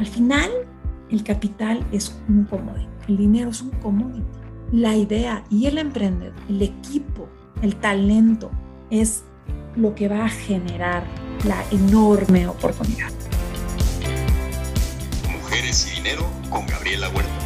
Al 0.00 0.06
final, 0.06 0.50
el 1.10 1.22
capital 1.22 1.86
es 1.92 2.18
un 2.26 2.44
commodity, 2.44 2.88
el 3.08 3.18
dinero 3.18 3.50
es 3.50 3.60
un 3.60 3.68
commodity. 3.82 4.24
La 4.72 4.96
idea 4.96 5.44
y 5.50 5.66
el 5.66 5.76
emprendedor, 5.76 6.32
el 6.48 6.62
equipo, 6.62 7.28
el 7.60 7.76
talento 7.76 8.50
es 8.88 9.24
lo 9.76 9.94
que 9.94 10.08
va 10.08 10.24
a 10.24 10.28
generar 10.30 11.04
la 11.44 11.62
enorme 11.70 12.48
oportunidad. 12.48 13.12
Mujeres 15.30 15.92
y 15.92 15.96
dinero 15.96 16.24
con 16.48 16.66
Gabriela 16.66 17.10
Huerta. 17.10 17.39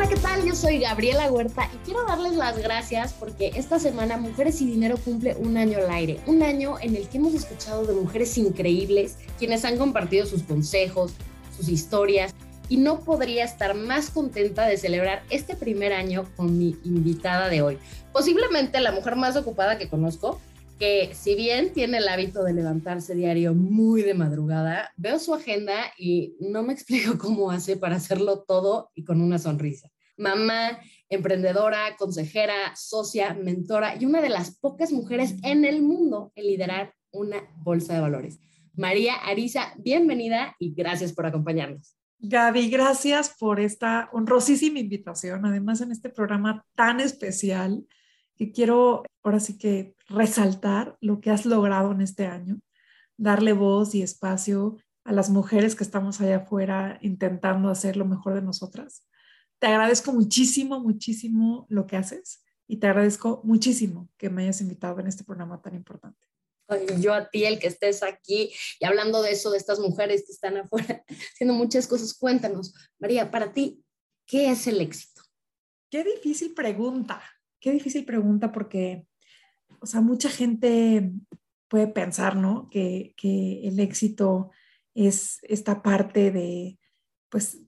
Hola, 0.00 0.08
¿qué 0.08 0.16
tal? 0.16 0.46
Yo 0.46 0.54
soy 0.54 0.78
Gabriela 0.78 1.30
Huerta 1.30 1.68
y 1.74 1.76
quiero 1.84 2.06
darles 2.06 2.34
las 2.34 2.56
gracias 2.56 3.12
porque 3.12 3.52
esta 3.54 3.78
semana 3.78 4.16
Mujeres 4.16 4.62
y 4.62 4.66
Dinero 4.66 4.96
cumple 4.96 5.36
un 5.36 5.58
año 5.58 5.76
al 5.76 5.90
aire, 5.90 6.20
un 6.26 6.42
año 6.42 6.76
en 6.80 6.96
el 6.96 7.06
que 7.06 7.18
hemos 7.18 7.34
escuchado 7.34 7.84
de 7.84 7.92
mujeres 7.92 8.38
increíbles 8.38 9.18
quienes 9.38 9.62
han 9.66 9.76
compartido 9.76 10.24
sus 10.24 10.42
consejos, 10.44 11.12
sus 11.54 11.68
historias 11.68 12.34
y 12.70 12.78
no 12.78 13.00
podría 13.00 13.44
estar 13.44 13.74
más 13.74 14.08
contenta 14.08 14.64
de 14.64 14.78
celebrar 14.78 15.22
este 15.28 15.54
primer 15.54 15.92
año 15.92 16.24
con 16.34 16.56
mi 16.56 16.78
invitada 16.82 17.50
de 17.50 17.60
hoy. 17.60 17.78
Posiblemente 18.10 18.80
la 18.80 18.92
mujer 18.92 19.16
más 19.16 19.36
ocupada 19.36 19.76
que 19.76 19.90
conozco, 19.90 20.40
que 20.80 21.10
si 21.14 21.34
bien 21.34 21.74
tiene 21.74 21.98
el 21.98 22.08
hábito 22.08 22.42
de 22.42 22.54
levantarse 22.54 23.14
diario 23.14 23.54
muy 23.54 24.00
de 24.00 24.14
madrugada, 24.14 24.94
veo 24.96 25.18
su 25.18 25.34
agenda 25.34 25.74
y 25.98 26.36
no 26.40 26.62
me 26.62 26.72
explico 26.72 27.18
cómo 27.18 27.50
hace 27.50 27.76
para 27.76 27.96
hacerlo 27.96 28.44
todo 28.48 28.90
y 28.94 29.04
con 29.04 29.20
una 29.20 29.38
sonrisa. 29.38 29.89
Mamá, 30.20 30.78
emprendedora, 31.08 31.96
consejera, 31.96 32.76
socia, 32.76 33.32
mentora 33.32 33.96
y 33.98 34.04
una 34.04 34.20
de 34.20 34.28
las 34.28 34.58
pocas 34.58 34.92
mujeres 34.92 35.36
en 35.42 35.64
el 35.64 35.80
mundo 35.80 36.30
en 36.34 36.46
liderar 36.46 36.92
una 37.10 37.38
bolsa 37.56 37.94
de 37.94 38.00
valores. 38.00 38.38
María 38.74 39.14
Arisa, 39.14 39.72
bienvenida 39.78 40.54
y 40.58 40.74
gracias 40.74 41.14
por 41.14 41.24
acompañarnos. 41.24 41.96
Gaby, 42.18 42.68
gracias 42.68 43.34
por 43.38 43.60
esta 43.60 44.10
honrosísima 44.12 44.78
invitación, 44.78 45.46
además 45.46 45.80
en 45.80 45.90
este 45.90 46.10
programa 46.10 46.66
tan 46.74 47.00
especial 47.00 47.86
que 48.36 48.52
quiero 48.52 49.04
ahora 49.22 49.40
sí 49.40 49.56
que 49.56 49.94
resaltar 50.06 50.98
lo 51.00 51.22
que 51.22 51.30
has 51.30 51.46
logrado 51.46 51.92
en 51.92 52.02
este 52.02 52.26
año, 52.26 52.60
darle 53.16 53.54
voz 53.54 53.94
y 53.94 54.02
espacio 54.02 54.76
a 55.02 55.12
las 55.12 55.30
mujeres 55.30 55.74
que 55.74 55.84
estamos 55.84 56.20
allá 56.20 56.36
afuera 56.36 56.98
intentando 57.00 57.70
hacer 57.70 57.96
lo 57.96 58.04
mejor 58.04 58.34
de 58.34 58.42
nosotras. 58.42 59.06
Te 59.60 59.68
agradezco 59.68 60.12
muchísimo, 60.12 60.80
muchísimo 60.80 61.66
lo 61.68 61.86
que 61.86 61.96
haces 61.96 62.42
y 62.66 62.78
te 62.78 62.88
agradezco 62.88 63.40
muchísimo 63.44 64.10
que 64.16 64.30
me 64.30 64.42
hayas 64.42 64.60
invitado 64.60 64.98
en 64.98 65.06
este 65.06 65.22
programa 65.22 65.62
tan 65.62 65.76
importante 65.76 66.30
y 66.76 67.00
yo 67.00 67.14
a 67.14 67.28
ti, 67.28 67.44
el 67.44 67.58
que 67.58 67.66
estés 67.68 68.02
aquí 68.02 68.52
y 68.78 68.84
hablando 68.84 69.22
de 69.22 69.32
eso, 69.32 69.50
de 69.50 69.58
estas 69.58 69.78
mujeres 69.80 70.24
que 70.26 70.32
están 70.32 70.56
afuera 70.56 71.04
haciendo 71.34 71.54
muchas 71.54 71.86
cosas. 71.86 72.14
Cuéntanos, 72.14 72.74
María, 72.98 73.30
para 73.30 73.52
ti, 73.52 73.82
¿qué 74.26 74.50
es 74.50 74.66
el 74.66 74.80
éxito? 74.80 75.22
Qué 75.90 76.04
difícil 76.04 76.54
pregunta, 76.54 77.20
qué 77.60 77.72
difícil 77.72 78.04
pregunta 78.04 78.52
porque, 78.52 79.06
o 79.80 79.86
sea, 79.86 80.00
mucha 80.00 80.30
gente 80.30 81.10
puede 81.68 81.88
pensar, 81.88 82.36
¿no? 82.36 82.68
Que, 82.70 83.14
que 83.16 83.66
el 83.66 83.80
éxito 83.80 84.50
es 84.94 85.38
esta 85.42 85.82
parte 85.82 86.30
de, 86.30 86.78
pues, 87.28 87.58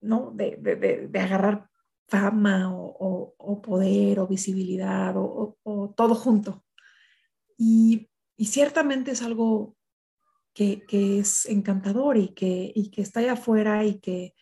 ¿no? 0.00 0.32
De, 0.34 0.56
de, 0.56 1.08
de, 1.08 1.20
agarrar 1.20 1.68
fama 2.08 2.74
o, 2.74 3.34
o, 3.38 3.62
poder 3.62 4.18
o 4.18 4.26
visibilidad 4.26 5.14
o, 5.16 5.56
o 5.62 5.90
todo 5.96 6.14
junto. 6.14 6.64
Y 7.56 8.10
y 8.40 8.46
ciertamente 8.46 9.10
es 9.10 9.20
algo 9.20 9.76
que, 10.54 10.82
es 10.90 11.44
encantador 11.44 12.16
y 12.16 12.28
que, 12.28 12.72
que 12.90 13.02
está 13.02 13.20
allá 13.20 13.34
afuera 13.34 13.84
y 13.84 14.00
que, 14.00 14.34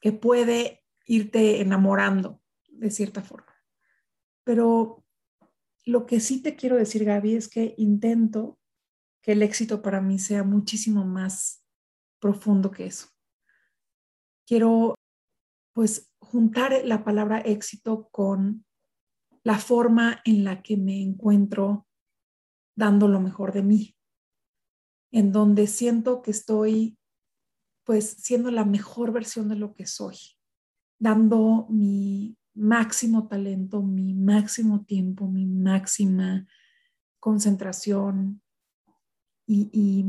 que 0.00 0.12
puede 0.12 0.84
irte 1.06 1.60
enamorando 1.60 2.40
de 2.68 2.92
cierta 2.92 3.20
forma. 3.20 3.52
Pero 4.44 5.04
lo 5.84 6.06
que 6.06 6.20
sí 6.20 6.40
te 6.40 6.54
quiero 6.54 6.76
decir, 6.76 7.04
Gaby, 7.04 7.34
es 7.34 7.48
que 7.48 7.74
intento 7.78 8.60
que 9.20 9.32
el 9.32 9.42
éxito 9.42 9.82
para 9.82 10.00
mí 10.00 10.20
sea 10.20 10.44
muchísimo 10.44 11.04
más 11.04 11.66
profundo 12.20 12.70
que 12.70 12.86
eso. 12.86 13.08
Quiero, 14.46 14.94
pues, 15.74 16.12
juntar 16.20 16.72
la 16.84 17.04
palabra 17.04 17.40
éxito 17.40 18.08
con 18.10 18.64
la 19.44 19.58
forma 19.58 20.20
en 20.24 20.44
la 20.44 20.62
que 20.62 20.76
me 20.76 21.02
encuentro 21.02 21.86
dando 22.76 23.08
lo 23.08 23.20
mejor 23.20 23.52
de 23.52 23.62
mí, 23.62 23.96
en 25.10 25.32
donde 25.32 25.66
siento 25.66 26.22
que 26.22 26.30
estoy 26.30 26.96
pues 27.84 28.10
siendo 28.10 28.50
la 28.50 28.64
mejor 28.64 29.12
versión 29.12 29.48
de 29.48 29.56
lo 29.56 29.74
que 29.74 29.86
soy, 29.86 30.16
dando 30.98 31.66
mi 31.68 32.36
máximo 32.54 33.26
talento, 33.26 33.82
mi 33.82 34.14
máximo 34.14 34.84
tiempo, 34.84 35.26
mi 35.26 35.46
máxima 35.46 36.46
concentración 37.18 38.40
y, 39.46 40.06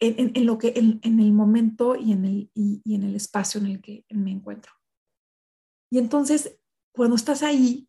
en, 0.00 0.46
lo 0.46 0.58
que 0.58 0.74
en, 0.76 1.20
el 1.20 1.32
momento 1.32 1.96
y 1.96 2.12
en 2.12 2.24
el, 2.24 2.50
y 2.54 2.94
en 2.94 3.02
el 3.02 3.14
espacio 3.14 3.60
en 3.60 3.66
el 3.66 3.80
que 3.80 4.04
me 4.10 4.30
encuentro. 4.30 4.72
Y 5.90 5.98
entonces, 5.98 6.58
cuando 6.92 7.16
estás 7.16 7.42
ahí 7.42 7.88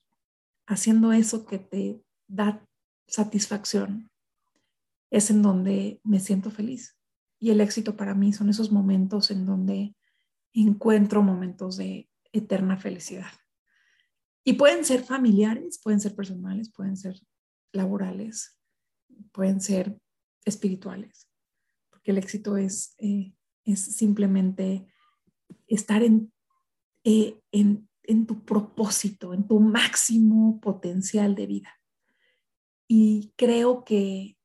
haciendo 0.68 1.12
eso 1.12 1.46
que 1.46 1.59
te 1.59 2.03
da 2.28 2.66
satisfacción 3.08 4.09
es 5.12 5.30
en 5.30 5.42
donde 5.42 6.00
me 6.03 6.20
siento 6.20 6.52
feliz. 6.52 6.96
Y 7.40 7.52
el 7.52 7.62
éxito 7.62 7.96
para 7.96 8.14
mí 8.14 8.34
son 8.34 8.50
esos 8.50 8.72
momentos 8.72 9.31
en 9.31 9.46
donde 9.46 9.96
encuentro 10.53 11.22
momentos 11.22 11.78
de 11.78 12.09
eterna 12.31 12.78
felicidad. 12.78 13.31
Y 14.44 14.53
pueden 14.53 14.86
ser 14.86 15.03
familiares, 15.03 15.80
pueden 15.81 16.00
ser 16.00 16.16
personales, 16.16 16.72
pueden 16.72 16.97
ser 16.97 17.16
laborales, 17.72 18.58
pueden 19.31 19.62
ser 19.62 20.00
espirituales, 20.46 21.28
el 22.12 22.18
éxito 22.18 22.58
es, 22.58 22.96
eh, 22.97 23.34
es 23.66 23.80
simplemente 23.96 24.88
estar 25.68 26.03
en, 26.03 26.31
eh, 27.03 27.42
en, 27.52 27.90
en 28.03 28.25
tu 28.25 28.44
propósito, 28.44 29.34
en 29.34 29.47
tu 29.47 29.59
máximo 29.59 30.59
potencial 30.62 31.36
de 31.36 31.47
vida. 31.47 31.80
Y 32.88 33.34
creo 33.36 33.84
que 33.84 34.38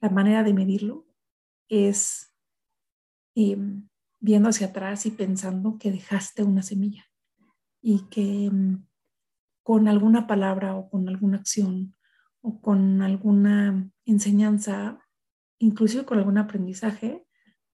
la 0.00 0.10
manera 0.10 0.44
de 0.44 0.54
medirlo 0.54 1.06
es 1.68 2.32
em, 3.34 3.88
viendo 4.20 4.48
hacia 4.48 4.68
atrás 4.68 5.06
y 5.06 5.10
pensando 5.10 5.78
que 5.78 5.90
dejaste 5.90 6.44
una 6.44 6.62
semilla 6.62 7.04
y 7.82 8.06
que 8.10 8.46
em, 8.46 8.86
con 9.62 9.88
alguna 9.88 10.26
palabra 10.26 10.76
o 10.76 10.88
con 10.88 11.08
alguna 11.08 11.38
acción 11.38 11.96
o 12.42 12.60
con 12.60 13.02
alguna 13.02 13.90
enseñanza, 14.04 15.03
inclusive 15.64 16.04
con 16.04 16.18
algún 16.18 16.38
aprendizaje, 16.38 17.24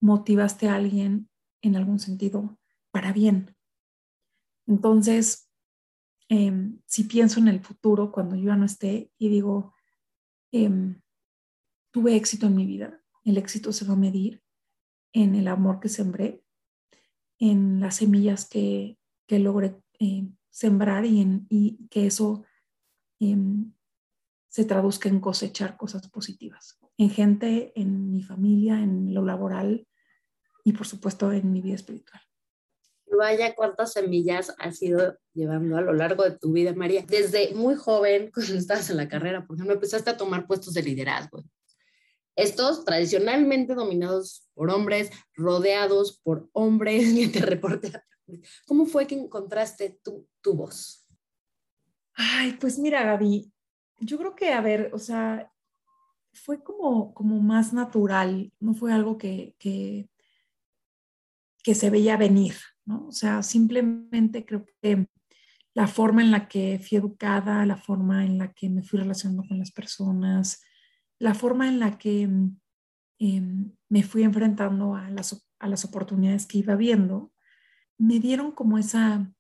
motivaste 0.01 0.69
a 0.69 0.77
alguien 0.77 1.29
en 1.63 1.77
algún 1.77 1.99
sentido 1.99 2.59
para 2.91 3.13
bien. 3.13 3.55
Entonces, 4.67 5.51
em, 6.29 6.81
si 6.87 7.05
pienso 7.05 7.41
en 7.41 7.49
el 7.49 7.61
futuro, 7.61 8.13
cuando 8.13 8.37
yo 8.37 8.47
ya 8.47 8.57
no 8.57 8.65
esté 8.65 9.11
y 9.19 9.29
digo, 9.29 9.75
Em, 10.53 11.01
tuve 11.93 12.17
éxito 12.17 12.47
en 12.47 12.57
mi 12.57 12.67
vida. 12.67 13.01
El 13.25 13.39
éxito 13.39 13.73
se 13.73 13.85
va 13.85 13.95
a 13.95 13.97
medir 13.97 14.43
en 15.13 15.35
el 15.35 15.49
amor 15.49 15.81
que 15.81 15.89
sembré, 15.89 16.45
en 17.39 17.81
las 17.81 17.97
semillas 17.97 18.49
que, 18.49 18.99
que 19.27 19.39
logré 19.39 19.81
eh, 19.99 20.29
sembrar 20.51 21.05
y, 21.05 21.21
en, 21.21 21.47
y, 21.49 21.87
que 21.89 22.07
eso 22.07 22.45
em, 23.21 23.73
se 24.49 24.65
traduzca 24.65 25.09
en 25.09 25.21
cosechar 25.21 25.77
cosas 25.77 26.09
positivas, 26.11 26.79
en 27.01 27.09
gente, 27.09 27.73
en 27.77 28.13
mi 28.13 28.23
familia, 28.23 28.75
en 28.75 29.15
lo 29.15 29.25
laboral 29.25 29.89
y 30.65 30.75
por 30.75 30.87
supuesto 30.87 31.33
en 31.33 31.51
mi 31.51 31.63
vida 31.63 31.77
espiritual. 31.77 32.21
Vaya 33.19 33.55
cuántas 33.55 33.95
semillas 33.95 34.55
has 34.59 34.83
ido 34.83 35.17
llevando 35.33 35.79
a 35.79 35.81
lo 35.81 35.95
largo 35.95 36.25
de 36.25 36.39
tu 36.39 36.53
vida, 36.53 36.75
María. 36.75 37.03
Desde 37.09 37.55
muy 37.55 37.75
joven, 37.75 38.31
cuando 38.35 38.55
estabas 38.55 38.91
en 38.91 38.99
la 38.99 39.09
carrera, 39.09 39.47
por 39.47 39.57
ejemplo, 39.57 39.75
empezaste 39.75 40.11
a 40.11 40.17
tomar 40.19 40.47
puestos 40.47 40.75
de 40.75 40.83
liderazgo. 40.83 41.43
Estos 42.37 42.85
tradicionalmente 42.85 43.75
dominados 43.75 44.47
por 44.53 44.71
hombres, 44.71 45.11
rodeados 45.35 46.21
por 46.23 46.51
hombres 46.53 47.15
que 47.15 47.29
te 47.29 47.41
reportan. 47.41 48.03
¿Cómo 48.67 48.85
fue 48.85 49.07
que 49.07 49.15
encontraste 49.15 49.99
tu, 50.05 50.29
tu 50.43 50.53
voz? 50.53 51.09
Ay, 52.13 52.59
pues 52.61 52.79
mira, 52.79 53.03
Gaby, 53.05 53.51
yo 54.01 54.19
creo 54.19 54.37
que, 54.37 54.53
a 54.53 54.61
ver, 54.61 54.91
o 54.93 54.99
sea, 54.99 55.51
fue 56.43 56.63
como, 56.63 57.15
como 57.15 57.41
más 57.41 57.73
natural, 57.73 58.53
no 58.61 58.75
fue 58.75 58.93
algo 58.93 59.19
que, 59.19 59.55
que, 59.59 60.09
se 61.75 61.91
veía 61.91 62.17
venir, 62.17 62.55
o 62.89 63.13
sea, 63.13 63.45
simplemente 63.45 64.45
creo 64.45 64.65
que 64.83 65.07
la 65.73 65.87
forma 65.87 66.21
en 66.23 66.33
la 66.33 66.49
que 66.49 66.81
fui 66.81 66.99
educada, 66.99 67.65
la 67.65 67.77
forma 67.77 68.25
en 68.25 68.39
la 68.39 68.53
que 68.53 68.69
me 68.69 68.83
fui 68.83 68.99
relacionando 68.99 69.45
con 69.47 69.59
las 69.59 69.71
personas, 69.71 70.63
la 71.21 71.35
forma 71.35 71.69
en 71.69 71.79
la 71.79 71.97
que 71.97 72.23
em, 73.19 73.73
me 73.89 74.03
fui 74.03 74.25
enfrentando 74.25 74.97
a 74.97 75.09
las, 75.11 75.47
a 75.61 75.69
las 75.69 75.85
oportunidades 75.85 76.47
que 76.47 76.59
iba 76.59 76.75
viendo, 76.75 77.33
me 77.99 78.19
dieron 78.19 78.51
como 78.51 78.79
esa 78.79 79.33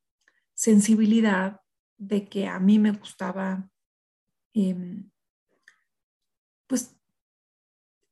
sensibilidad 0.55 1.61
de 1.99 2.29
que 2.29 2.47
a 2.47 2.61
mí 2.61 2.79
me 2.79 2.93
gustaba, 2.93 3.69
em, 4.55 5.10
pues, 6.71 6.97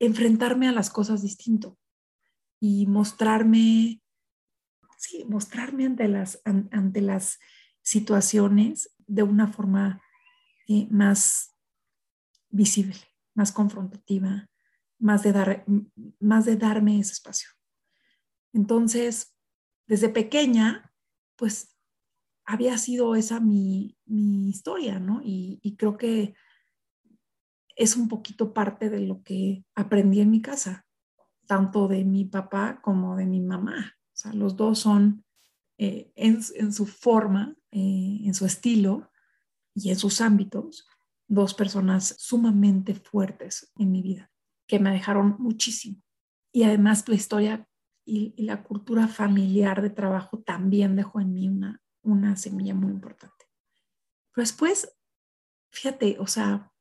enfrentarme 0.00 0.69
a 0.69 0.72
las 0.72 0.90
cosas 0.90 1.22
distinto 1.22 1.78
y 2.60 2.87
mostrarme, 2.87 4.02
sí, 4.99 5.25
mostrarme 5.28 5.87
ante 5.87 6.08
las, 6.08 6.43
ante 6.44 7.00
las 7.00 7.38
situaciones 7.82 8.94
de 9.06 9.22
una 9.22 9.46
forma 9.46 10.02
eh, 10.66 10.88
más 10.90 11.55
visible, 12.50 12.99
más 13.34 13.52
confrontativa, 13.52 14.50
más 14.99 15.22
de, 15.22 15.32
dar, 15.32 15.64
más 16.19 16.44
de 16.44 16.56
darme 16.56 16.99
ese 16.99 17.12
espacio. 17.12 17.49
Entonces, 18.52 19.37
desde 19.87 20.08
pequeña, 20.08 20.93
pues 21.37 21.76
había 22.44 22.76
sido 22.76 23.14
esa 23.14 23.38
mi, 23.38 23.96
mi 24.05 24.49
historia, 24.49 24.99
¿no? 24.99 25.20
Y, 25.22 25.60
y, 25.62 25.76
creo 25.76 25.96
que 25.96 26.34
es 27.79 27.97
un 27.97 28.09
poquito 28.09 28.53
parte 28.53 28.91
de 28.91 29.01
lo 29.01 29.23
que 29.23 29.65
aprendí 29.77 30.21
en 30.21 30.31
mi 30.31 30.43
casa, 30.43 30.85
tanto 31.47 31.87
de 31.87 32.05
mi 32.05 32.25
papá 32.25 32.81
como 32.83 33.17
de 33.17 33.25
mi 33.25 33.41
mamá. 33.41 33.95
O 34.13 34.17
sea, 34.17 34.33
los 34.33 34.57
dos 34.57 34.81
son 34.81 35.25
eh, 35.79 36.13
en, 36.17 36.41
en, 36.57 36.73
su 36.73 36.87
forma, 36.87 37.55
eh, 37.71 38.21
en 38.25 38.35
su 38.35 38.47
estilo 38.47 39.11
y 39.75 39.91
en 39.91 39.97
sus 39.97 40.21
ámbitos, 40.21 40.89
dos 41.29 41.55
personas 41.55 42.17
sumamente 42.19 42.95
fuertes 42.95 43.73
en 43.77 43.93
mi 43.93 44.03
vida, 44.03 44.33
que 44.67 44.81
me 44.81 44.91
dejaron 44.91 45.37
muchísimo. 45.39 46.03
Y 46.53 46.65
además 46.65 47.09
la 47.09 47.15
historia 47.15 47.69
y, 48.05 48.35
la 48.43 48.65
cultura 48.65 49.07
familiar 49.07 49.83
de 49.83 49.91
trabajo 49.91 50.41
también 50.41 50.97
dejó 50.97 51.21
en 51.21 51.33
mí 51.33 51.49
una, 51.49 51.81
una 52.03 52.35
semilla 52.37 52.75
muy 52.75 52.91
importante. 52.91 53.47
Pero 54.35 54.43
después, 54.43 54.97
fíjate, 55.71 56.17
o 56.19 56.27
sea, 56.27 56.73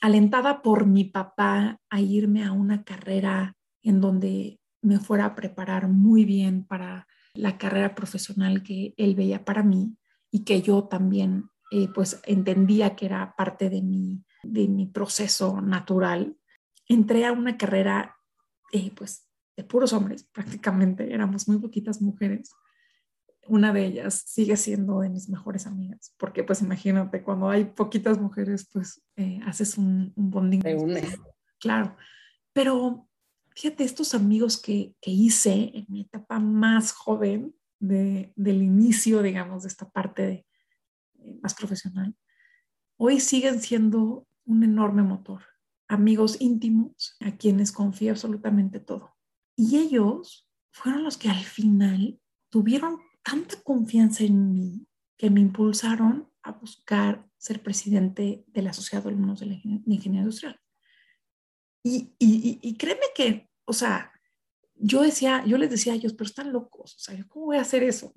alentada 0.00 0.62
por 0.62 0.86
mi 0.86 1.04
papá 1.04 1.80
a 1.90 2.00
irme 2.00 2.44
a 2.44 2.52
una 2.52 2.84
carrera 2.84 3.56
en 3.82 4.00
donde 4.00 4.60
me 4.82 4.98
fuera 4.98 5.26
a 5.26 5.34
preparar 5.34 5.88
muy 5.88 6.24
bien 6.24 6.64
para 6.64 7.06
la 7.34 7.58
carrera 7.58 7.94
profesional 7.94 8.62
que 8.62 8.94
él 8.96 9.14
veía 9.14 9.44
para 9.44 9.62
mí 9.62 9.96
y 10.30 10.44
que 10.44 10.62
yo 10.62 10.84
también 10.84 11.50
eh, 11.70 11.88
pues 11.94 12.20
entendía 12.24 12.94
que 12.94 13.06
era 13.06 13.34
parte 13.36 13.70
de 13.70 13.82
mi, 13.82 14.24
de 14.42 14.68
mi 14.68 14.86
proceso 14.86 15.60
natural. 15.60 16.36
Entré 16.88 17.26
a 17.26 17.32
una 17.32 17.56
carrera 17.56 18.16
eh, 18.72 18.92
pues 18.94 19.28
de 19.56 19.64
puros 19.64 19.92
hombres, 19.92 20.24
prácticamente 20.32 21.12
éramos 21.12 21.48
muy 21.48 21.58
poquitas 21.58 22.02
mujeres. 22.02 22.50
Una 23.48 23.72
de 23.72 23.86
ellas 23.86 24.24
sigue 24.26 24.56
siendo 24.56 25.00
de 25.00 25.08
mis 25.08 25.28
mejores 25.28 25.66
amigas, 25.66 26.14
porque 26.18 26.42
pues 26.44 26.62
imagínate, 26.62 27.22
cuando 27.22 27.48
hay 27.48 27.64
poquitas 27.64 28.20
mujeres, 28.20 28.68
pues 28.72 29.02
eh, 29.16 29.40
haces 29.46 29.78
un, 29.78 30.12
un 30.16 30.30
bonding. 30.30 30.62
Claro, 31.58 31.96
pero 32.52 33.08
fíjate, 33.54 33.84
estos 33.84 34.14
amigos 34.14 34.60
que, 34.60 34.94
que, 35.00 35.10
hice 35.10 35.70
en 35.74 35.86
mi 35.88 36.02
etapa 36.02 36.38
más 36.38 36.92
joven, 36.92 37.54
de, 37.78 38.32
del 38.36 38.62
inicio, 38.62 39.22
digamos, 39.22 39.62
de 39.62 39.68
esta 39.68 39.88
parte 39.88 40.22
de, 40.22 40.46
eh, 41.18 41.38
más 41.42 41.54
profesional, 41.54 42.16
hoy 42.96 43.20
siguen 43.20 43.60
siendo 43.60 44.26
un 44.44 44.62
enorme 44.62 45.02
motor. 45.02 45.42
Amigos 45.88 46.40
íntimos 46.40 47.16
a 47.20 47.36
quienes 47.36 47.72
confío 47.72 48.12
absolutamente 48.12 48.80
todo. 48.80 49.16
Y 49.56 49.78
ellos 49.78 50.48
fueron 50.72 51.04
los 51.04 51.16
que 51.16 51.28
al 51.28 51.44
final 51.44 52.20
tuvieron 52.50 52.98
tanta 53.26 53.60
confianza 53.62 54.22
en 54.22 54.52
mí 54.52 54.86
que 55.16 55.30
me 55.30 55.40
impulsaron 55.40 56.30
a 56.42 56.52
buscar 56.52 57.26
ser 57.36 57.60
presidente 57.60 58.44
de 58.46 58.62
la 58.62 58.72
Sociedad 58.72 59.02
de 59.02 59.08
Alumnos 59.08 59.40
de, 59.40 59.46
la 59.46 59.54
Ingeniería 59.54 60.20
Industrial. 60.20 60.60
Y, 61.82 62.14
y, 62.18 62.76
créeme 62.76 63.06
que, 63.14 63.48
o 63.64 63.72
sea, 63.72 64.12
yo 64.74 65.02
decía, 65.02 65.44
yo 65.44 65.58
les 65.58 65.70
decía 65.70 65.92
a 65.92 65.96
ellos, 65.96 66.12
pero 66.12 66.26
están 66.26 66.52
locos, 66.52 66.94
o 66.94 66.98
sea, 66.98 67.24
¿cómo 67.28 67.46
voy 67.46 67.56
a 67.56 67.62
hacer 67.62 67.82
eso? 67.82 68.12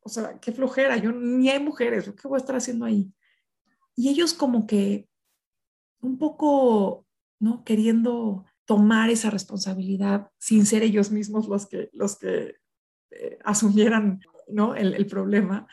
O 0.00 0.08
sea, 0.08 0.38
qué 0.40 0.52
flojera, 0.52 0.96
yo 0.96 1.12
ni 1.12 1.50
hay 1.50 1.62
mujeres, 1.62 2.10
¿qué 2.10 2.28
voy 2.28 2.36
a 2.36 2.40
estar 2.40 2.56
haciendo 2.56 2.86
ahí? 2.86 3.12
Y 3.94 4.08
ellos 4.08 4.32
como 4.32 4.66
que 4.66 5.08
un 6.00 6.18
poco, 6.18 7.06
¿no? 7.40 7.64
Queriendo 7.64 8.46
tomar 8.64 9.10
esa 9.10 9.30
responsabilidad 9.30 10.30
sin 10.38 10.64
ser 10.64 10.82
ellos 10.82 11.10
mismos 11.10 11.48
los 11.48 11.66
que, 11.66 11.90
los 11.92 12.18
que 12.18 12.56
eh, 13.10 13.38
asumieran 13.44 14.20
¿no? 14.46 14.74
el, 14.74 14.94
el 14.94 15.06
problema. 15.06 15.66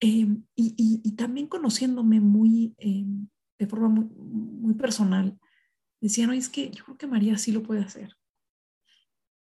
Em, 0.00 0.44
y, 0.54 0.74
y, 0.76 1.00
y, 1.02 1.16
también 1.16 1.48
conociéndome 1.48 2.20
muy, 2.20 2.74
eh, 2.78 3.04
de 3.58 3.66
forma 3.66 3.88
muy, 3.88 4.04
muy, 4.04 4.74
personal, 4.74 5.38
decían, 6.00 6.30
oye, 6.30 6.38
es 6.38 6.48
que 6.48 6.70
yo 6.70 6.84
creo 6.84 6.96
que 6.96 7.08
María 7.08 7.36
sí 7.36 7.50
lo 7.50 7.62
puede 7.64 7.80
hacer. 7.80 8.16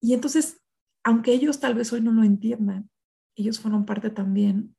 Y 0.01 0.15
entonces, 0.15 0.63
aunque 1.05 1.33
ellos 1.33 1.61
tal 1.61 1.75
vez 1.75 1.93
hoy 1.93 2.01
no 2.01 2.13
lo 2.13 2.23
entiendan, 2.23 2.89
ellos 3.35 3.61
fueron 3.61 3.85
parte 3.85 4.09
también 4.09 4.75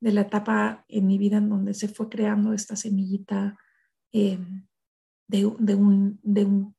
de 0.00 0.12
la 0.12 0.22
etapa 0.22 0.84
en 0.88 1.06
mi 1.06 1.18
vida 1.18 1.36
en 1.36 1.48
donde 1.48 1.74
se 1.74 1.88
fue 1.88 2.08
creando 2.08 2.52
esta 2.52 2.74
semillita 2.74 3.58
eh, 4.12 4.38
de, 5.28 5.54
de, 5.58 5.74
un, 5.74 6.18
de, 6.22 6.44
un, 6.44 6.74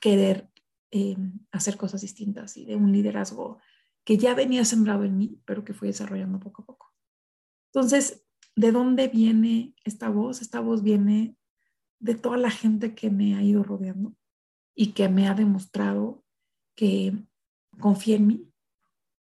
querer 0.00 0.48
eh, 0.90 1.16
hacer 1.50 1.76
cosas 1.76 2.00
distintas 2.00 2.56
y 2.56 2.64
de 2.64 2.76
un 2.76 2.92
liderazgo 2.92 3.58
que 4.04 4.18
ya 4.18 4.34
venía 4.34 4.64
sembrado 4.64 5.04
en 5.04 5.16
mí, 5.16 5.40
pero 5.46 5.64
que 5.64 5.74
fui 5.74 5.88
desarrollando 5.88 6.38
poco 6.38 6.62
a 6.62 6.66
poco. 6.66 6.92
Entonces, 7.72 8.24
¿de 8.54 8.70
dónde 8.70 9.08
viene 9.08 9.74
esta 9.84 10.10
voz? 10.10 10.42
Esta 10.42 10.60
voz 10.60 10.82
viene 10.82 11.36
de 11.98 12.14
toda 12.14 12.36
la 12.36 12.50
gente 12.50 12.94
que 12.94 13.10
me 13.10 13.34
ha 13.34 13.42
ido 13.42 13.62
rodeando 13.62 14.14
y 14.74 14.92
que 14.92 15.08
me 15.08 15.26
ha 15.26 15.34
demostrado 15.34 16.22
que 16.76 17.26
confía 17.80 18.16
en 18.16 18.26
mí 18.26 18.52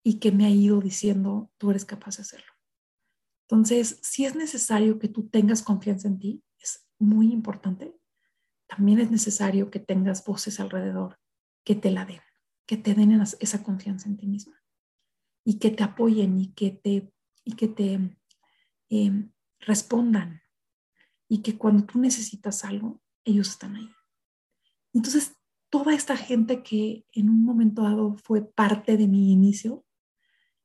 y 0.05 0.19
que 0.19 0.31
me 0.31 0.44
ha 0.44 0.50
ido 0.50 0.81
diciendo, 0.81 1.50
tú 1.56 1.70
eres 1.70 1.84
capaz 1.84 2.17
de 2.17 2.23
hacerlo. 2.23 2.52
Entonces, 3.49 3.99
si 4.02 4.25
es 4.25 4.37
necesario 4.37 4.99
que 4.99 5.08
tú 5.08 5.28
tengas 5.28 5.62
confianza 5.62 6.08
en 6.08 6.19
ti, 6.19 6.44
es 6.58 6.87
muy 6.99 7.33
importante, 7.33 7.97
también 8.66 8.99
es 8.99 9.11
necesario 9.11 9.71
que 9.71 9.80
tengas 9.80 10.25
voces 10.25 10.61
alrededor 10.61 11.18
que 11.64 11.76
te 11.76 11.90
la 11.90 12.04
den, 12.04 12.21
que 12.66 12.76
te 12.76 12.95
den 12.95 13.21
esa 13.40 13.62
confianza 13.62 14.09
en 14.09 14.16
ti 14.16 14.26
misma 14.26 14.56
y 15.46 15.60
que 15.60 15.70
te 15.70 15.84
apoyen 15.84 16.40
y 16.40 16.48
que 16.48 16.72
te, 16.72 17.12
y 17.44 17.52
que 17.52 17.68
te 17.68 18.18
em, 18.88 19.32
respondan 19.60 20.42
y 21.28 21.40
que 21.42 21.56
cuando 21.56 21.84
tú 21.84 22.00
necesitas 22.00 22.64
algo, 22.64 23.00
ellos 23.24 23.50
están 23.50 23.76
ahí. 23.76 23.88
Entonces, 24.92 25.36
toda 25.70 25.94
esta 25.94 26.16
gente 26.16 26.64
que 26.64 27.06
en 27.12 27.30
un 27.30 27.44
momento 27.44 27.82
dado 27.82 28.16
fue 28.16 28.42
parte 28.42 28.96
de 28.96 29.06
mi 29.06 29.32
inicio, 29.32 29.84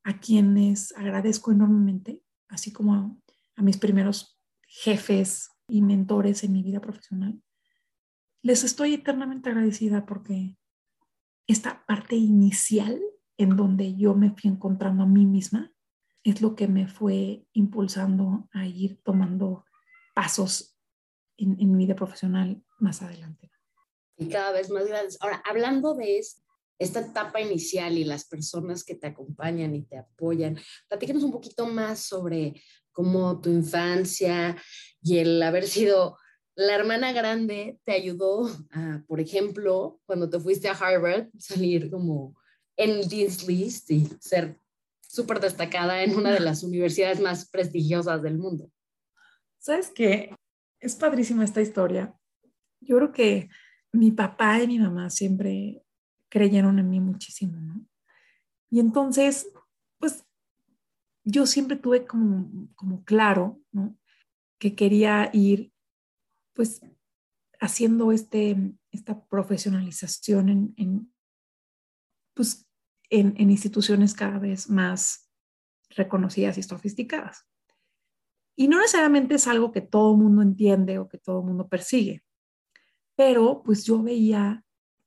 a 0.04 0.20
quienes 0.20 0.98
agradezco 0.98 1.52
enormemente, 1.52 2.24
así 2.48 2.74
como 2.74 2.96
a, 2.96 3.16
a 3.58 3.62
mis 3.62 3.78
primeros 3.78 4.42
jefes 4.64 5.52
y 5.68 5.84
mentores 5.84 6.44
en 6.44 6.54
mi 6.54 6.64
vida 6.64 6.82
profesional, 6.82 7.40
les 8.42 8.64
estoy 8.64 8.96
eternamente 8.96 9.50
agradecida 9.50 10.08
porque 10.08 10.58
esta 11.46 11.86
parte 11.86 12.16
inicial 12.16 13.00
en 13.42 13.56
donde 13.56 13.96
yo 13.96 14.14
me 14.14 14.30
fui 14.32 14.50
encontrando 14.52 15.04
a 15.04 15.08
mí 15.08 15.26
misma 15.26 15.74
es 16.24 16.42
lo 16.42 16.56
que 16.56 16.68
me 16.68 16.88
fue 16.88 17.48
impulsando 17.54 18.48
a 18.54 18.68
ir 18.68 19.02
tomando 19.04 19.66
pasos 20.14 20.78
en, 21.38 21.60
en 21.60 21.72
mi 21.72 21.86
vida 21.86 21.96
profesional 21.96 22.64
más 22.80 23.02
adelante. 23.02 23.52
Y 24.18 24.30
cada 24.30 24.52
vez 24.52 24.70
más 24.70 24.86
grandes. 24.86 25.18
Ahora, 25.22 25.42
hablando 25.50 25.96
de 25.96 26.22
esta 26.78 27.00
etapa 27.00 27.42
inicial 27.42 27.98
y 27.98 28.04
las 28.04 28.26
personas 28.26 28.84
que 28.84 28.94
te 28.94 29.08
acompañan 29.08 29.74
y 29.74 29.82
te 29.84 29.98
apoyan, 29.98 30.60
platícanos 30.88 31.24
un 31.24 31.32
poquito 31.32 31.66
más 31.66 32.00
sobre 32.00 32.62
cómo 32.92 33.42
tu 33.42 33.50
infancia 33.50 34.56
y 35.02 35.18
el 35.18 35.42
haber 35.42 35.68
sido 35.68 36.18
la 36.56 36.76
hermana 36.76 37.14
grande 37.14 37.80
te 37.84 37.94
ayudó 37.94 38.48
a, 38.72 39.04
por 39.08 39.20
ejemplo, 39.20 40.00
cuando 40.06 40.30
te 40.30 40.40
fuiste 40.40 40.70
a 40.70 40.74
Harvard, 40.74 41.30
salir 41.40 41.90
como 41.90 42.36
en 42.78 43.08
Dean's 43.08 43.48
List 43.48 43.92
y 43.92 44.08
ser 44.20 44.60
súper 45.02 45.40
destacada 45.40 46.04
en 46.04 46.16
una 46.16 46.32
de 46.32 46.40
las 46.42 46.64
universidades 46.64 47.20
más 47.20 47.50
prestigiosas 47.50 48.22
del 48.22 48.38
mundo. 48.38 48.72
¿Sabes 49.60 49.92
qué? 49.94 50.36
Es 50.80 50.96
padrísima 50.96 51.44
esta 51.44 51.62
historia. 51.62 52.16
Yo 52.80 52.98
creo 52.98 53.12
que 53.12 53.50
mi 53.92 54.12
papá 54.12 54.62
y 54.62 54.68
mi 54.68 54.80
mamá 54.80 55.10
siempre 55.10 55.84
creyeron 56.30 56.80
en 56.80 56.90
mí 56.90 57.00
muchísimo, 57.00 57.60
¿no? 57.60 57.86
Y 58.70 58.80
entonces, 58.80 59.52
pues 60.00 60.26
yo 61.24 61.46
siempre 61.46 61.78
tuve 61.78 62.06
como, 62.08 62.70
como 62.76 63.04
claro, 63.04 63.60
¿no? 63.72 63.98
Que 64.58 64.76
quería 64.76 65.30
ir 65.34 65.74
pues 66.54 66.82
haciendo 67.60 68.12
este, 68.12 68.74
esta 68.92 69.24
profesionalización 69.26 70.50
en, 70.50 70.74
en 70.78 71.14
pues, 72.34 72.68
en, 73.10 73.36
instituciones 73.50 74.14
cada 74.14 74.40
vez 74.40 74.70
más 74.70 75.30
reconocidas 75.90 76.58
y 76.58 76.64
sofisticadas. 76.64 77.46
Y 78.56 78.68
no 78.68 78.80
necesariamente 78.80 79.36
es 79.36 79.48
algo 79.48 79.72
que 79.72 79.82
todo 79.82 80.14
el 80.14 80.22
mundo 80.22 80.42
entiende 80.42 81.00
o 81.00 81.08
que 81.08 81.18
todo 81.18 81.40
el 81.40 81.48
mundo 81.48 81.68
persigue, 81.68 82.24
pero 83.16 83.62
pues 83.64 83.86
yo 83.86 84.02
veía 84.02 84.64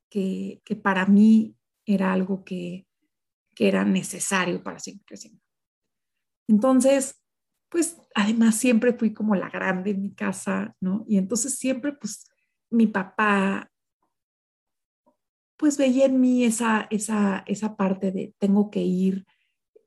que, 0.08 0.60
que 0.64 0.76
para 0.76 1.06
mí 1.06 1.56
era 1.86 2.12
algo 2.12 2.44
que, 2.44 2.86
que 3.54 3.68
era 3.68 3.84
necesario 3.84 4.62
para 4.62 4.78
seguir 4.78 5.02
creciendo. 5.04 5.40
Entonces, 6.48 7.22
pues 7.68 7.96
además 8.14 8.56
siempre 8.56 8.92
fui 8.92 9.12
como 9.12 9.34
la 9.34 9.48
grande 9.48 9.90
en 9.90 10.02
mi 10.02 10.14
casa, 10.14 10.76
¿no? 10.80 11.04
Y 11.08 11.18
entonces 11.18 11.56
siempre 11.56 11.92
pues 11.92 12.24
mi 12.70 12.86
papá 12.86 13.70
pues 15.56 15.78
veía 15.78 16.06
en 16.06 16.20
mí 16.20 16.44
esa, 16.44 16.86
esa, 16.90 17.44
esa 17.46 17.76
parte 17.76 18.10
de 18.10 18.34
tengo 18.38 18.70
que 18.70 18.82
ir 18.82 19.26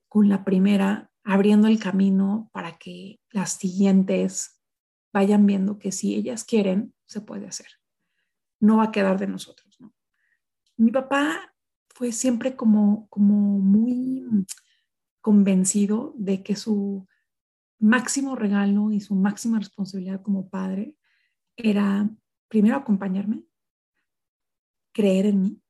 con 0.08 0.30
la 0.30 0.44
primera 0.44 1.12
abriendo 1.24 1.68
el 1.68 1.80
camino 1.80 2.50
para 2.54 2.78
que 2.78 3.20
las 3.32 3.54
siguientes 3.54 4.62
vayan 5.12 5.46
viendo 5.46 5.78
que 5.78 5.92
si 5.92 6.16
ellas 6.16 6.46
quieren, 6.46 6.94
se 7.06 7.22
puede 7.22 7.48
hacer. 7.48 7.68
No 8.60 8.78
va 8.78 8.86
a 8.86 8.92
quedar 8.92 9.20
de 9.20 9.28
nosotros, 9.28 9.78
¿no? 9.80 9.94
Mi 10.78 10.92
papá 10.92 11.54
fue 11.90 12.12
siempre 12.12 12.56
como, 12.56 13.08
como 13.10 13.60
muy 13.60 14.26
convencido 15.22 16.14
de 16.18 16.44
que 16.44 16.56
su 16.56 17.08
máximo 17.80 18.36
regalo 18.36 18.92
y 18.92 19.02
su 19.02 19.16
máxima 19.16 19.60
responsabilidad 19.60 20.22
como 20.22 20.50
padre 20.50 20.96
era 21.56 22.10
primero 22.48 22.78
acompañarme, 22.78 23.44
creer 24.98 25.27
en 25.27 25.42
mí, 25.44 25.62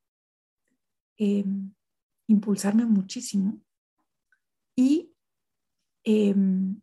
em, 1.17 1.73
impulsarme 2.29 2.85
muchísimo 2.85 3.61
y, 4.73 5.13
em, 6.05 6.79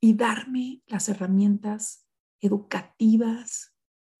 y 0.00 0.14
darme 0.14 0.82
las 0.86 1.08
herramientas 1.08 2.08
educativas 2.40 3.72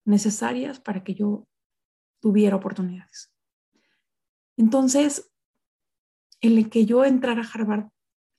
necesarias 0.04 0.78
para 0.78 1.02
que 1.02 1.14
yo 1.14 1.48
tuviera 2.20 2.54
oportunidades. 2.54 3.34
Entonces, 4.56 5.32
el 6.40 6.70
que 6.70 6.86
yo 6.86 7.04
entrara 7.04 7.42
a 7.42 7.50
Harvard 7.52 7.88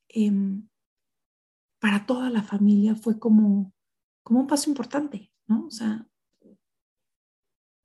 em, 0.07 0.69
para 1.81 2.05
toda 2.05 2.29
la 2.29 2.43
familia 2.43 2.95
fue 2.95 3.19
como, 3.19 3.73
como 4.23 4.39
un 4.39 4.47
paso 4.47 4.69
importante, 4.69 5.33
¿no? 5.47 5.65
O 5.65 5.71
sea, 5.71 6.07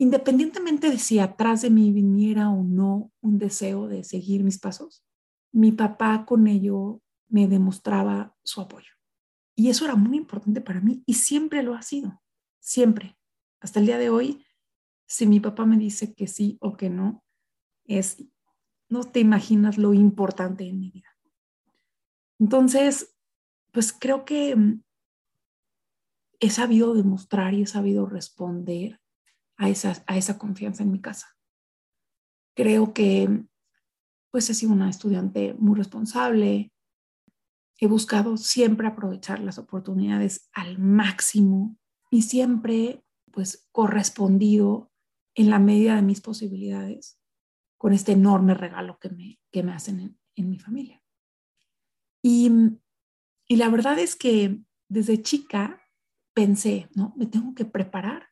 independientemente 0.00 0.88
de 0.88 0.98
si 0.98 1.18
atrás 1.18 1.60
de 1.60 1.68
mí 1.68 1.92
viniera 1.92 2.48
o 2.48 2.64
no 2.64 3.12
un 3.20 3.38
deseo 3.38 3.86
de 3.86 4.02
seguir 4.02 4.42
mis 4.42 4.58
pasos, 4.58 5.04
mi 5.52 5.72
papá 5.72 6.24
con 6.24 6.46
ello 6.46 7.02
me 7.28 7.46
demostraba 7.46 8.34
su 8.42 8.62
apoyo. 8.62 8.92
Y 9.54 9.68
eso 9.68 9.84
era 9.84 9.96
muy 9.96 10.16
importante 10.16 10.62
para 10.62 10.80
mí 10.80 11.02
y 11.04 11.14
siempre 11.14 11.62
lo 11.62 11.74
ha 11.74 11.82
sido, 11.82 12.22
siempre. 12.60 13.18
Hasta 13.60 13.78
el 13.78 13.84
día 13.84 13.98
de 13.98 14.08
hoy, 14.08 14.42
si 15.06 15.26
mi 15.26 15.38
papá 15.38 15.66
me 15.66 15.76
dice 15.76 16.14
que 16.14 16.26
sí 16.26 16.56
o 16.62 16.78
que 16.78 16.88
no, 16.88 17.22
es, 17.84 18.24
no 18.88 19.04
te 19.04 19.20
imaginas 19.20 19.76
lo 19.76 19.92
importante 19.92 20.66
en 20.66 20.80
mi 20.80 20.90
vida. 20.92 21.14
Entonces, 22.38 23.14
pues 23.70 23.92
creo 23.92 24.24
que 24.24 24.56
mm, 24.56 24.82
he 26.40 26.48
sabido 26.48 26.94
demostrar 26.94 27.52
y 27.52 27.62
he 27.62 27.66
sabido 27.66 28.06
responder 28.06 28.98
a 29.60 29.68
esa, 29.68 30.02
a 30.06 30.16
esa 30.16 30.38
confianza 30.38 30.82
en 30.82 30.90
mi 30.90 31.00
casa. 31.00 31.36
Creo 32.56 32.94
que 32.94 33.44
pues 34.30 34.48
he 34.48 34.54
sido 34.54 34.72
una 34.72 34.88
estudiante 34.88 35.54
muy 35.58 35.76
responsable. 35.76 36.72
He 37.78 37.86
buscado 37.86 38.38
siempre 38.38 38.88
aprovechar 38.88 39.38
las 39.40 39.58
oportunidades 39.58 40.48
al 40.54 40.78
máximo 40.78 41.76
y 42.10 42.22
siempre 42.22 43.04
pues 43.32 43.68
correspondido 43.70 44.90
en 45.34 45.50
la 45.50 45.58
medida 45.58 45.94
de 45.94 46.02
mis 46.02 46.22
posibilidades 46.22 47.20
con 47.76 47.92
este 47.92 48.12
enorme 48.12 48.54
regalo 48.54 48.98
que 48.98 49.10
me, 49.10 49.40
que 49.52 49.62
me 49.62 49.72
hacen 49.72 50.18
en, 50.36 50.48
mi 50.48 50.58
familia. 50.58 51.02
Y, 52.22 52.50
y 53.46 53.56
la 53.56 53.68
verdad 53.68 53.98
es 53.98 54.16
que 54.16 54.62
desde 54.88 55.22
chica 55.22 55.82
pensé, 56.32 56.88
¿no? 56.94 57.12
Me 57.16 57.26
tengo 57.26 57.54
que 57.54 57.66
preparar 57.66 58.29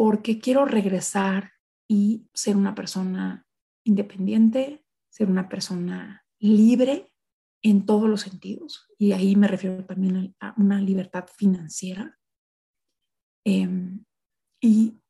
porque 0.00 0.38
quiero 0.38 0.64
regresar 0.64 1.52
y 1.86 2.26
ser 2.32 2.56
una 2.56 2.74
persona 2.74 3.46
independiente, 3.84 4.82
ser 5.10 5.28
una 5.28 5.46
persona 5.46 6.24
libre 6.38 7.12
en 7.62 7.84
todos 7.84 8.08
los 8.08 8.22
sentidos, 8.22 8.88
y 8.96 9.12
ahí 9.12 9.36
me 9.36 9.46
refiero 9.46 9.84
también 9.84 10.34
a 10.40 10.54
una 10.56 10.80
libertad 10.80 11.26
financiera. 11.36 12.18
Em, 13.44 14.06
y, 14.58 15.02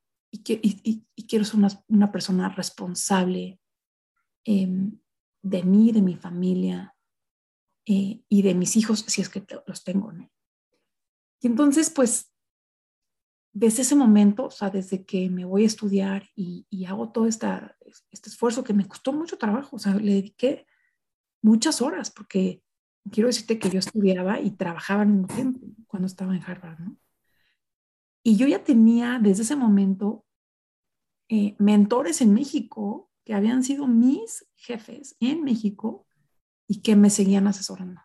quiero 0.42 1.44
ser 1.44 1.60
una, 1.86 2.10
persona 2.10 2.48
responsable 2.48 3.60
em, 4.44 4.98
de 5.40 5.62
mí, 5.62 5.92
de 5.92 6.02
mi 6.02 6.16
familia 6.16 6.96
eh, 7.86 8.24
y 8.28 8.42
de 8.42 8.54
mis 8.56 8.76
hijos, 8.76 9.04
si 9.06 9.20
es 9.20 9.28
que 9.28 9.46
los 9.68 9.84
tengo. 9.84 10.12
Y 11.40 11.46
entonces, 11.46 11.90
pues, 11.90 12.30
desde 13.52 13.82
ese 13.82 13.96
momento, 13.96 14.46
o 14.46 14.50
sea, 14.50 14.70
desde 14.70 15.04
que 15.04 15.28
me 15.28 15.44
voy 15.44 15.64
a 15.64 15.66
estudiar 15.66 16.28
y, 16.36 16.66
hago 16.86 17.10
todo 17.10 17.26
esta, 17.26 17.76
este 18.10 18.30
esfuerzo 18.30 18.64
que 18.64 18.72
me 18.72 18.86
costó 18.86 19.12
mucho 19.12 19.38
trabajo, 19.38 19.76
o 19.76 19.78
sea, 19.78 19.94
le 19.94 20.14
dediqué 20.14 20.66
muchas 21.42 21.82
horas 21.82 22.10
porque 22.10 22.62
quiero 23.10 23.28
decirte 23.28 23.58
que 23.58 23.70
yo 23.70 23.78
estudiaba 23.78 24.40
y 24.40 24.52
trabajaba 24.52 25.02
al 25.02 25.08
mismo 25.08 25.26
tiempo 25.28 25.60
cuando 25.86 26.06
estaba 26.06 26.34
en 26.34 26.42
Harvard, 26.42 26.78
¿no? 26.80 26.96
Y 28.22 28.36
yo 28.36 28.46
ya 28.46 28.62
tenía 28.62 29.18
desde 29.20 29.42
ese 29.42 29.56
momento 29.56 30.26
eh, 31.28 31.56
mentores 31.58 32.20
en 32.20 32.34
México 32.34 33.10
que 33.24 33.34
habían 33.34 33.64
sido 33.64 33.86
mis 33.86 34.46
jefes 34.56 35.16
en 35.20 35.42
México 35.42 36.06
y 36.68 36.82
que 36.82 36.96
me 36.96 37.08
seguían 37.08 37.46
asesorando. 37.46 38.02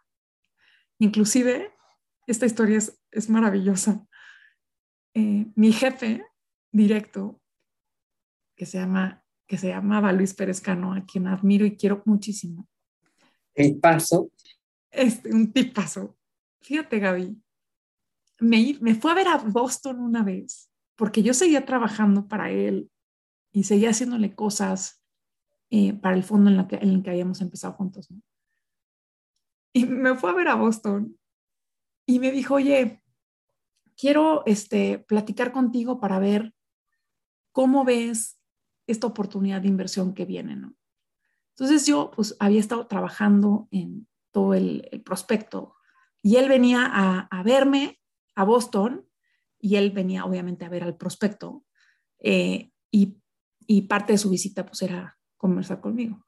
Inclusive, 0.99 1.73
esta 2.27 2.45
historia 2.45 2.79
es 3.11 3.29
maravillosa. 3.29 4.07
Eh, 5.15 5.47
mi 5.55 5.71
jefe 5.71 6.23
directo, 6.71 7.41
que 8.55 8.65
se 8.65 8.77
llama 8.77 9.25
que 9.47 9.57
se 9.57 9.69
llamaba 9.69 10.11
Luis 10.11 10.33
Pérez 10.33 10.61
Cano, 10.61 10.93
a 10.93 11.05
quien 11.05 11.27
admiro 11.27 11.65
y 11.65 11.77
quiero 11.77 12.01
muchísimo. 12.05 12.67
El 13.53 13.79
paso. 13.79 14.31
Este, 14.91 15.33
un 15.33 15.51
tipazo. 15.51 16.17
Fíjate, 16.61 16.99
Gaby, 16.99 17.41
me, 18.39 18.77
me 18.81 18.95
fue 18.95 19.11
a 19.11 19.15
ver 19.15 19.27
a 19.27 19.37
Boston 19.37 19.99
una 19.99 20.23
vez, 20.23 20.71
porque 20.95 21.21
yo 21.21 21.33
seguía 21.33 21.65
trabajando 21.65 22.27
para 22.27 22.49
él 22.49 22.89
y 23.51 23.63
seguía 23.63 23.91
haciéndole 23.91 24.35
cosas 24.35 25.03
eh, 25.69 25.93
para 25.93 26.15
el 26.15 26.23
fondo 26.23 26.49
en, 26.49 26.57
la 26.57 26.67
que, 26.67 26.77
en 26.77 26.89
el 26.89 27.03
que 27.03 27.11
habíamos 27.11 27.41
empezado 27.41 27.73
juntos. 27.73 28.09
¿no? 28.09 28.21
Y 29.73 29.85
me 29.85 30.15
fue 30.15 30.31
a 30.31 30.33
ver 30.33 30.47
a 30.47 30.55
Boston 30.55 31.17
y 32.07 32.19
me 32.19 32.31
dijo, 32.31 32.55
oye, 32.55 33.01
quiero 33.97 34.43
este, 34.45 34.99
platicar 34.99 35.51
contigo 35.51 35.99
para 35.99 36.19
ver 36.19 36.53
cómo 37.51 37.85
ves 37.85 38.39
esta 38.87 39.07
oportunidad 39.07 39.61
de 39.61 39.67
inversión 39.67 40.13
que 40.13 40.25
viene, 40.25 40.55
¿no? 40.55 40.75
Entonces 41.57 41.85
yo 41.85 42.11
pues 42.13 42.35
había 42.39 42.59
estado 42.59 42.85
trabajando 42.87 43.67
en 43.71 44.07
todo 44.31 44.53
el, 44.53 45.01
prospecto 45.05 45.75
y 46.21 46.35
él 46.35 46.49
venía 46.49 46.91
a, 46.91 47.43
verme 47.43 48.01
a 48.35 48.43
Boston 48.43 49.07
y 49.57 49.77
él 49.77 49.91
venía 49.91 50.25
obviamente 50.25 50.65
a 50.65 50.69
ver 50.69 50.83
al 50.83 50.97
prospecto 50.97 51.63
eh, 52.19 52.71
y, 52.91 53.17
y, 53.65 53.83
parte 53.83 54.13
de 54.13 54.17
su 54.17 54.29
visita 54.29 54.65
pues 54.65 54.81
era 54.81 55.17
conversar 55.37 55.79
conmigo. 55.79 56.25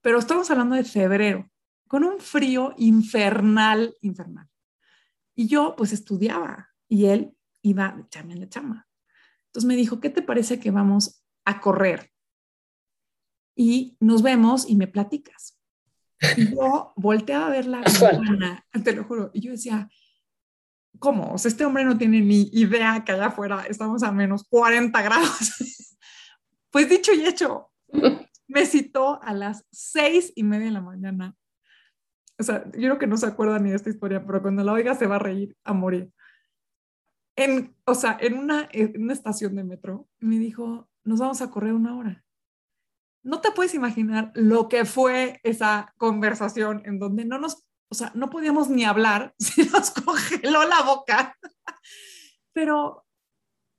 Pero 0.00 0.18
estamos 0.18 0.50
hablando 0.50 0.74
de 0.74 0.82
febrero, 0.82 1.48
con 1.86 2.02
un 2.02 2.18
frío 2.18 2.74
infernal, 2.76 3.94
infernal. 4.00 4.48
Y 5.36 5.46
yo 5.46 5.74
pues 5.76 5.92
estudiaba 5.92 6.70
y 6.88 7.06
él 7.06 7.36
iba 7.62 7.92
de 7.96 8.08
chama 8.08 8.32
en 8.32 8.40
la 8.40 8.48
chama. 8.48 8.88
Entonces 9.46 9.66
me 9.66 9.76
dijo, 9.76 10.00
¿qué 10.00 10.10
te 10.10 10.22
parece 10.22 10.60
que 10.60 10.70
vamos 10.70 11.22
a 11.46 11.60
correr. 11.60 12.10
Y 13.56 13.96
nos 14.00 14.22
vemos 14.22 14.68
y 14.68 14.76
me 14.76 14.88
platicas. 14.88 15.58
Y 16.36 16.54
yo 16.54 16.92
volteaba 16.96 17.46
a 17.46 17.50
ver 17.50 17.66
la 17.66 17.80
ventana, 18.00 18.66
te 18.84 18.92
lo 18.92 19.04
juro, 19.04 19.30
y 19.32 19.40
yo 19.40 19.52
decía, 19.52 19.88
¿cómo? 20.98 21.32
O 21.32 21.38
sea, 21.38 21.50
este 21.50 21.64
hombre 21.64 21.84
no 21.84 21.96
tiene 21.96 22.20
ni 22.20 22.50
idea 22.52 23.02
que 23.04 23.12
allá 23.12 23.26
afuera 23.26 23.64
estamos 23.68 24.02
a 24.02 24.12
menos 24.12 24.44
40 24.48 25.00
grados. 25.02 25.96
pues 26.70 26.88
dicho 26.90 27.12
y 27.14 27.24
hecho, 27.24 27.70
me 28.48 28.66
citó 28.66 29.22
a 29.22 29.32
las 29.32 29.64
seis 29.70 30.32
y 30.34 30.42
media 30.42 30.66
de 30.66 30.72
la 30.72 30.80
mañana. 30.82 31.34
O 32.38 32.42
sea, 32.42 32.64
yo 32.64 32.80
creo 32.80 32.98
que 32.98 33.06
no 33.06 33.16
se 33.16 33.26
acuerda 33.26 33.58
ni 33.58 33.70
de 33.70 33.76
esta 33.76 33.88
historia, 33.88 34.26
pero 34.26 34.42
cuando 34.42 34.62
la 34.62 34.72
oiga 34.72 34.94
se 34.94 35.06
va 35.06 35.16
a 35.16 35.20
reír 35.20 35.56
a 35.64 35.72
morir. 35.72 36.12
En, 37.36 37.76
o 37.84 37.94
sea, 37.94 38.16
en 38.20 38.38
una, 38.38 38.62
estación 38.72 39.54
de 39.54 39.64
metro, 39.64 40.08
me 40.18 40.38
dijo, 40.38 40.88
nos 41.04 41.20
vamos 41.20 41.42
a 41.42 41.50
correr 41.50 41.74
una 41.74 41.96
hora. 41.96 42.24
No 43.22 43.40
te 43.40 43.52
puedes 43.52 43.74
imaginar 43.74 44.32
lo 44.34 44.68
que 44.68 44.84
fue 44.84 45.40
esa 45.42 45.94
conversación 45.98 46.82
en 46.86 46.98
donde 46.98 47.24
no 47.24 47.38
nos, 47.38 47.66
o 47.88 47.94
sea, 47.94 48.10
no 48.14 48.30
podíamos 48.30 48.70
ni 48.70 48.84
hablar, 48.84 49.34
se 49.38 49.66
nos 49.66 49.90
congeló 49.90 50.64
la 50.64 50.82
boca. 50.82 51.36
Pero, 52.52 53.04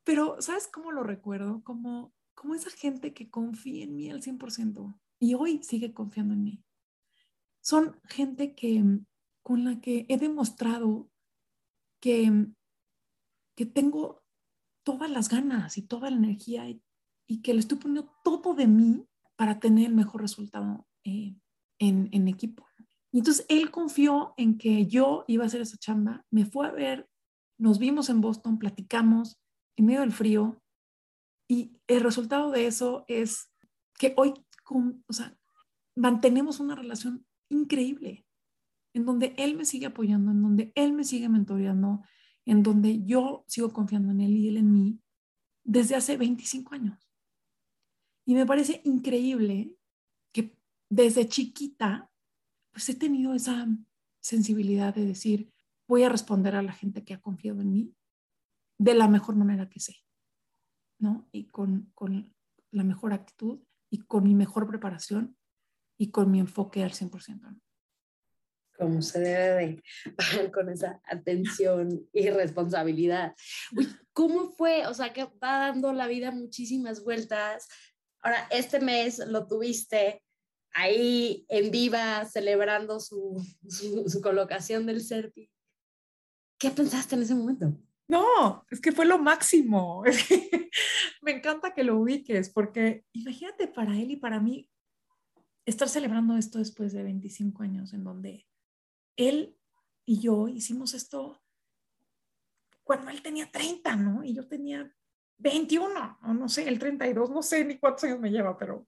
pero, 0.04 0.40
¿sabes 0.40 0.68
cómo 0.68 0.92
lo 0.92 1.04
recuerdo? 1.04 1.64
Como, 1.64 2.14
como 2.36 2.54
esa 2.54 2.70
gente 2.70 3.14
que 3.14 3.30
confía 3.30 3.84
en 3.86 3.96
mí 3.96 4.12
al 4.12 4.22
100% 4.22 5.00
y 5.20 5.34
hoy 5.34 5.64
sigue 5.64 5.94
confiando 5.94 6.36
en 6.36 6.44
mí. 6.44 6.64
Son 7.62 8.00
gente 8.04 8.54
que, 8.54 8.84
con 9.42 9.66
la 9.66 9.82
que 9.82 10.06
he 10.10 10.18
demostrado 10.18 11.10
que, 12.00 12.32
que 13.58 13.66
tengo 13.66 14.24
todas 14.86 15.10
las 15.10 15.28
ganas 15.28 15.78
y 15.78 15.82
toda 15.82 16.10
la 16.10 16.16
energía 16.16 16.70
y, 16.70 16.82
que 17.42 17.54
le 17.54 17.60
estoy 17.60 17.78
poniendo 17.78 18.10
todo 18.24 18.54
de 18.54 18.68
mí 18.68 19.06
para 19.36 19.60
tener 19.60 19.88
el 19.88 19.94
mejor 19.94 20.22
resultado 20.22 20.88
eh, 21.04 21.36
en, 21.78 22.08
en 22.14 22.28
equipo. 22.30 22.66
Y 23.12 23.18
entonces 23.18 23.46
él 23.50 23.70
confió 23.70 24.34
en 24.38 24.58
que 24.58 24.86
yo 24.86 25.26
iba 25.28 25.44
a 25.44 25.48
hacer 25.48 25.60
esa 25.62 25.78
chamba, 25.78 26.26
me 26.32 26.46
fue 26.46 26.68
a 26.68 26.72
ver, 26.72 27.10
nos 27.58 27.80
vimos 27.80 28.10
en 28.10 28.22
Boston, 28.22 28.60
platicamos 28.60 29.38
en 29.76 29.88
medio 29.88 30.02
del 30.02 30.14
frío 30.14 30.62
y 31.50 31.82
el 31.88 32.02
resultado 32.02 32.52
de 32.52 32.68
eso 32.68 33.04
es 33.08 33.52
que 33.98 34.14
hoy, 34.18 34.34
o 34.70 35.14
sea, 35.14 35.38
mantenemos 35.96 36.60
una 36.60 36.76
relación 36.76 37.26
increíble 37.50 38.26
en 38.94 39.06
donde 39.06 39.34
él 39.38 39.56
me 39.58 39.66
sigue 39.66 39.88
apoyando, 39.88 40.32
en 40.32 40.42
donde 40.42 40.72
él 40.76 40.94
me 40.94 41.04
sigue 41.04 41.30
mentoreando, 41.30 42.04
en 42.48 42.64
donde 42.64 43.04
yo 43.04 43.44
sigo 43.46 43.74
confiando 43.74 44.12
en 44.12 44.22
él 44.22 44.38
y 44.38 44.48
él 44.48 44.58
en 44.58 44.72
mí 44.72 45.00
desde 45.66 45.96
hace 45.96 46.16
25 46.16 46.74
años. 46.74 46.98
Y 48.26 48.36
me 48.36 48.46
parece 48.46 48.82
increíble 48.86 49.76
que 50.32 50.58
desde 50.90 51.28
chiquita, 51.28 52.10
pues 52.72 52.88
he 52.88 52.96
tenido 52.96 53.34
esa 53.34 53.68
sensibilidad 54.22 54.96
de 54.96 55.06
decir, 55.06 55.52
voy 55.90 56.04
a 56.04 56.10
responder 56.10 56.56
a 56.56 56.64
la 56.64 56.72
gente 56.72 57.04
que 57.04 57.14
ha 57.14 57.22
confiado 57.22 57.62
en 57.62 57.74
mí 57.74 57.96
de 58.80 58.94
la 58.94 59.10
mejor 59.10 59.36
manera 59.36 59.70
que 59.70 59.82
sé, 59.82 59.98
¿no? 61.00 61.28
Y 61.34 61.48
con, 61.48 61.92
con 61.96 62.34
la 62.72 62.84
mejor 62.86 63.12
actitud 63.12 63.60
y 63.90 64.00
con 64.00 64.24
mi 64.24 64.36
mejor 64.36 64.68
preparación 64.68 65.38
y 65.98 66.12
con 66.12 66.32
mi 66.32 66.40
enfoque 66.40 66.82
al 66.82 66.92
100% 66.92 67.60
como 68.78 69.02
se 69.02 69.20
debe 69.20 69.82
de, 70.06 70.52
con 70.52 70.70
esa 70.70 71.02
atención 71.06 72.08
y 72.14 72.30
responsabilidad. 72.30 73.36
Uy, 73.76 73.88
¿Cómo 74.14 74.52
fue? 74.52 74.88
O 74.88 74.94
sea, 74.94 75.14
que 75.14 75.26
va 75.26 75.60
dando 75.60 75.94
la 75.94 76.08
vida 76.08 76.32
muchísimas 76.32 77.04
vueltas. 77.04 77.68
Ahora, 78.22 78.48
este 78.52 78.80
mes 78.80 79.20
lo 79.20 79.48
tuviste 79.48 80.24
ahí 80.72 81.46
en 81.50 81.72
viva 81.72 82.26
celebrando 82.26 83.00
su, 83.00 83.44
su, 83.68 84.22
colocación 84.22 84.86
del 84.86 85.04
CERPI. 85.04 85.52
¿Qué 86.60 86.72
pensaste 86.72 87.16
en 87.16 87.24
ese 87.24 87.36
momento? 87.36 87.78
No, 88.08 88.66
es 88.72 88.80
que 88.80 88.92
fue 88.92 89.06
lo 89.06 89.18
máximo. 89.18 90.04
me 91.22 91.32
encanta 91.32 91.74
que 91.74 91.84
lo 91.84 91.98
ubiques, 91.98 92.50
porque 92.50 93.06
imagínate 93.12 93.68
para 93.68 93.98
él 93.98 94.12
y 94.12 94.16
para 94.18 94.40
mí 94.40 94.70
estar 95.66 95.90
celebrando 95.90 96.38
esto 96.38 96.60
después 96.60 96.94
de 96.94 97.04
25 97.04 97.64
años, 97.64 97.94
en 97.94 98.04
donde 98.04 98.48
él 99.18 99.58
y 100.06 100.20
yo 100.20 100.48
hicimos 100.48 100.94
esto 100.94 101.42
cuando 102.84 103.12
él 103.12 103.22
tenía 103.22 103.52
30, 103.52 103.96
¿no? 103.98 104.24
Y 104.24 104.34
yo 104.34 104.48
tenía 104.48 104.96
21, 105.40 106.20
o 106.24 106.34
no 106.34 106.48
sé, 106.48 106.68
el 106.68 106.80
32, 106.80 107.30
no 107.30 107.44
sé 107.44 107.66
ni 107.66 107.78
cuántos 107.78 108.06
años 108.06 108.20
me 108.20 108.32
lleva, 108.32 108.58
pero 108.58 108.88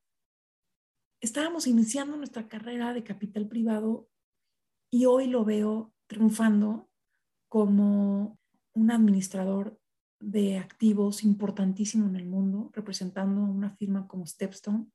estábamos 1.19 1.67
iniciando 1.67 2.15
nuestra 2.15 2.47
carrera 2.47 2.93
de 2.93 3.03
capital 3.03 3.47
privado 3.47 4.07
y 4.89 5.05
hoy 5.05 5.27
lo 5.27 5.43
veo 5.43 5.93
triunfando 6.07 6.89
como 7.49 8.39
un 8.73 8.91
administrador 8.91 9.79
de 10.19 10.57
activos 10.57 11.23
importantísimo 11.23 12.07
en 12.07 12.15
el 12.15 12.25
mundo, 12.25 12.71
representando 12.73 13.41
una 13.41 13.71
firma 13.71 14.07
como 14.07 14.25
Stepstone, 14.25 14.89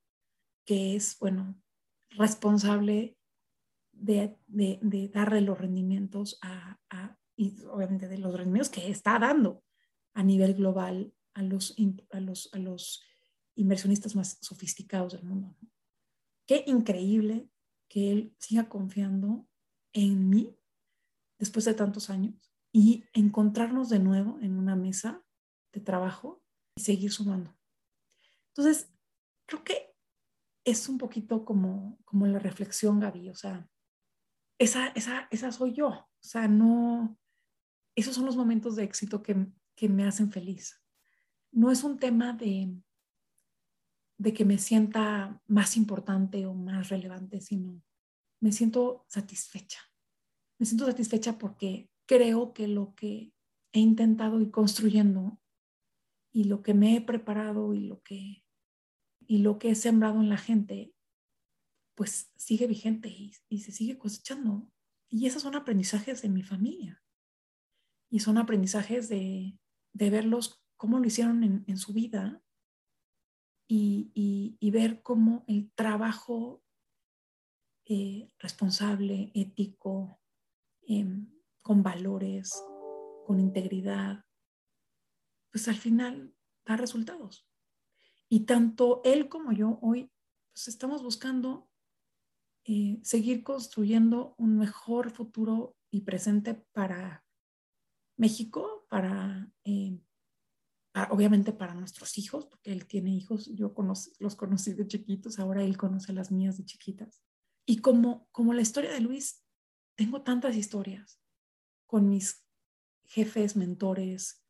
que 0.65 0.97
es, 0.97 1.19
bueno, 1.19 1.61
responsable 2.11 3.17
de, 4.05 5.11
darle 5.13 5.41
los 5.41 5.59
rendimientos 5.59 6.39
a, 6.43 6.79
y 7.37 7.65
obviamente 7.65 8.07
de 8.09 8.19
los 8.19 8.35
rendimientos 8.35 8.71
que 8.71 8.89
está 8.89 9.19
dando 9.19 9.65
a 10.15 10.23
nivel 10.23 10.55
global 10.55 11.13
a 11.35 11.43
los, 11.43 11.75
a 12.11 12.21
los, 12.21 12.51
a 12.53 12.59
los 12.59 13.03
inversionistas 13.57 14.15
más 14.15 14.39
sofisticados 14.41 15.15
del 15.15 15.25
mundo. 15.25 15.57
Qué 16.47 16.65
increíble 16.67 17.49
que 17.89 18.13
él 18.13 18.37
siga 18.39 18.69
confiando 18.69 19.49
en 19.93 20.29
mí 20.29 20.57
después 21.39 21.65
de 21.65 21.75
tantos 21.75 22.11
años 22.11 22.53
y 22.73 23.05
encontrarnos 23.13 23.89
de 23.89 23.99
nuevo 23.99 24.39
en 24.41 24.59
una 24.59 24.77
mesa 24.77 25.25
de 25.73 25.81
trabajo 25.81 26.43
y 26.77 26.83
seguir 26.83 27.11
sumando. 27.11 27.57
Entonces, 28.49 28.93
creo 29.47 29.65
que 29.65 29.95
es 30.65 30.89
un 30.89 30.99
poquito 30.99 31.45
como, 31.45 31.99
como 32.05 32.27
la 32.27 32.39
reflexión, 32.39 33.01
Gaby, 33.01 33.31
o 33.31 33.35
sea, 33.35 33.69
esa, 34.59 34.89
esa, 34.89 35.29
esa 35.31 35.53
soy 35.53 35.73
yo. 35.73 35.89
O 35.89 36.09
sea, 36.21 36.49
no, 36.49 37.19
esos 37.95 38.15
son 38.15 38.27
los 38.27 38.37
momentos 38.37 38.77
de 38.77 38.85
éxito 38.85 39.23
que, 39.23 39.47
que 39.75 39.89
me 39.89 40.07
hacen 40.07 40.31
feliz. 40.31 40.81
No 41.53 41.71
es 41.71 41.85
un 41.85 41.99
tema 41.99 42.33
de, 42.33 42.75
de 44.19 44.33
que 44.33 44.45
me 44.45 44.59
sienta 44.59 45.41
más 45.47 45.77
importante 45.77 46.47
o 46.47 46.55
más 46.55 46.89
relevante, 46.89 47.41
sino 47.41 47.83
me 48.41 48.53
siento 48.53 49.05
satisfecha. 49.09 49.81
Me 50.59 50.67
siento 50.67 50.87
satisfecha 50.87 51.39
porque 51.39 51.91
creo 52.07 52.53
que 52.53 52.69
lo 52.69 52.95
que 52.95 53.33
he 53.73 53.81
intentado 53.81 54.41
ir 54.41 54.51
construyendo 54.51 55.41
y 56.33 56.45
lo 56.45 56.63
que 56.63 56.75
me 56.75 56.97
he 56.97 57.01
preparado 57.01 57.75
y 57.75 57.81
lo 57.81 58.03
que, 58.03 58.45
y 59.27 59.39
lo 59.39 59.59
que 59.59 59.71
he 59.71 59.75
sembrado 59.75 60.21
en 60.21 60.29
la 60.29 60.37
gente 60.37 60.94
pues 61.95 62.33
sigue 62.37 62.67
vigente 62.67 63.09
y, 63.09 63.61
se 63.61 63.73
sigue 63.73 63.99
cosechando. 63.99 64.71
Y 65.09 65.27
esos 65.27 65.43
son 65.43 65.55
aprendizajes 65.55 66.23
de 66.23 66.29
mi 66.29 66.43
familia. 66.43 67.03
Y 68.11 68.21
son 68.21 68.39
aprendizajes 68.39 69.09
de, 69.09 69.59
verlos 69.93 70.65
cómo 70.77 70.99
lo 70.99 71.07
hicieron 71.07 71.65
en, 71.67 71.77
su 71.79 71.93
vida 71.93 72.43
y, 73.69 74.71
ver 74.73 75.03
cómo 75.03 75.45
el 75.47 75.71
trabajo 75.73 76.65
eh, 77.87 78.29
responsable, 78.39 79.31
ético, 79.35 80.21
em, 80.83 81.33
con 81.63 81.83
valores, 81.83 82.53
con 83.27 83.39
integridad, 83.39 84.25
pues 85.51 85.69
al 85.69 85.77
final 85.77 86.35
da 86.67 86.77
resultados. 86.77 87.49
Y 88.29 88.41
tanto 88.41 89.01
él 89.05 89.29
como 89.29 89.53
yo 89.53 89.79
hoy 89.81 90.11
pues 90.53 90.69
estamos 90.69 91.03
buscando 91.03 91.69
eh, 92.65 92.99
seguir 93.03 93.43
construyendo 93.43 94.35
un 94.39 94.57
mejor 94.57 95.11
futuro 95.11 95.77
y 95.91 96.01
presente 96.01 96.55
para 96.73 97.25
México, 98.17 98.87
eh, 99.65 100.01
para, 100.93 101.13
obviamente 101.13 101.53
para 101.53 101.75
nuestros 101.75 102.17
hijos, 102.19 102.47
porque 102.47 102.73
él 102.73 102.87
tiene 102.87 103.15
hijos, 103.15 103.55
yo 103.55 103.75
los 104.19 104.37
conocí 104.37 104.73
de 104.73 104.87
chiquitos, 104.87 105.39
ahora 105.39 105.63
él 105.63 105.77
conoce 105.77 106.13
las 106.13 106.33
mías 106.33 106.57
de 106.57 106.65
chiquitas. 106.65 107.23
Y 107.67 107.79
como, 107.79 108.29
como 108.31 108.55
la 108.55 108.63
historia 108.63 108.93
de 108.93 109.01
Luis, 109.01 109.45
tengo 109.97 110.23
tantas 110.23 110.57
historias 110.57 111.21
con 111.87 112.09
mis 112.09 112.47
jefes, 113.05 113.57
mentores, 113.57 114.45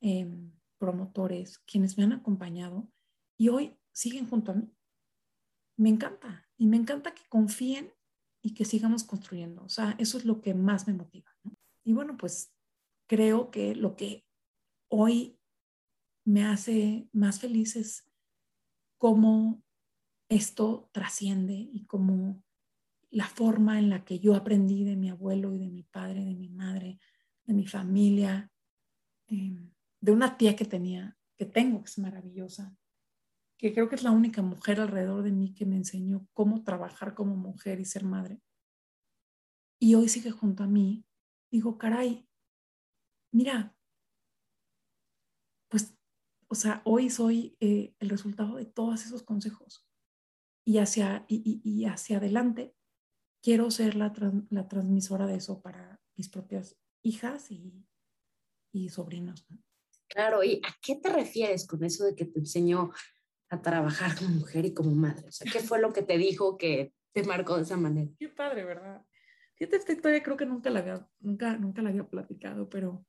em, 0.00 0.52
promotores, 0.78 1.58
quienes 1.60 1.98
me 1.98 2.04
han 2.04 2.12
acompañado 2.12 2.90
y 3.36 3.48
hoy 3.48 3.76
siguen 3.92 4.28
junto 4.28 4.52
a 4.52 4.54
mí. 4.54 4.74
Me 5.76 5.90
encanta, 5.90 6.49
y 6.60 6.66
me 6.66 6.76
encanta 6.76 7.14
que 7.14 7.22
confíen 7.30 7.90
y 8.42 8.52
que 8.52 8.66
sigamos 8.66 9.02
construyendo. 9.02 9.64
O 9.64 9.70
sea, 9.70 9.96
eso 9.98 10.18
es 10.18 10.26
lo 10.26 10.42
que 10.42 10.52
más 10.52 10.86
me 10.86 10.92
motiva. 10.92 11.34
Y 11.82 11.94
bueno, 11.94 12.18
pues 12.18 12.54
creo 13.08 13.50
que 13.50 13.74
lo 13.74 13.96
que 13.96 14.26
hoy 14.90 15.40
me 16.26 16.44
hace 16.44 17.08
más 17.12 17.40
feliz 17.40 17.76
es 17.76 18.06
cómo 18.98 19.62
esto 20.28 20.90
trasciende 20.92 21.54
y 21.54 21.86
cómo 21.86 22.44
la 23.08 23.26
forma 23.26 23.78
en 23.78 23.88
la 23.88 24.04
que 24.04 24.18
yo 24.18 24.34
aprendí 24.34 24.84
de 24.84 24.96
mi 24.96 25.08
abuelo 25.08 25.54
y 25.54 25.58
de 25.58 25.70
mi 25.70 25.84
padre, 25.84 26.26
de 26.26 26.34
mi 26.34 26.50
madre, 26.50 27.00
de 27.44 27.54
mi 27.54 27.66
familia, 27.66 28.52
em, 29.28 29.72
de 29.98 30.12
una 30.12 30.36
tía 30.36 30.54
que 30.56 30.66
tenía, 30.66 31.16
que 31.38 31.46
tengo, 31.46 31.82
que 31.82 31.88
es 31.88 31.98
maravillosa, 31.98 32.76
que 33.60 33.74
creo 33.74 33.90
que 33.90 33.94
es 33.94 34.02
la 34.02 34.10
única 34.10 34.40
mujer 34.40 34.80
alrededor 34.80 35.22
de 35.22 35.32
mí 35.32 35.52
que 35.52 35.66
me 35.66 35.76
enseñó 35.76 36.26
cómo 36.32 36.64
trabajar 36.64 37.12
como 37.14 37.36
mujer 37.36 37.78
y 37.78 37.84
ser 37.84 38.04
madre. 38.04 38.40
Y 39.78 39.96
hoy 39.96 40.08
sigue 40.08 40.30
junto 40.30 40.62
a 40.62 40.66
mí. 40.66 41.04
Digo, 41.50 41.76
caray, 41.76 42.26
mira, 43.32 43.76
o 46.48 46.54
sea, 46.54 46.80
hoy 46.84 47.10
soy 47.10 47.56
eh, 47.60 47.94
el 48.00 48.08
resultado 48.08 48.56
de 48.56 48.64
todos 48.64 49.04
esos 49.04 49.22
consejos. 49.22 49.86
Y 50.66 50.78
hacia, 50.78 51.26
y, 51.28 51.84
hacia 51.84 52.16
adelante 52.16 52.74
quiero 53.42 53.70
ser 53.70 53.94
la, 53.94 54.12
la, 54.50 54.68
transmisora 54.68 55.26
de 55.26 55.36
eso 55.36 55.60
para 55.60 56.00
mis 56.16 56.28
propias 56.28 56.76
hijas 57.02 57.50
y, 57.50 57.86
y 58.72 58.88
sobrinos. 58.88 59.46
Claro, 60.08 60.42
¿y 60.42 60.56
a 60.64 60.76
qué 60.82 60.96
te 60.96 61.10
refieres 61.10 61.66
con 61.66 61.84
eso 61.84 62.04
de 62.04 62.16
que 62.16 62.24
te 62.24 62.40
enseñó 62.40 62.90
a 63.50 63.60
trabajar 63.60 64.16
como 64.16 64.30
mujer 64.30 64.64
y 64.64 64.72
como 64.72 64.92
madre? 64.92 65.28
O 65.28 65.32
sea, 65.32 65.50
¿qué 65.50 65.58
fue 65.58 65.80
lo 65.80 65.92
que 65.92 66.02
te 66.02 66.16
dijo 66.16 66.56
que 66.56 66.94
te 67.12 67.24
marcó 67.24 67.56
de 67.56 67.62
esa 67.62 67.76
manera? 67.76 68.10
Qué 68.18 68.28
padre, 68.28 68.64
¿verdad? 68.64 69.04
Fíjate, 69.56 69.76
esta 69.76 69.92
historia 69.92 70.22
creo 70.22 70.36
que 70.36 70.46
nunca 70.46 70.70
la 70.70 70.78
había, 70.78 71.06
nunca, 71.18 71.56
nunca 71.56 71.82
la 71.82 71.90
había 71.90 72.08
platicado, 72.08 72.70
pero, 72.70 73.04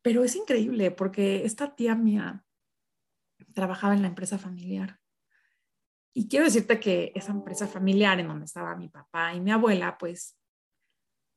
pero 0.00 0.24
es 0.24 0.34
increíble 0.36 0.92
porque 0.92 1.44
esta 1.44 1.74
tía 1.74 1.94
mía 1.96 2.46
trabajaba 3.52 3.94
en 3.94 4.02
la 4.02 4.08
empresa 4.08 4.38
familiar. 4.38 5.00
Y 6.14 6.28
quiero 6.28 6.44
decirte 6.44 6.80
que 6.80 7.12
esa 7.14 7.32
empresa 7.32 7.66
familiar 7.66 8.18
en 8.20 8.28
donde 8.28 8.44
estaba 8.44 8.76
mi 8.76 8.88
papá 8.88 9.34
y 9.34 9.40
mi 9.40 9.50
abuela, 9.50 9.98
pues, 9.98 10.38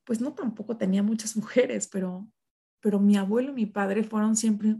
pues 0.04 0.20
no 0.20 0.32
tampoco 0.32 0.76
tenía 0.76 1.02
muchas 1.02 1.36
mujeres, 1.36 1.88
pero, 1.88 2.28
pero 2.80 3.00
mi 3.00 3.16
abuelo 3.16 3.50
y 3.50 3.54
mi 3.54 3.66
padre 3.66 4.04
fueron 4.04 4.36
siempre 4.36 4.76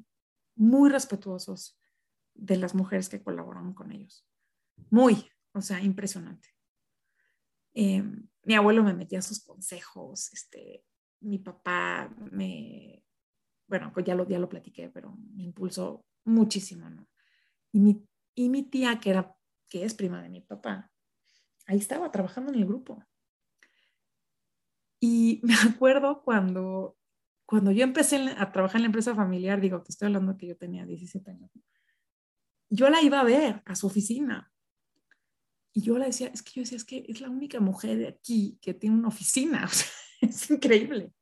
muy 0.54 0.90
respetuosos 0.90 1.76
de 2.34 2.56
las 2.56 2.74
mujeres 2.74 3.08
que 3.08 3.22
colaboraron 3.22 3.74
con 3.74 3.92
ellos. 3.92 4.26
Muy, 4.90 5.30
o 5.52 5.60
sea, 5.60 5.80
impresionante. 5.80 6.48
Em, 7.72 8.28
mi 8.44 8.54
abuelo 8.54 8.82
me 8.84 8.94
metía 8.94 9.22
sus 9.22 9.42
consejos, 9.42 10.32
este, 10.32 10.84
mi 11.20 11.38
papá 11.38 12.14
me, 12.30 13.04
bueno, 13.66 13.92
ya 14.04 14.14
lo, 14.14 14.28
ya 14.28 14.38
lo 14.38 14.48
platiqué, 14.48 14.90
pero 14.90 15.16
me 15.34 15.44
impulsó 15.44 16.04
muchísimo, 16.24 16.88
¿no? 16.90 17.08
Y 17.72 17.80
mi, 17.80 18.06
y 18.34 18.48
mi 18.48 18.62
tía, 18.62 19.00
que, 19.00 19.10
era, 19.10 19.36
que 19.68 19.84
es 19.84 19.94
prima 19.94 20.22
de 20.22 20.28
mi 20.28 20.40
papá, 20.40 20.90
ahí 21.66 21.78
estaba 21.78 22.10
trabajando 22.10 22.52
en 22.52 22.58
el 22.58 22.66
grupo. 22.66 23.04
Y 25.00 25.40
me 25.42 25.54
acuerdo 25.54 26.22
cuando, 26.22 26.96
cuando 27.46 27.72
yo 27.72 27.84
empecé 27.84 28.34
a 28.38 28.52
trabajar 28.52 28.76
en 28.76 28.82
la 28.82 28.86
empresa 28.86 29.14
familiar, 29.14 29.60
digo, 29.60 29.82
te 29.82 29.90
estoy 29.90 30.06
hablando 30.06 30.36
que 30.36 30.46
yo 30.46 30.56
tenía 30.56 30.84
17 30.86 31.30
años, 31.30 31.50
yo 32.74 32.88
la 32.90 33.00
iba 33.02 33.20
a 33.20 33.24
ver 33.24 33.62
a 33.66 33.74
su 33.74 33.86
oficina 33.86 34.52
y 35.72 35.82
yo 35.82 35.98
le 35.98 36.06
decía, 36.06 36.28
es 36.28 36.42
que 36.42 36.52
yo 36.54 36.62
decía, 36.62 36.76
es 36.76 36.84
que 36.84 37.04
es 37.08 37.20
la 37.20 37.28
única 37.28 37.58
mujer 37.58 37.98
de 37.98 38.08
aquí 38.08 38.58
que 38.62 38.74
tiene 38.74 38.96
una 38.96 39.08
oficina, 39.08 39.68
es 40.20 40.50
increíble. 40.50 41.12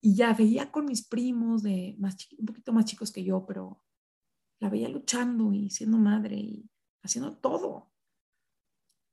Y 0.00 0.14
ya 0.14 0.32
veía 0.32 0.70
con 0.70 0.86
mis 0.86 1.06
primos, 1.06 1.62
de 1.64 1.96
más 1.98 2.16
un 2.38 2.46
poquito 2.46 2.72
más 2.72 2.84
chicos 2.84 3.10
que 3.10 3.24
yo, 3.24 3.44
pero 3.44 3.82
la 4.60 4.70
veía 4.70 4.88
luchando 4.88 5.52
y 5.52 5.68
siendo 5.68 5.98
madre 5.98 6.36
y 6.36 6.70
haciendo 7.02 7.36
todo. 7.36 7.90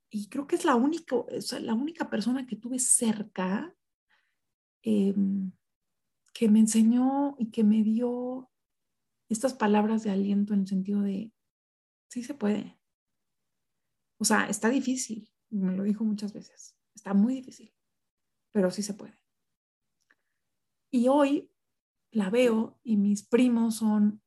Y 0.09 0.29
creo 0.29 0.45
que 0.47 0.55
es 0.55 0.65
la 0.65 0.75
única, 0.75 1.15
o 1.15 1.29
la 1.59 1.73
única 1.73 2.09
persona 2.09 2.45
que 2.45 2.55
tuve 2.55 2.77
cerca 2.79 3.75
em, 4.83 5.51
que 6.33 6.47
me 6.47 6.59
enseñó 6.59 7.35
y 7.39 7.49
que 7.49 7.63
me 7.63 7.83
dio 7.83 8.51
estas 9.29 9.53
palabras 9.53 10.03
de 10.03 10.11
aliento 10.11 10.53
en 10.53 10.61
el 10.61 10.67
sentido 10.67 11.01
de, 11.01 11.33
sí 12.09 12.23
se 12.23 12.33
puede, 12.33 12.77
o 14.19 14.25
sea, 14.25 14.49
está 14.49 14.69
difícil, 14.69 15.31
me 15.49 15.75
lo 15.75 15.83
dijo 15.83 16.03
muchas 16.03 16.33
veces, 16.33 16.75
está 16.95 17.13
muy 17.13 17.35
difícil, 17.35 17.73
pero 18.51 18.71
sí 18.71 18.81
se 18.81 18.93
puede. 18.93 19.17
Y 20.91 21.07
hoy 21.09 21.51
la 22.11 22.29
veo 22.29 22.79
y 22.83 22.97
mis 22.97 23.23
primos 23.23 23.75
son 23.75 24.21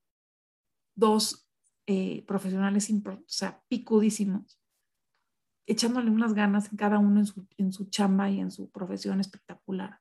dos 0.94 1.48
eh, 1.86 2.24
profesionales, 2.26 2.88
o 2.90 3.22
sea, 3.26 3.64
picudísimos, 3.68 4.60
echándole 5.66 6.10
unas 6.10 6.34
ganas 6.34 6.70
en 6.70 6.76
cada 6.76 6.98
uno 6.98 7.20
en 7.20 7.26
su, 7.26 7.46
en 7.56 7.72
su 7.72 7.90
chamba 7.90 8.30
y 8.30 8.40
en 8.40 8.50
su 8.50 8.70
profesión 8.70 9.20
espectacular, 9.20 10.00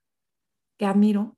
que 0.77 0.85
admiro. 0.85 1.37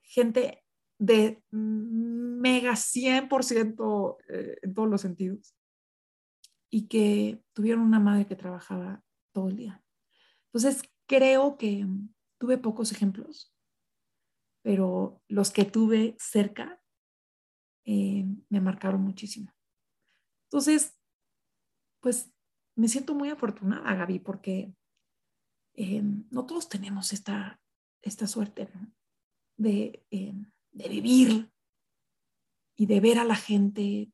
Gente 0.00 0.64
de 0.98 1.42
mega 1.50 2.72
100% 2.72 4.18
eh, 4.28 4.58
en 4.62 4.74
todos 4.74 4.88
los 4.88 5.00
sentidos 5.00 5.54
y 6.70 6.88
que 6.88 7.42
tuvieron 7.52 7.82
una 7.82 8.00
madre 8.00 8.26
que 8.26 8.36
trabajaba 8.36 9.02
todo 9.32 9.48
el 9.48 9.56
día. 9.56 9.82
Entonces, 10.46 10.82
creo 11.06 11.56
que 11.56 11.86
tuve 12.38 12.58
pocos 12.58 12.92
ejemplos, 12.92 13.54
pero 14.62 15.22
los 15.28 15.50
que 15.50 15.64
tuve 15.64 16.16
cerca 16.18 16.80
eh, 17.84 18.26
me 18.48 18.60
marcaron 18.60 19.02
muchísimo. 19.02 19.52
Entonces, 20.44 20.98
pues 22.00 22.30
me 22.74 22.88
siento 22.88 23.14
muy 23.14 23.30
afortunada, 23.30 23.94
Gaby, 23.94 24.18
porque 24.20 24.74
eh, 25.74 26.02
no 26.30 26.46
todos 26.46 26.68
tenemos 26.68 27.12
esta, 27.12 27.60
esta 28.02 28.26
suerte 28.26 28.68
de, 29.56 30.04
eh, 30.10 30.34
de 30.72 30.88
vivir 30.88 31.52
y 32.76 32.86
de 32.86 33.00
ver 33.00 33.18
a 33.18 33.24
la 33.24 33.36
gente 33.36 34.12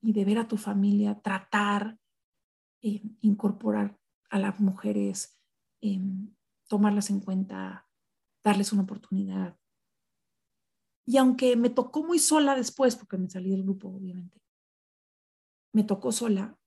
y 0.00 0.12
de 0.12 0.24
ver 0.24 0.38
a 0.38 0.48
tu 0.48 0.56
familia, 0.56 1.20
tratar, 1.20 1.98
eh, 2.82 3.02
incorporar 3.20 3.98
a 4.30 4.38
las 4.38 4.60
mujeres, 4.60 5.38
eh, 5.80 6.00
tomarlas 6.68 7.10
en 7.10 7.20
cuenta, 7.20 7.88
darles 8.44 8.72
una 8.72 8.82
oportunidad. 8.82 9.58
Y 11.06 11.16
aunque 11.16 11.56
me 11.56 11.70
tocó 11.70 12.04
muy 12.04 12.18
sola 12.18 12.54
después, 12.54 12.94
porque 12.94 13.18
me 13.18 13.30
salí 13.30 13.50
del 13.50 13.62
grupo, 13.62 13.88
obviamente, 13.88 14.40
me 15.72 15.82
tocó 15.82 16.12
sola, 16.12 16.58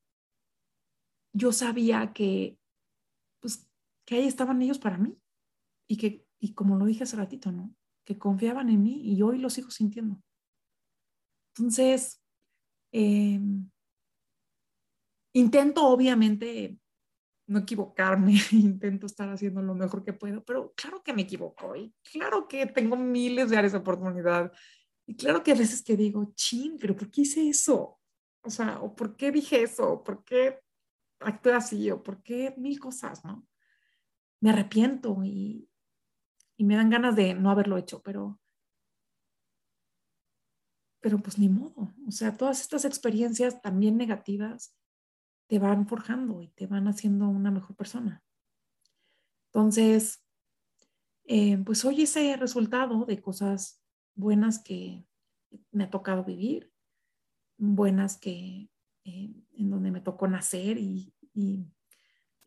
yo 1.32 1.52
sabía 1.52 2.12
que, 2.12 2.58
pues, 3.40 3.70
que 4.04 4.16
ahí 4.16 4.26
estaban 4.26 4.60
ellos 4.60 4.78
para 4.78 4.98
mí 4.98 5.16
y 5.88 5.96
que, 5.96 6.26
y 6.38 6.54
como 6.54 6.76
lo 6.76 6.84
dije 6.84 7.04
hace 7.04 7.16
ratito, 7.16 7.52
¿no? 7.52 7.74
Que 8.04 8.18
confiaban 8.18 8.68
en 8.68 8.82
mí 8.82 9.00
y 9.04 9.22
hoy 9.22 9.38
los 9.38 9.52
sigo 9.54 9.70
sintiendo. 9.70 10.20
Entonces, 11.56 12.22
Em, 12.92 13.70
intento 15.32 15.86
obviamente 15.86 16.78
no 17.46 17.60
equivocarme, 17.60 18.34
intento 18.52 19.06
estar 19.06 19.30
haciendo 19.30 19.62
lo 19.62 19.74
mejor 19.74 20.04
que 20.04 20.12
puedo, 20.12 20.44
pero 20.44 20.74
claro 20.76 21.02
que 21.02 21.14
me 21.14 21.22
equivoco 21.22 21.74
y 21.74 21.94
claro 22.12 22.46
que 22.46 22.66
tengo 22.66 22.96
miles 22.96 23.48
de 23.50 23.56
áreas 23.56 23.72
de 23.72 23.78
oportunidad 23.78 24.52
y 25.06 25.16
claro 25.16 25.42
que 25.42 25.52
a 25.52 25.56
veces 25.56 25.82
te 25.82 25.96
digo, 25.96 26.32
chin, 26.34 26.76
pero 26.78 26.94
¿por 26.94 27.10
qué 27.10 27.22
hice 27.22 27.48
eso? 27.48 27.98
O 28.42 28.50
sea, 28.50 28.80
o 28.80 28.94
¿por 28.94 29.16
qué 29.16 29.32
dije 29.32 29.62
eso? 29.62 30.02
¿Por 30.04 30.22
qué 30.22 30.60
actué 31.20 31.54
así? 31.54 31.90
¿O 31.90 32.02
por 32.02 32.22
qué 32.22 32.54
mil 32.58 32.78
cosas, 32.78 33.24
no? 33.24 33.46
Me 34.40 34.50
arrepiento 34.50 35.16
y, 35.24 35.68
y 36.62 36.64
me 36.64 36.76
dan 36.76 36.90
ganas 36.90 37.16
de 37.16 37.34
no 37.34 37.50
haberlo 37.50 37.76
hecho, 37.76 38.02
pero 38.04 38.40
pero 41.00 41.18
pues 41.18 41.36
ni 41.36 41.48
modo. 41.48 41.92
O 42.06 42.12
sea, 42.12 42.36
todas 42.36 42.60
estas 42.60 42.84
experiencias 42.84 43.60
también 43.60 43.96
negativas 43.96 44.72
te 45.48 45.58
van 45.58 45.88
forjando 45.88 46.40
y 46.40 46.50
te 46.50 46.68
van 46.68 46.86
haciendo 46.86 47.28
una 47.28 47.50
mejor 47.50 47.74
persona. 47.74 48.22
Entonces, 49.46 50.24
eh, 51.24 51.58
pues 51.58 51.84
hoy 51.84 52.02
ese 52.02 52.36
resultado 52.36 53.06
de 53.06 53.20
cosas 53.20 53.82
buenas 54.14 54.62
que 54.62 55.04
me 55.72 55.82
ha 55.82 55.90
tocado 55.90 56.22
vivir, 56.22 56.72
buenas 57.58 58.20
que 58.20 58.70
eh, 59.02 59.34
en 59.54 59.68
donde 59.68 59.90
me 59.90 60.00
tocó 60.00 60.28
nacer 60.28 60.78
y, 60.78 61.12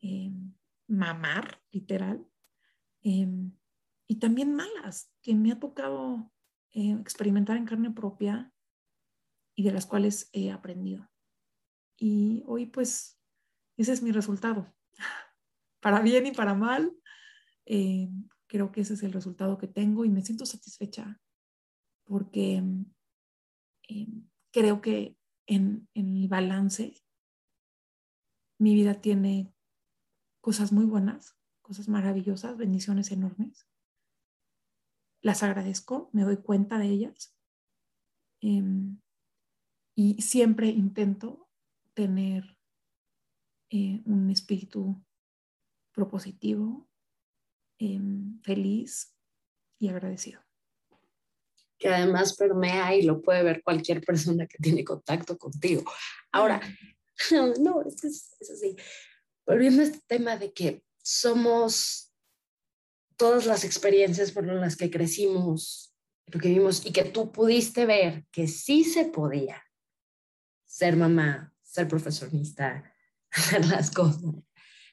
eh, 0.01 0.31
mamar, 0.87 1.61
literal, 1.71 2.25
y 4.07 4.19
también 4.19 4.55
malas 4.55 5.11
que 5.21 5.35
me 5.35 5.51
ha 5.51 5.59
tocado 5.59 6.31
eh, 6.71 6.91
experimentar 6.99 7.57
en 7.57 7.65
carne 7.65 7.91
propia 7.91 8.53
y 9.55 9.63
de 9.63 9.71
las 9.71 9.85
cuales 9.85 10.29
he 10.33 10.51
aprendido. 10.51 11.09
Y 11.97 12.43
hoy 12.45 12.67
pues 12.67 13.19
ese 13.77 13.93
es 13.93 14.01
mi 14.01 14.11
resultado. 14.11 14.73
Para 15.81 16.01
bien 16.01 16.25
y 16.25 16.31
para 16.31 16.55
mal, 16.55 16.97
eh, 17.65 18.09
creo 18.47 18.71
que 18.71 18.81
ese 18.81 18.95
es 18.95 19.03
el 19.03 19.13
resultado 19.13 19.57
que 19.57 19.67
tengo 19.67 20.03
y 20.03 20.09
me 20.09 20.23
siento 20.23 20.45
satisfecha 20.45 21.21
porque 22.05 22.63
eh, 23.87 24.07
creo 24.51 24.81
que 24.81 25.15
en, 25.45 25.87
en 25.93 26.17
el 26.17 26.27
balance 26.27 27.03
mi 28.57 28.73
vida 28.73 28.99
tiene 28.99 29.53
cosas 30.41 30.71
muy 30.71 30.85
buenas, 30.85 31.37
cosas 31.61 31.87
maravillosas, 31.87 32.57
bendiciones 32.57 33.11
enormes 33.11 33.67
las 35.25 35.41
agradezco, 35.41 36.11
me 36.13 36.21
doy 36.21 36.37
cuenta 36.37 36.77
de 36.77 36.85
ellas. 36.85 37.35
Em, 38.41 39.01
y 39.95 40.21
siempre 40.21 40.67
intento 40.67 41.49
tener 41.95 42.59
eh, 43.71 44.03
un 44.05 44.29
espíritu 44.29 45.03
propositivo, 45.91 46.87
em, 47.79 48.39
feliz 48.43 49.17
y 49.79 49.89
agradecido. 49.89 50.41
que 51.77 51.89
además 51.89 52.37
permea 52.37 52.95
y 52.95 53.01
lo 53.01 53.21
puede 53.21 53.43
ver 53.43 53.61
cualquier 53.61 54.01
persona 54.01 54.47
que 54.47 54.57
tiene 54.59 54.85
contacto 54.85 55.37
contigo. 55.37 55.83
Ahora, 56.31 56.61
no, 57.59 57.81
es 57.81 58.03
es, 58.03 58.49
así. 58.49 58.77
Volviendo 59.45 59.81
a 59.81 59.85
este 59.85 59.99
tema 60.07 60.37
de 60.37 60.53
que 60.53 60.85
somos 61.03 62.14
todas 63.17 63.45
las 63.45 63.63
experiencias 63.63 64.31
por 64.31 64.45
las 64.45 64.75
que 64.75 64.91
crecimos, 64.91 65.95
lo 66.27 66.39
que 66.39 66.49
vimos 66.49 66.85
y 66.85 66.91
que 66.91 67.03
tú 67.03 67.31
pudiste 67.31 67.85
ver 67.85 68.25
que 68.31 68.47
sí 68.47 68.83
se 68.83 69.05
podía 69.05 69.61
ser 70.65 70.95
mamá, 70.95 71.53
ser 71.61 71.87
profesionista, 71.87 72.93
hacer 73.31 73.65
las 73.65 73.91
cosas. 73.91 74.35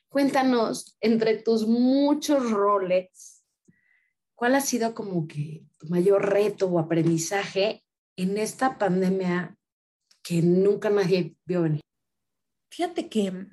Cuéntanos, 0.09 0.97
entre 1.01 1.39
tus 1.39 1.67
muchos 1.67 2.51
roles, 2.51 3.45
¿cuál 4.35 4.55
ha 4.55 4.61
sido 4.61 4.95
como 4.95 5.27
que 5.27 5.65
tu 5.79 5.87
mayor 5.89 6.29
reto 6.29 6.67
o 6.67 6.79
aprendizaje 6.79 7.83
en 8.17 8.37
esta 8.37 8.79
pandemia 8.79 9.57
que 10.23 10.43
nunca 10.43 10.91
nadie 10.91 11.35
vio 11.47 11.63
venir? 11.63 11.81
Fíjate 12.71 13.09
que, 13.09 13.47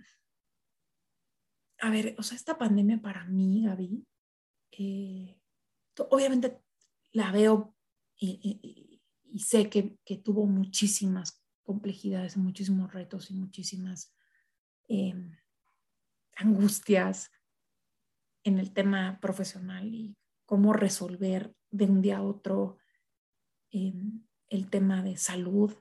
a 1.79 1.89
ver, 1.89 2.15
o 2.17 2.23
sea, 2.23 2.35
esta 2.35 2.57
pandemia 2.57 3.01
para 3.01 3.23
mí, 3.25 3.63
Gaby, 3.65 4.05
eh, 4.81 5.37
obviamente 6.09 6.61
la 7.11 7.33
veo 7.33 7.75
y, 8.15 9.01
sé 9.37 9.69
que, 9.69 9.97
tuvo 10.23 10.45
muchísimas 10.45 11.43
complejidades, 11.63 12.37
muchísimos 12.37 12.93
retos 12.93 13.29
y 13.29 13.33
muchísimas 13.33 14.13
em, 14.87 15.37
angustias 16.35 17.29
en 18.43 18.57
el 18.57 18.73
tema 18.73 19.19
profesional 19.21 19.93
y 19.93 20.17
cómo 20.45 20.71
resolver 20.71 21.53
de 21.69 21.85
un 21.85 22.01
día 22.01 22.17
a 22.17 22.23
otro 22.23 22.77
em, 23.71 24.25
el 24.47 24.69
tema 24.69 25.03
de 25.03 25.17
salud, 25.17 25.75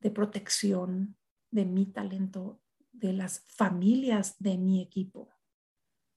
de 0.00 0.10
protección 0.10 1.16
de 1.50 1.64
mi 1.64 1.86
talento, 1.86 2.60
de 2.92 3.14
las 3.14 3.40
familias 3.46 4.36
de 4.38 4.58
mi 4.58 4.82
equipo, 4.82 5.30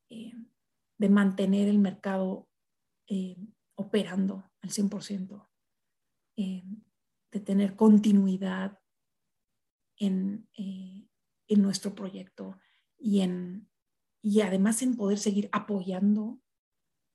em, 0.10 0.50
de 0.98 1.10
mantener 1.10 1.68
el 1.68 1.80
mercado 1.80 2.48
operando 3.76 4.52
al 4.62 4.70
100%, 4.70 5.48
de 6.36 7.40
tener 7.40 7.76
continuidad 7.76 8.80
en, 9.98 10.50
eh, 10.58 11.08
en 11.48 11.62
nuestro 11.62 11.96
proyecto 11.96 12.60
y, 12.98 13.22
en, 13.22 13.70
y 14.22 14.42
además 14.42 14.82
en 14.82 14.96
poder 14.96 15.18
seguir 15.18 15.50
apoyando 15.52 16.42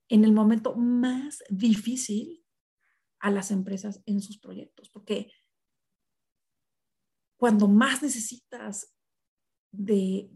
en 0.08 0.24
el 0.24 0.32
momento 0.32 0.74
más 0.74 1.42
difícil 1.48 2.44
a 3.20 3.30
las 3.30 3.50
empresas 3.50 4.02
en 4.06 4.20
sus 4.20 4.38
proyectos, 4.38 4.90
porque 4.90 5.30
cuando 7.38 7.68
más 7.68 8.02
necesitas 8.02 8.94
de, 9.72 10.30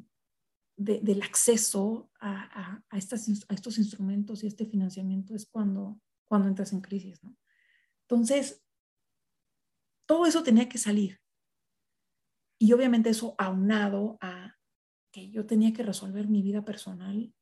del 0.77 1.23
acceso 1.23 2.11
a, 2.21 2.83
a, 2.91 2.99
estas, 2.99 3.29
a, 3.49 3.55
estos 3.55 3.79
instrumentos 3.79 4.45
y 4.45 4.47
este 4.47 4.67
financiamiento 4.67 5.35
es 5.35 5.47
cuando, 5.47 5.99
cuando 6.27 6.49
entras 6.49 6.73
en 6.73 6.83
crisis. 6.83 7.23
¿no? 7.25 7.37
Entonces, 8.03 8.63
todo 10.07 10.27
eso 10.27 10.43
tenía 10.43 10.69
que 10.69 10.79
salir. 10.79 11.21
Y 12.59 12.73
obviamente 12.73 13.11
eso 13.11 13.35
aunado 13.39 14.19
a 14.21 14.57
que 15.13 15.31
yo 15.31 15.47
tenía 15.47 15.73
que 15.73 15.83
resolver 15.83 16.29
mi 16.29 16.43
vida 16.43 16.65
personal, 16.65 17.35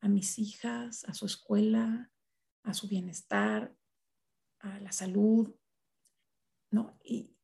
a 0.00 0.08
mis 0.08 0.38
hijas, 0.38 1.04
a 1.04 1.14
su 1.14 1.26
escuela, 1.26 2.10
a 2.62 2.74
su 2.74 2.88
bienestar, 2.88 3.74
a 4.60 4.80
la 4.80 4.92
salud, 4.92 5.54
¿no? 6.70 6.98
Y, 7.04 7.34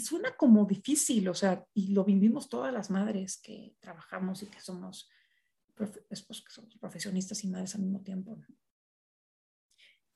suena 0.00 0.36
como 0.36 0.64
difícil, 0.64 1.28
o 1.28 1.34
sea, 1.34 1.64
y 1.72 1.92
lo 1.92 2.04
vivimos 2.04 2.48
todas 2.48 2.72
las 2.72 2.90
madres 2.90 3.40
que 3.40 3.76
trabajamos 3.78 4.42
y 4.42 4.46
que 4.46 4.60
somos, 4.60 5.08
que 5.76 6.16
somos 6.50 6.76
profesionistas 6.80 7.44
y 7.44 7.48
madres 7.48 7.76
al 7.76 7.82
mismo 7.82 8.00
tiempo. 8.00 8.36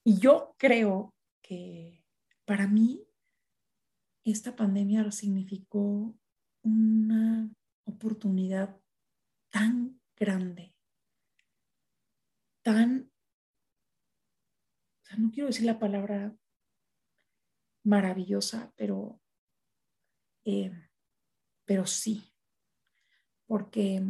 Y 0.02 0.18
yo 0.18 0.56
creo 0.58 1.14
que 1.42 2.04
para 2.44 2.66
mí 2.66 3.06
esta 4.24 4.56
pandemia 4.56 5.08
significó 5.12 6.18
una 6.62 7.48
oportunidad 7.84 8.80
tan 9.50 10.00
grande, 10.16 10.74
tan, 12.62 13.12
o 15.02 15.04
sea, 15.04 15.16
no 15.18 15.30
quiero 15.30 15.46
decir 15.46 15.66
la 15.66 15.78
palabra 15.78 16.36
maravillosa, 17.86 18.72
pero, 18.76 19.20
eh, 20.44 20.72
pero 21.64 21.86
sí, 21.86 22.34
porque 23.46 24.02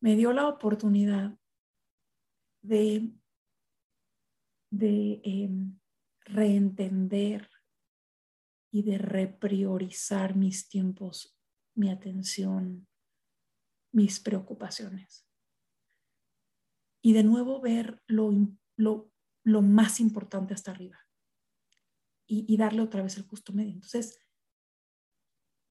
me 0.00 0.16
dio 0.16 0.32
la 0.32 0.48
oportunidad 0.48 1.38
de, 2.62 3.12
de 4.70 5.20
em, 5.22 5.78
reentender 6.24 7.48
y 8.72 8.82
de 8.82 8.98
repriorizar 8.98 10.34
mis 10.34 10.68
tiempos, 10.68 11.38
mi 11.76 11.90
atención, 11.90 12.88
mis 13.92 14.18
preocupaciones. 14.18 15.28
Y 17.04 17.12
de 17.12 17.22
nuevo 17.22 17.60
ver 17.60 18.02
lo, 18.06 18.32
lo, 18.76 19.62
más 19.62 20.00
importante 20.00 20.54
hasta 20.54 20.70
arriba 20.70 21.01
y, 22.34 22.56
darle 22.56 22.80
otra 22.80 23.02
vez 23.02 23.18
el 23.18 23.24
justo 23.26 23.52
medio. 23.52 23.74
Entonces, 23.74 24.18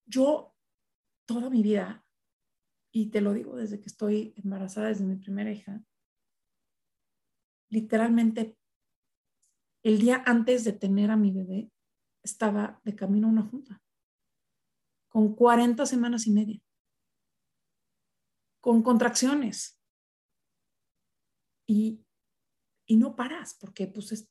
yo 0.05 0.55
toda 1.25 1.49
mi 1.49 1.63
vida, 1.63 2.05
y 2.93 3.09
te 3.09 3.21
lo 3.21 3.33
digo 3.33 3.55
desde 3.55 3.79
que 3.79 3.87
estoy 3.87 4.33
embarazada, 4.37 4.89
desde 4.89 5.05
mi 5.05 5.15
primera 5.15 5.51
hija, 5.51 5.83
literalmente 7.69 8.59
el 9.83 9.99
día 9.99 10.23
antes 10.27 10.63
de 10.63 10.73
tener 10.73 11.09
a 11.09 11.17
mi 11.17 11.31
bebé, 11.31 11.71
estaba 12.23 12.79
de 12.83 12.95
camino 12.95 13.27
a 13.27 13.31
una 13.31 13.43
junta, 13.43 13.81
con 15.09 15.33
40 15.33 15.87
semanas 15.87 16.27
y 16.27 16.31
media, 16.31 16.61
con 18.61 18.83
contracciones. 18.83 19.81
Y, 21.67 22.05
y 22.85 22.97
no 22.97 23.15
paras, 23.15 23.55
porque 23.59 23.87
pues 23.87 24.11
es 24.11 24.29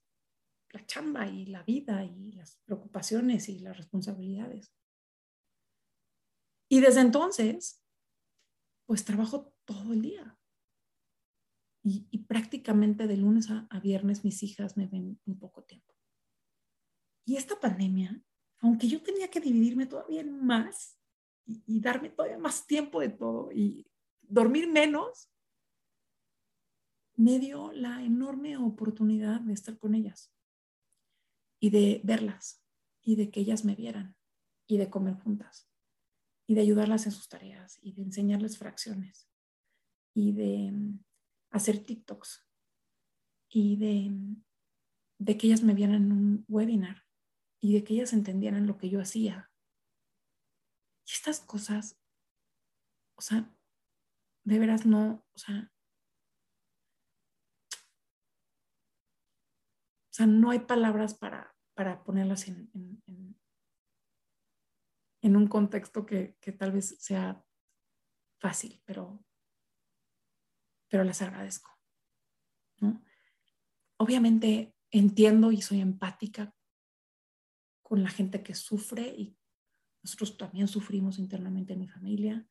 la 0.72 0.86
chamba 0.86 1.26
y 1.28 1.46
la 1.46 1.62
vida 1.62 2.04
y 2.04 2.32
las 2.32 2.56
preocupaciones 2.64 3.48
y 3.48 3.58
las 3.58 3.76
responsabilidades. 3.76 4.72
Y 6.68 6.80
desde 6.80 7.00
entonces, 7.00 7.82
pues 8.86 9.04
trabajo 9.04 9.52
todo 9.64 9.92
el 9.92 10.02
día. 10.02 10.36
Y, 11.82 12.18
prácticamente 12.24 13.06
de 13.06 13.16
lunes 13.16 13.50
a, 13.50 13.66
a, 13.70 13.80
viernes 13.80 14.22
mis 14.22 14.42
hijas 14.42 14.76
me 14.76 14.86
ven 14.86 15.18
un 15.24 15.38
poco 15.38 15.64
tiempo. 15.64 15.94
Y 17.24 17.36
esta 17.36 17.58
pandemia, 17.58 18.22
aunque 18.60 18.86
yo 18.86 19.02
tenía 19.02 19.28
que 19.28 19.40
dividirme 19.40 19.86
todavía 19.86 20.22
más 20.24 21.00
y, 21.46 21.80
darme 21.80 22.10
todavía 22.10 22.38
más 22.38 22.66
tiempo 22.66 23.00
de 23.00 23.08
todo 23.08 23.50
y 23.50 23.90
dormir 24.20 24.70
menos, 24.70 25.32
me 27.16 27.38
dio 27.38 27.72
la 27.72 28.02
enorme 28.02 28.56
oportunidad 28.58 29.40
de 29.40 29.54
estar 29.54 29.78
con 29.78 29.94
ellas 29.94 30.30
y 31.60 31.70
de 31.70 32.00
verlas 32.02 32.64
y 33.02 33.16
de 33.16 33.30
que 33.30 33.40
ellas 33.40 33.64
me 33.64 33.74
vieran 33.74 34.16
y 34.66 34.78
de 34.78 34.90
comer 34.90 35.14
juntas 35.14 35.70
y 36.46 36.54
de 36.54 36.62
ayudarlas 36.62 37.06
en 37.06 37.12
sus 37.12 37.28
tareas 37.28 37.78
y 37.82 37.92
de 37.92 38.02
enseñarles 38.02 38.58
fracciones 38.58 39.28
y 40.14 40.32
de 40.32 40.72
mm, 40.72 41.04
hacer 41.50 41.84
TikToks 41.84 42.46
y 43.50 43.76
de, 43.76 44.10
mm, 44.10 44.44
de 45.18 45.36
que 45.36 45.46
ellas 45.46 45.62
me 45.62 45.74
vieran 45.74 45.96
en 45.96 46.12
un 46.12 46.44
webinar 46.48 47.04
y 47.60 47.74
de 47.74 47.84
que 47.84 47.94
ellas 47.94 48.12
entendieran 48.12 48.66
lo 48.66 48.78
que 48.78 48.88
yo 48.88 49.00
hacía. 49.00 49.52
Y 51.06 51.12
estas 51.12 51.40
cosas, 51.40 52.00
o 53.16 53.20
sea, 53.20 53.54
de 54.44 54.58
veras 54.58 54.86
no, 54.86 55.26
o 55.34 55.38
sea, 55.38 55.70
o 60.10 60.12
sea, 60.12 60.26
no 60.26 60.50
hay 60.50 60.60
palabras 60.60 61.14
para, 61.14 61.54
para 61.74 62.02
ponerlas 62.02 62.48
en, 62.48 62.70
en, 65.22 65.36
un 65.36 65.46
contexto 65.46 66.04
que, 66.04 66.36
que, 66.40 66.50
tal 66.50 66.72
vez 66.72 66.96
sea 66.98 67.44
fácil, 68.40 68.82
pero, 68.84 69.24
pero 70.88 71.04
les 71.04 71.22
agradezco. 71.22 71.70
Obviamente 73.98 74.74
entiendo 74.90 75.52
y 75.52 75.62
soy 75.62 75.80
empática 75.80 76.54
con 77.82 78.02
la 78.02 78.10
gente 78.10 78.42
que 78.42 78.54
sufre 78.54 79.14
y 79.16 79.36
nosotros 80.02 80.36
también 80.36 80.68
sufrimos 80.68 81.18
internamente 81.18 81.74
en 81.74 81.80
mi 81.80 81.88
familia. 81.88 82.48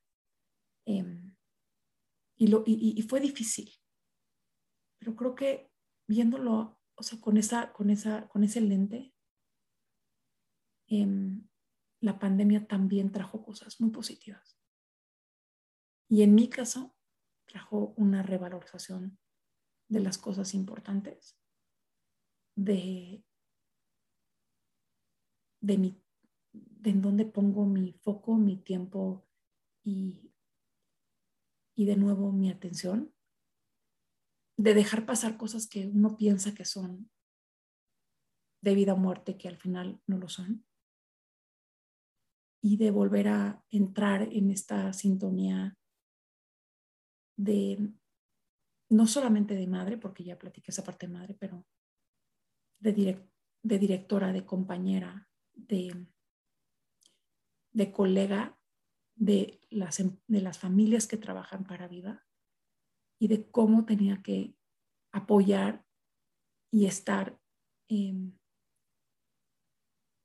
Em, 0.86 1.36
y, 2.38 2.48
lo, 2.48 2.63
y, 2.65 3.02
fue 3.04 3.19
difícil, 3.19 3.69
pero 4.98 5.15
creo 5.15 5.36
que 5.36 5.72
viéndolo, 6.08 6.78
o 6.99 7.03
sea, 7.03 7.19
con, 7.21 7.38
esa, 7.38 7.71
con, 7.71 7.89
esa, 7.89 8.27
con 8.27 8.43
ese 8.43 8.59
lente, 8.59 9.13
em, 10.88 11.47
la 12.01 12.19
pandemia 12.19 12.67
también 12.67 13.12
trajo 13.12 13.41
cosas 13.41 13.79
muy 13.79 13.89
positivas. 13.89 14.59
Y 16.09 16.23
en 16.23 16.35
mi 16.35 16.49
caso, 16.49 16.97
trajo 17.45 17.93
una 17.95 18.21
revalorización 18.21 19.17
de 19.88 20.01
las 20.01 20.17
cosas 20.17 20.53
importantes, 20.53 21.39
de, 22.55 23.23
de, 25.62 25.77
mi, 25.77 26.03
de 26.51 26.89
en 26.89 27.01
dónde 27.01 27.25
pongo 27.25 27.65
mi 27.65 27.93
foco, 27.93 28.35
mi 28.35 28.57
tiempo 28.57 29.25
y, 29.83 30.33
y 31.75 31.85
de 31.85 31.95
nuevo 31.95 32.33
mi 32.33 32.51
atención 32.51 33.13
de 34.60 34.74
dejar 34.74 35.06
pasar 35.06 35.38
cosas 35.38 35.69
que 35.69 35.88
uno 35.88 36.17
piensa 36.17 36.54
que 36.54 36.65
son 36.65 37.10
de 38.62 38.76
vida 38.76 38.93
o 38.93 38.98
muerte, 38.98 39.38
que 39.38 39.48
al 39.48 39.56
final 39.56 40.02
no 40.06 40.17
lo 40.17 40.28
son, 40.28 40.65
y 42.62 42.76
de 42.76 42.91
volver 42.91 43.30
a 43.30 43.63
entrar 43.69 44.24
en 44.24 44.52
esta 44.52 44.91
sintonía 44.91 45.78
de, 47.38 47.93
no 48.89 49.08
solamente 49.08 49.56
de 49.56 49.65
madre, 49.65 49.98
porque 49.98 50.26
ya 50.26 50.38
platiqué 50.38 50.72
esa 50.72 50.84
parte 50.84 51.08
de 51.08 51.13
madre, 51.13 51.38
pero 51.39 51.65
de, 52.80 53.30
directora, 53.63 54.34
de 54.34 54.45
compañera, 54.45 55.30
de, 55.54 56.06
de 57.72 57.91
colega, 57.93 58.60
de 59.15 59.62
las, 59.69 60.02
em, 60.02 60.19
de 60.28 60.41
las 60.41 60.60
familias 60.60 61.08
que 61.08 61.15
trabajan 61.15 61.63
para 61.63 61.88
vida 61.88 62.28
y 63.19 63.27
de 63.27 63.49
cómo 63.49 63.86
tenía 63.86 64.21
que 64.21 64.55
apoyar 65.12 65.86
y 66.71 66.86
estar 66.86 67.39
em, 67.89 68.38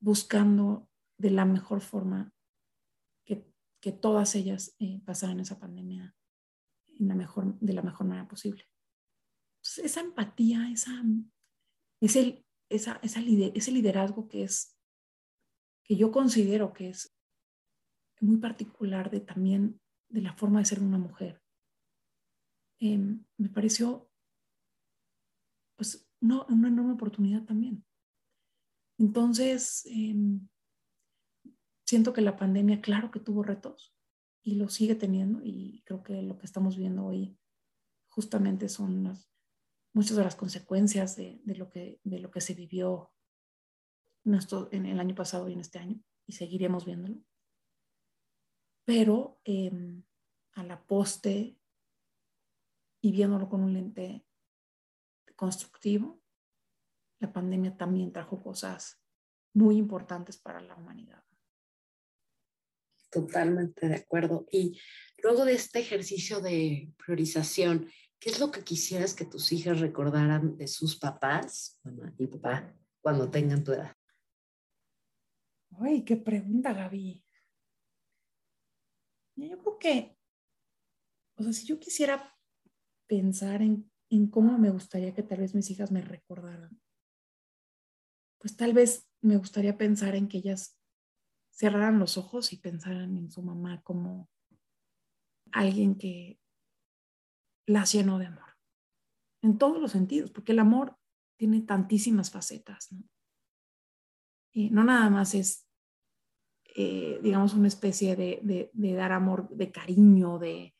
buscando 0.00 0.88
de 1.18 1.30
la 1.30 1.44
mejor 1.44 1.80
forma 1.80 2.33
que, 3.24 3.92
todas 3.92 4.35
ellas 4.35 4.74
eh, 4.78 5.02
pasaran 5.04 5.40
esa 5.40 5.59
pandemia 5.59 6.16
de 6.87 7.72
la 7.74 7.83
mejor 7.83 8.07
manera 8.07 8.26
posible. 8.26 8.66
esa 9.61 10.00
empatía, 10.00 10.70
esa, 10.70 11.02
ese, 12.00 12.46
esa, 12.70 12.98
ese 13.02 13.72
liderazgo 13.72 14.26
que 14.26 14.44
es, 14.44 14.78
que 15.85 15.96
yo 15.96 16.11
considero 16.11 16.72
que 16.72 16.88
es 16.88 17.14
muy 18.22 18.38
particular 18.38 19.11
de 19.11 19.20
también 19.20 19.78
de 20.09 20.22
la 20.22 20.33
forma 20.33 20.61
de 20.61 20.64
ser 20.64 20.80
una 20.80 20.98
mujer, 20.98 21.43
Em, 22.85 23.25
me 23.38 23.49
pareció 23.49 24.11
pues 25.75 26.07
una 26.20 26.44
enorme 26.51 26.92
oportunidad 26.92 27.42
también. 27.44 27.83
Entonces, 28.99 29.87
em, 29.87 30.47
siento 31.87 32.12
que 32.12 32.20
la 32.20 32.37
pandemia, 32.37 32.83
claro 32.83 33.11
que 33.11 33.20
tuvo 33.20 33.42
retos 33.42 33.97
y 34.42 34.57
lo 34.57 34.68
sigue 34.68 34.94
teniendo 34.97 35.40
y 35.42 35.83
creo 35.87 36.03
que 36.03 36.20
lo 36.20 36.37
que 36.37 36.44
estamos 36.44 36.77
viendo 36.77 37.07
hoy 37.07 37.38
justamente 38.11 38.68
son 38.68 39.05
las, 39.05 39.31
muchas 39.94 40.18
de 40.18 40.25
las 40.25 40.37
consecuencias 40.37 41.16
de, 41.16 41.40
lo, 41.57 41.70
que, 41.70 42.01
de 42.05 42.18
lo 42.18 42.31
que 42.31 42.42
se 42.42 42.53
vivió 42.53 43.14
en, 44.27 44.85
el 44.85 45.01
año 45.01 45.14
pasado 45.14 45.49
y 45.49 45.55
en 45.55 45.61
este 45.61 45.79
año 45.79 46.03
y 46.27 46.33
seguiremos 46.33 46.85
viéndolo. 46.85 47.16
Pero 48.85 49.40
em, 49.44 50.05
a 50.53 50.62
la 50.64 50.87
poste 50.87 51.59
y 53.04 53.12
viéndolo 53.12 53.50
con 53.50 53.62
un 53.62 53.74
lente 53.74 54.24
constructivo, 55.36 56.22
la 57.20 57.30
pandemia 57.30 57.76
también 57.76 58.10
trajo 58.10 58.42
cosas 58.42 58.98
muy 59.52 59.76
importantes 59.76 60.38
para 60.38 60.62
la 60.62 60.74
humanidad. 60.74 61.22
Totalmente 63.10 63.88
de 63.88 63.96
acuerdo. 63.96 64.46
Y 64.50 64.80
luego 65.22 65.44
de 65.44 65.52
este 65.52 65.80
ejercicio 65.80 66.40
de 66.40 66.94
priorización, 66.96 67.90
¿qué 68.18 68.30
es 68.30 68.40
lo 68.40 68.50
que 68.50 68.64
quisieras 68.64 69.12
que 69.12 69.26
tus 69.26 69.52
hijas 69.52 69.80
recordaran 69.80 70.56
de 70.56 70.66
sus 70.66 70.96
papás, 70.96 71.78
mamá 71.84 72.14
y 72.18 72.26
papá, 72.26 72.74
cuando 73.02 73.30
tengan 73.30 73.62
tu 73.62 73.72
edad? 73.72 73.94
Ay, 75.78 76.04
qué 76.06 76.16
pregunta, 76.16 76.72
Gaby. 76.72 77.22
Yo 79.36 79.58
creo 79.58 79.78
que, 79.78 80.18
o 81.34 81.42
sea, 81.42 81.52
si 81.52 81.66
yo 81.66 81.78
quisiera 81.78 82.34
pensar 83.14 83.62
en, 83.62 83.88
cómo 84.31 84.59
me 84.59 84.70
gustaría 84.70 85.14
que 85.14 85.22
tal 85.22 85.38
vez 85.38 85.55
mis 85.55 85.70
hijas 85.70 85.92
me 85.92 86.03
recordaran. 86.03 86.81
Pues 88.38 88.57
tal 88.57 88.72
vez 88.72 89.09
me 89.20 89.37
gustaría 89.37 89.79
pensar 89.79 90.16
en 90.16 90.27
que 90.27 90.38
ellas 90.38 90.77
cerraran 91.50 92.00
los 92.00 92.18
ojos 92.18 92.53
y 92.53 92.57
pensaran 92.57 93.16
en 93.16 93.31
su 93.31 93.40
mamá 93.42 93.83
como 93.83 94.29
alguien 95.53 95.94
que 95.96 96.40
las 97.66 97.92
llenó 97.92 98.18
de 98.18 98.27
amor. 98.27 98.57
En 99.42 99.59
todos 99.59 99.81
los 99.81 99.92
sentidos, 99.92 100.33
porque 100.33 100.53
el 100.53 100.59
amor 100.59 100.96
tiene 101.37 101.61
tantísimas 101.62 102.33
facetas, 102.33 102.90
¿no? 102.90 103.05
Y 104.53 104.70
no 104.70 104.83
nada 104.83 105.09
más 105.09 105.35
es, 105.35 105.68
eh, 106.77 107.20
digamos, 107.22 107.55
una 107.55 107.68
especie 107.68 108.16
de, 108.16 108.70
dar 108.96 109.12
amor, 109.12 109.48
de 109.50 109.70
cariño, 109.70 110.38
de, 110.38 110.74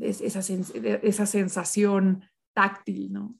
esa, 0.00 0.40
esa 0.40 1.26
sensación 1.26 2.24
táctil, 2.52 3.12
¿no? 3.12 3.38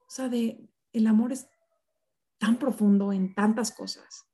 O 0.00 0.10
sea, 0.10 0.28
de, 0.28 0.68
el 0.92 1.06
amor 1.06 1.32
es 1.32 1.48
tan 2.38 2.58
profundo 2.58 3.12
en 3.12 3.34
tantas 3.34 3.72
cosas. 3.72 4.26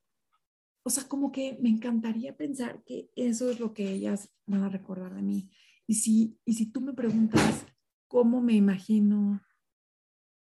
O 0.85 0.91
sea, 0.91 1.09
como 1.09 1.33
que 1.33 1.59
me 1.61 1.71
encantaría 1.71 2.37
pensar 2.37 2.85
que 2.85 3.11
eso 3.17 3.51
es 3.51 3.59
lo 3.59 3.73
que 3.73 3.91
ellas 3.91 4.31
van 4.47 4.63
a 4.63 4.69
recordar 4.69 5.15
de 5.15 5.23
mí. 5.23 5.51
Y 5.87 5.95
si, 5.95 6.39
y 6.45 6.55
si 6.55 6.71
tú 6.71 6.81
me 6.81 6.93
preguntas 6.93 7.67
cómo 8.07 8.41
me 8.41 8.53
imagino 8.53 9.43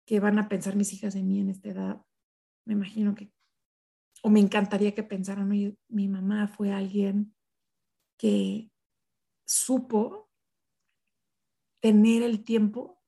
que 0.06 0.20
van 0.20 0.38
a 0.38 0.50
pensar 0.50 0.76
mis 0.76 0.92
hijas 0.94 1.16
en 1.16 1.28
mí 1.28 1.40
en 1.40 1.50
esta 1.50 1.70
edad, 1.70 2.06
me 2.66 2.74
imagino 2.74 3.16
que, 3.16 3.32
o 4.22 4.30
me 4.30 4.42
encantaría 4.42 4.94
que 4.94 5.04
pensaran, 5.04 5.48
mi 5.50 6.08
mamá 6.08 6.48
fue 6.48 6.72
alguien 6.72 7.34
que 8.18 8.72
supo 9.46 10.23
tener 11.84 12.24
el 12.24 12.46
tiempo 12.46 13.04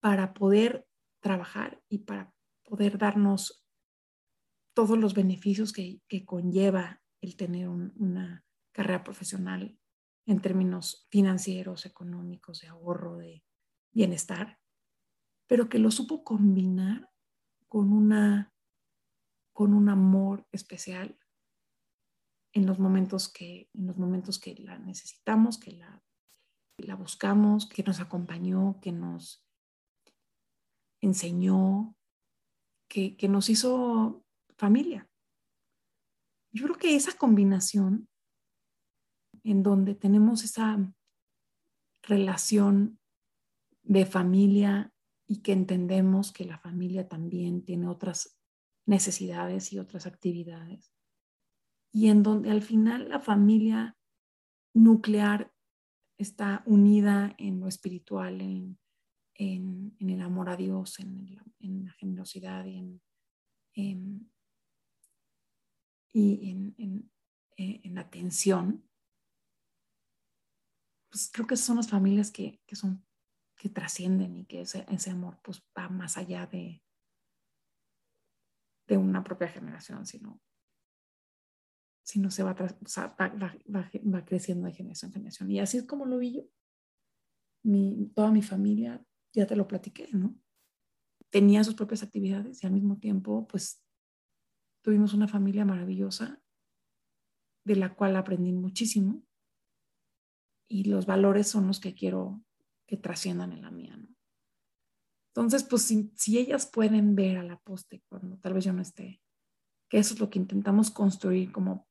para 0.00 0.32
poder 0.32 0.86
trabajar 1.20 1.82
y 1.88 1.98
para 1.98 2.32
poder 2.62 2.98
darnos 2.98 3.66
todos 4.76 4.96
los 4.96 5.12
beneficios 5.12 5.72
que, 5.72 6.00
conlleva 6.24 7.02
el 7.20 7.36
tener 7.36 7.68
una 7.68 8.46
carrera 8.72 9.02
profesional 9.02 9.76
en 10.24 10.40
términos 10.40 11.08
financieros, 11.10 11.84
económicos, 11.84 12.60
de 12.60 12.68
ahorro, 12.68 13.16
de 13.16 13.42
bienestar, 13.92 14.60
pero 15.48 15.68
que 15.68 15.80
lo 15.80 15.90
supo 15.90 16.22
combinar 16.22 17.10
con, 17.66 17.92
una, 17.92 18.54
con 19.52 19.74
un 19.74 19.88
amor 19.88 20.46
especial 20.52 21.18
en 22.52 22.66
los 22.66 22.78
momentos 22.78 23.28
que, 23.28 23.68
en 23.74 23.88
los 23.88 23.98
momentos 23.98 24.38
que 24.38 24.54
la 24.54 24.78
necesitamos, 24.78 25.58
que 25.58 25.72
la 25.72 26.04
la 26.78 26.94
buscamos, 26.94 27.66
que 27.66 27.82
nos 27.82 28.00
acompañó, 28.00 28.78
que 28.80 28.92
nos 28.92 29.44
enseñó, 31.00 31.96
que, 32.88 33.16
nos 33.28 33.48
hizo 33.48 34.24
familia. 34.56 35.08
Yo 36.52 36.64
creo 36.64 36.76
que 36.76 36.96
esa 36.96 37.16
combinación 37.16 38.08
en 39.44 39.62
donde 39.62 39.94
tenemos 39.94 40.44
esa 40.44 40.92
relación 42.02 42.98
de 43.82 44.06
familia 44.06 44.92
y 45.26 45.42
que 45.42 45.52
entendemos 45.52 46.32
que 46.32 46.44
la 46.44 46.58
familia 46.58 47.08
también 47.08 47.64
tiene 47.64 47.88
otras 47.88 48.38
necesidades 48.86 49.72
y 49.72 49.78
otras 49.78 50.06
actividades. 50.06 50.92
Y 51.92 52.08
en 52.08 52.22
donde 52.22 52.50
al 52.50 52.62
final 52.62 53.08
la 53.08 53.20
familia 53.20 53.96
nuclear 54.74 55.52
está 56.18 56.62
unida 56.66 57.34
en 57.38 57.60
lo 57.60 57.68
espiritual, 57.68 58.40
en, 58.40 58.78
el 59.38 60.22
amor 60.22 60.48
a 60.48 60.56
Dios, 60.56 60.98
en, 60.98 61.84
la 61.84 61.92
generosidad 61.92 62.64
y 62.64 62.78
en, 63.74 64.30
y 66.12 66.50
en, 67.56 67.94
la 67.94 68.00
atención, 68.00 68.88
pues 71.10 71.30
creo 71.32 71.46
que 71.46 71.56
son 71.56 71.76
las 71.76 71.88
familias 71.88 72.30
que, 72.30 72.62
son, 72.72 73.06
que 73.54 73.68
trascienden 73.68 74.36
y 74.36 74.46
que 74.46 74.62
ese, 74.62 74.86
ese, 74.88 75.10
amor 75.10 75.38
pues 75.42 75.62
va 75.76 75.88
más 75.88 76.16
allá 76.16 76.46
de, 76.46 76.82
de 78.86 78.96
una 78.96 79.22
propia 79.22 79.48
generación, 79.48 80.06
sino 80.06 80.40
sino 82.06 82.30
se 82.30 82.42
va, 82.42 82.54
va, 82.54 84.24
creciendo 84.24 84.66
de 84.66 84.72
generación 84.72 85.10
en 85.10 85.14
generación. 85.14 85.50
Y 85.50 85.58
así 85.58 85.78
es 85.78 85.84
como 85.84 86.06
lo 86.06 86.18
vi 86.18 86.36
yo. 86.36 86.42
Mi, 87.64 88.12
toda 88.14 88.30
mi 88.30 88.42
familia, 88.42 89.04
ya 89.34 89.46
te 89.46 89.56
lo 89.56 89.66
platiqué, 89.66 90.08
¿no? 90.12 90.38
tenía 91.30 91.64
sus 91.64 91.74
propias 91.74 92.02
actividades 92.02 92.62
y 92.62 92.66
al 92.66 92.72
mismo 92.72 92.98
tiempo, 92.98 93.46
pues 93.46 93.84
tuvimos 94.82 95.14
una 95.14 95.28
familia 95.28 95.64
maravillosa 95.64 96.40
de 97.64 97.76
la 97.76 97.94
cual 97.94 98.16
aprendí 98.16 98.52
muchísimo 98.52 99.22
y 100.68 100.84
los 100.84 101.06
valores 101.06 101.48
son 101.48 101.66
los 101.66 101.80
que 101.80 101.94
quiero 101.94 102.42
que 102.86 102.96
trasciendan 102.96 103.52
en 103.52 103.62
la 103.62 103.70
mía, 103.70 103.96
¿no? 103.96 104.08
Entonces, 105.34 105.64
pues 105.64 105.82
si, 105.82 106.10
si, 106.14 106.38
ellas 106.38 106.64
pueden 106.64 107.14
ver 107.14 107.36
a 107.36 107.42
la 107.42 107.58
poste 107.58 108.02
cuando 108.08 108.38
tal 108.38 108.54
vez 108.54 108.64
yo 108.64 108.72
no 108.72 108.80
esté, 108.80 109.20
que 109.90 109.98
eso 109.98 110.14
es 110.14 110.20
lo 110.20 110.30
que 110.30 110.38
intentamos 110.38 110.90
construir 110.90 111.52
como, 111.52 111.85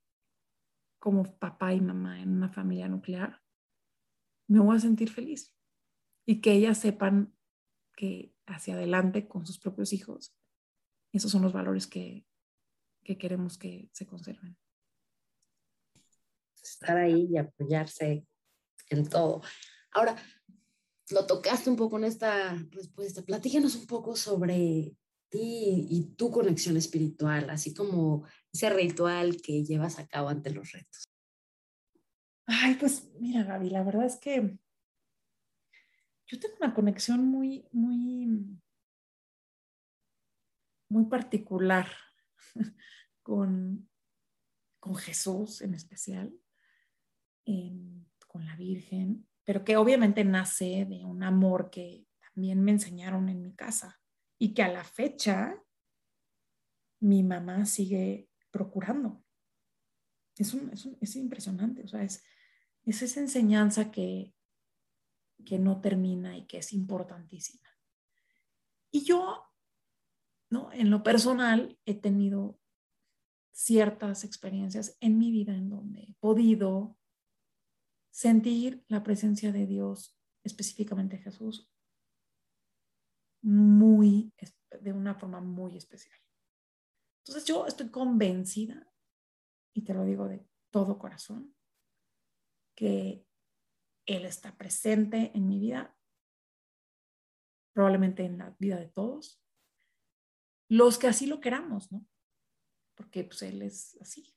como 1.06 1.38
papá 1.38 1.72
y 1.72 1.82
mamá 1.82 2.20
en 2.20 2.32
una 2.32 2.50
familia 2.50 2.88
nuclear, 2.88 3.40
me 4.48 4.60
voy 4.60 4.76
a 4.76 4.80
sentir 4.80 5.12
feliz. 5.12 5.56
Y 6.26 6.42
que 6.42 6.54
ellas 6.54 6.80
sepan 6.80 7.32
que 7.96 8.34
hacia 8.48 8.74
adelante 8.74 9.28
con 9.28 9.46
sus 9.46 9.60
propios 9.60 9.94
hijos, 9.94 10.36
esos 11.12 11.32
son 11.32 11.44
los 11.44 11.54
valores 11.54 11.86
que, 11.86 12.26
que 13.04 13.20
queremos 13.20 13.60
que 13.60 13.88
se 13.94 14.08
conserven. 14.08 14.58
Estar 16.60 16.98
ahí 16.98 17.28
y 17.30 17.38
apoyarse 17.38 18.26
en 18.90 19.08
todo. 19.08 19.44
Ahora, 19.92 20.16
lo 21.12 21.28
tocaste 21.28 21.70
un 21.70 21.76
poco 21.76 22.00
en 22.00 22.06
esta 22.06 22.56
respuesta. 22.72 23.22
Platícanos 23.22 23.76
un 23.76 23.86
poco 23.86 24.16
sobre 24.16 24.98
y 25.42 26.14
tu 26.18 26.32
conexión 26.32 26.78
espiritual, 26.78 27.50
así 27.50 27.74
como 27.74 28.26
ese 28.52 28.70
ritual 28.70 29.42
que 29.42 29.64
llevas 29.64 30.00
a 30.00 30.08
cabo 30.08 30.30
ante 30.30 30.52
los 30.52 30.72
retos. 30.72 31.06
Ay, 32.48 32.76
pues 32.76 33.10
mira, 33.20 33.44
Gaby, 33.44 33.70
la 33.70 33.84
verdad 33.84 34.06
es 34.06 34.18
que 34.18 34.58
yo 36.28 36.40
tengo 36.40 36.56
una 36.60 36.74
conexión 36.74 37.26
muy, 37.26 37.68
muy, 37.72 38.60
muy 40.90 41.06
particular 41.06 41.88
con, 43.24 43.90
con 44.80 44.96
Jesús 44.96 45.62
en 45.62 45.74
especial, 45.74 46.34
con 48.28 48.46
la 48.46 48.56
Virgen, 48.56 49.28
pero 49.44 49.64
que 49.64 49.78
obviamente 49.78 50.24
nace 50.24 50.86
de 50.86 51.06
un 51.06 51.24
amor 51.24 51.70
que 51.70 52.08
también 52.20 52.64
me 52.64 52.72
enseñaron 52.72 53.30
en 53.30 53.42
mi 53.42 53.54
casa 53.54 54.00
y 54.38 54.54
que 54.54 54.64
a 54.64 54.68
la 54.68 54.84
fecha 54.84 55.62
mi 57.00 57.24
mamá 57.24 57.66
sigue 57.66 58.30
procurando. 58.52 59.24
Es, 60.38 60.54
es, 61.00 61.16
impresionante, 61.16 61.84
o 61.84 61.88
sea, 61.88 62.04
es, 62.04 62.24
es 62.84 63.02
esa 63.02 63.22
enseñanza 63.22 63.92
que, 63.92 64.34
que 65.46 65.60
no 65.60 65.80
termina 65.80 66.38
y 66.38 66.46
que 66.46 66.58
es 66.58 66.74
importantísima. 66.74 67.70
Y 68.92 69.06
yo, 69.06 69.44
¿no? 70.50 70.72
en 70.74 70.90
lo 70.90 71.04
personal, 71.04 71.80
he 71.86 71.96
tenido 71.96 72.60
ciertas 73.52 74.26
experiencias 74.26 74.98
en 75.00 75.18
mi 75.18 75.32
vida 75.32 75.54
en 75.54 75.70
donde 75.70 76.02
he 76.02 76.14
podido 76.20 76.98
sentir 78.12 78.84
la 78.88 79.04
presencia 79.04 79.54
de 79.54 79.66
Dios, 79.66 80.18
específicamente 80.44 81.18
Jesús, 81.18 81.70
muy, 83.46 84.34
de 84.82 84.92
una 84.92 85.14
forma 85.14 85.40
muy 85.40 85.78
especial. 85.78 86.18
Entonces 87.20 87.46
yo 87.46 87.68
estoy 87.68 87.90
convencida, 87.92 88.92
y 89.74 89.84
te 89.84 89.94
lo 89.94 90.04
digo 90.04 90.28
de 90.28 90.48
todo 90.72 90.98
corazón, 90.98 91.56
que 92.76 93.28
Él 94.08 94.26
está 94.26 94.58
presente 94.58 95.32
en 95.36 95.48
mi 95.48 95.60
vida, 95.60 95.96
probablemente 97.72 98.26
en 98.26 98.40
la 98.40 98.56
vida 98.58 98.78
de 98.78 98.88
todos, 98.88 99.40
los 100.68 100.98
que 100.98 101.08
así 101.08 101.28
lo 101.28 101.40
queramos, 101.40 101.92
¿no? 101.92 102.04
Porque 102.96 103.26
pues 103.26 103.44
Él 103.44 103.62
es 103.62 103.96
así. 104.02 104.36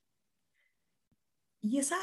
Y 1.62 1.78
esa 1.78 1.96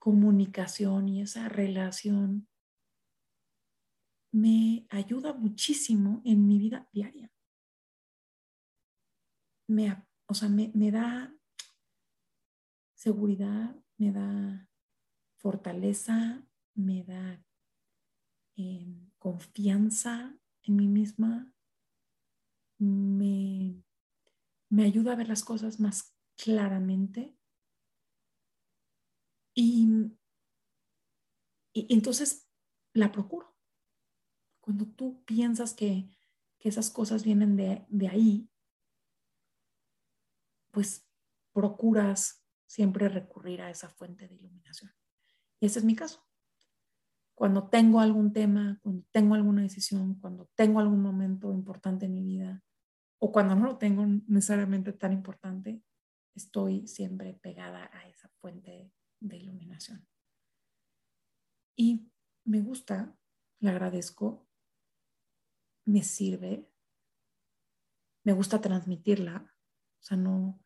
comunicación 0.00 1.08
y 1.08 1.22
esa 1.22 1.48
relación 1.48 2.48
me 4.36 4.86
ayuda 4.90 5.32
muchísimo 5.32 6.20
en 6.26 6.46
mi 6.46 6.58
vida 6.58 6.86
diaria. 6.92 7.32
Me, 9.66 10.06
o 10.26 10.34
sea, 10.34 10.50
me, 10.50 10.90
da 10.90 11.34
seguridad, 12.94 13.74
me 13.96 14.12
da 14.12 14.68
fortaleza, 15.38 16.46
me 16.74 17.02
da 17.04 17.42
em, 18.56 19.10
confianza 19.18 20.38
en 20.64 20.76
mí 20.76 20.86
misma, 20.86 21.50
me, 22.78 23.82
me 24.68 24.84
ayuda 24.84 25.12
a 25.12 25.16
ver 25.16 25.28
las 25.28 25.44
cosas 25.44 25.80
más 25.80 26.14
claramente 26.36 27.34
y, 29.54 29.88
entonces 31.72 32.46
la 32.92 33.10
procuro. 33.12 33.55
Cuando 34.66 34.84
tú 34.84 35.22
piensas 35.24 35.74
que, 35.74 36.10
esas 36.58 36.90
cosas 36.90 37.22
vienen 37.22 37.54
de, 37.54 37.86
de 37.88 38.08
ahí, 38.08 38.50
pues 40.72 41.08
procuras 41.52 42.44
siempre 42.66 43.08
recurrir 43.08 43.62
a 43.62 43.70
esa 43.70 43.88
fuente 43.88 44.26
de 44.26 44.34
iluminación. 44.34 44.90
Y 45.60 45.66
ese 45.66 45.78
es 45.78 45.84
mi 45.84 45.94
caso. 45.94 46.26
Cuando 47.36 47.68
tengo 47.68 48.00
algún 48.00 48.32
tema, 48.32 48.80
cuando 48.82 49.06
tengo 49.12 49.36
alguna 49.36 49.62
decisión, 49.62 50.16
cuando 50.16 50.50
tengo 50.56 50.80
algún 50.80 51.00
momento 51.00 51.52
importante 51.52 52.06
en 52.06 52.14
mi 52.14 52.24
vida, 52.24 52.64
o 53.18 53.30
cuando 53.30 53.54
no 53.54 53.66
lo 53.66 53.78
tengo 53.78 54.04
necesariamente 54.26 54.92
tan 54.92 55.12
importante, 55.12 55.84
estoy 56.34 56.88
siempre 56.88 57.34
pegada 57.34 57.88
a 57.92 58.08
esa 58.08 58.28
fuente 58.40 58.92
de 59.20 59.36
iluminación. 59.36 60.04
Y 61.76 62.10
me 62.44 62.60
gusta, 62.60 63.16
le 63.60 63.70
agradezco, 63.70 64.45
me 65.86 66.02
sirve, 66.02 66.68
me 68.24 68.32
gusta 68.32 68.60
transmitirla, 68.60 69.54
o 70.00 70.02
sea, 70.02 70.16
no, 70.16 70.62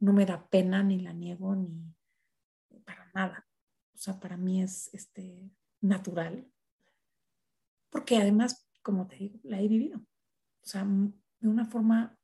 no 0.00 0.12
me 0.12 0.26
da 0.26 0.48
pena 0.50 0.82
ni 0.82 1.00
la 1.00 1.12
niego 1.12 1.54
ni 1.56 1.94
para 2.84 3.10
nada. 3.14 3.48
O 3.94 3.96
sea, 3.96 4.20
para 4.20 4.36
mí 4.36 4.62
es 4.62 4.92
este, 4.92 5.50
natural, 5.80 6.50
porque 7.90 8.16
además, 8.16 8.68
como 8.82 9.06
te 9.06 9.16
digo, 9.16 9.38
la 9.44 9.60
he 9.60 9.68
vivido. 9.68 9.98
O 9.98 10.66
sea, 10.66 10.84
de 10.84 11.48
una 11.48 11.64
forma 11.64 12.18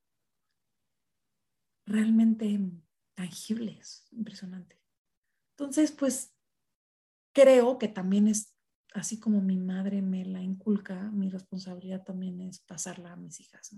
realmente 1.86 2.59
tangible, 3.14 3.78
es 3.78 4.09
impresionante. 4.11 4.80
Entonces, 5.53 5.92
pues 5.92 6.34
creo 7.32 7.78
que 7.78 7.88
también 7.88 8.28
es, 8.28 8.57
así 8.93 9.18
como 9.20 9.41
mi 9.41 9.57
madre 9.57 10.03
me 10.03 10.24
la 10.24 10.43
inculca, 10.43 11.11
mi 11.12 11.28
responsabilidad 11.28 12.03
también 12.05 12.41
es 12.41 12.61
pasarla 12.61 13.12
a 13.12 13.16
mis 13.16 13.41
hijas. 13.41 13.74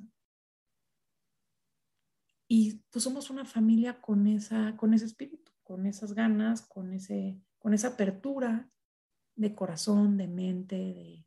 Y 2.49 2.83
pues 2.91 3.05
somos 3.05 3.31
una 3.31 3.45
familia 3.45 4.01
con, 4.01 4.27
esa, 4.27 4.77
con 4.77 4.95
ese 4.95 5.07
espíritu, 5.07 5.53
con 5.63 5.87
esas 5.87 6.13
ganas, 6.15 6.63
con, 6.63 6.93
ese, 6.93 7.41
con 7.59 7.75
esa 7.75 7.89
apertura 7.89 8.71
de 9.37 9.55
corazón, 9.55 10.17
de 10.17 10.29
mente, 10.29 10.77
de, 10.77 11.27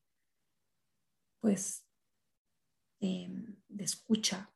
pues, 1.40 1.88
de, 3.00 3.58
de 3.68 3.84
escucha. 3.84 4.54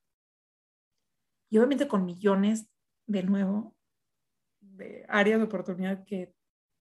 Y 1.50 1.58
obviamente 1.58 1.88
con 1.88 2.06
millones, 2.06 2.70
de 3.08 3.24
nuevo, 3.24 3.76
de 4.60 5.06
área 5.10 5.38
de 5.38 5.44
oportunidad 5.44 6.06
que 6.06 6.36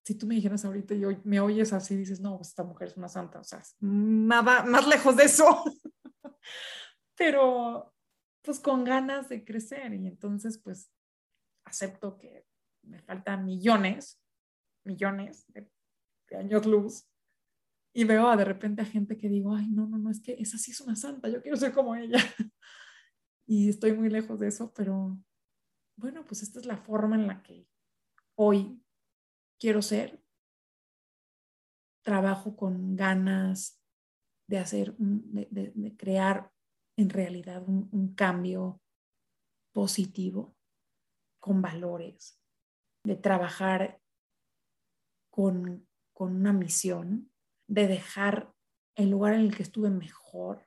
si 0.09 0.15
tú 0.15 0.27
me 0.27 0.37
dijeras 0.37 0.65
ahorita 0.65 0.95
y 0.95 1.03
me 1.25 1.39
oyes 1.39 1.75
así, 1.75 1.95
dices, 1.95 2.19
no, 2.19 2.39
pues, 2.39 2.49
esta 2.49 2.65
mujer 2.65 2.89
es 2.89 2.97
una 2.97 3.09
santa, 3.09 3.41
o 3.41 3.45
sea, 3.45 3.63
nada 3.79 4.65
más 4.65 4.89
lejos 4.89 5.15
de 5.15 5.25
eso. 5.25 5.45
Pero 7.15 7.95
pues 8.41 8.59
con 8.59 8.85
ganas 8.85 9.29
de 9.29 9.45
crecer 9.45 9.93
y 9.93 10.07
entonces 10.07 10.57
pues 10.57 10.91
acepto 11.67 12.17
que 12.17 12.47
me 12.85 13.03
faltan 13.03 13.45
millones, 13.45 14.19
millones 14.83 15.45
de, 15.49 15.71
años 16.35 16.65
luz 16.65 17.07
y 17.93 18.05
veo 18.05 18.35
de 18.35 18.47
repente 18.47 18.81
a 18.81 18.87
gente 18.87 19.19
que 19.19 19.29
digo, 19.29 19.55
ay, 19.55 19.69
no, 19.69 19.87
no, 19.87 19.99
no, 19.99 20.11
es 20.11 20.23
que 20.23 20.37
esa 20.39 20.57
sí 20.57 20.71
es 20.71 20.81
una 20.81 20.97
santa, 20.97 21.29
yo 21.29 21.43
quiero 21.43 21.59
ser 21.59 21.73
como 21.73 21.95
ella. 21.95 22.17
y 23.47 23.69
estoy 23.69 23.93
muy 23.93 24.09
lejos 24.09 24.41
de 24.41 24.49
eso, 24.49 24.73
pero 24.73 25.19
bueno, 25.99 26.25
pues 26.25 26.43
esta 26.43 26.61
es 26.61 26.65
la 26.65 26.79
forma 26.79 27.15
en 27.17 27.27
la 27.27 27.43
que 27.43 27.69
hoy 28.37 28.83
quiero 29.59 29.83
ser. 29.83 30.23
Trabajo 32.03 32.57
con 32.57 32.97
ganas 32.97 33.81
de 34.49 34.59
hacer, 34.59 34.97
de, 34.97 35.97
crear 35.97 36.51
en 36.97 37.11
realidad 37.11 37.63
un, 37.67 38.15
cambio 38.15 38.81
positivo, 39.73 40.57
con 41.39 41.61
valores, 41.61 42.41
de 43.05 43.17
trabajar 43.17 44.01
con, 45.31 45.87
con 46.15 46.35
una 46.35 46.53
misión, 46.53 47.31
de 47.69 47.87
dejar 47.87 48.55
el 48.97 49.11
lugar 49.11 49.35
en 49.35 49.41
el 49.43 49.55
que 49.55 49.63
estuve 49.63 49.91
mejor, 49.91 50.67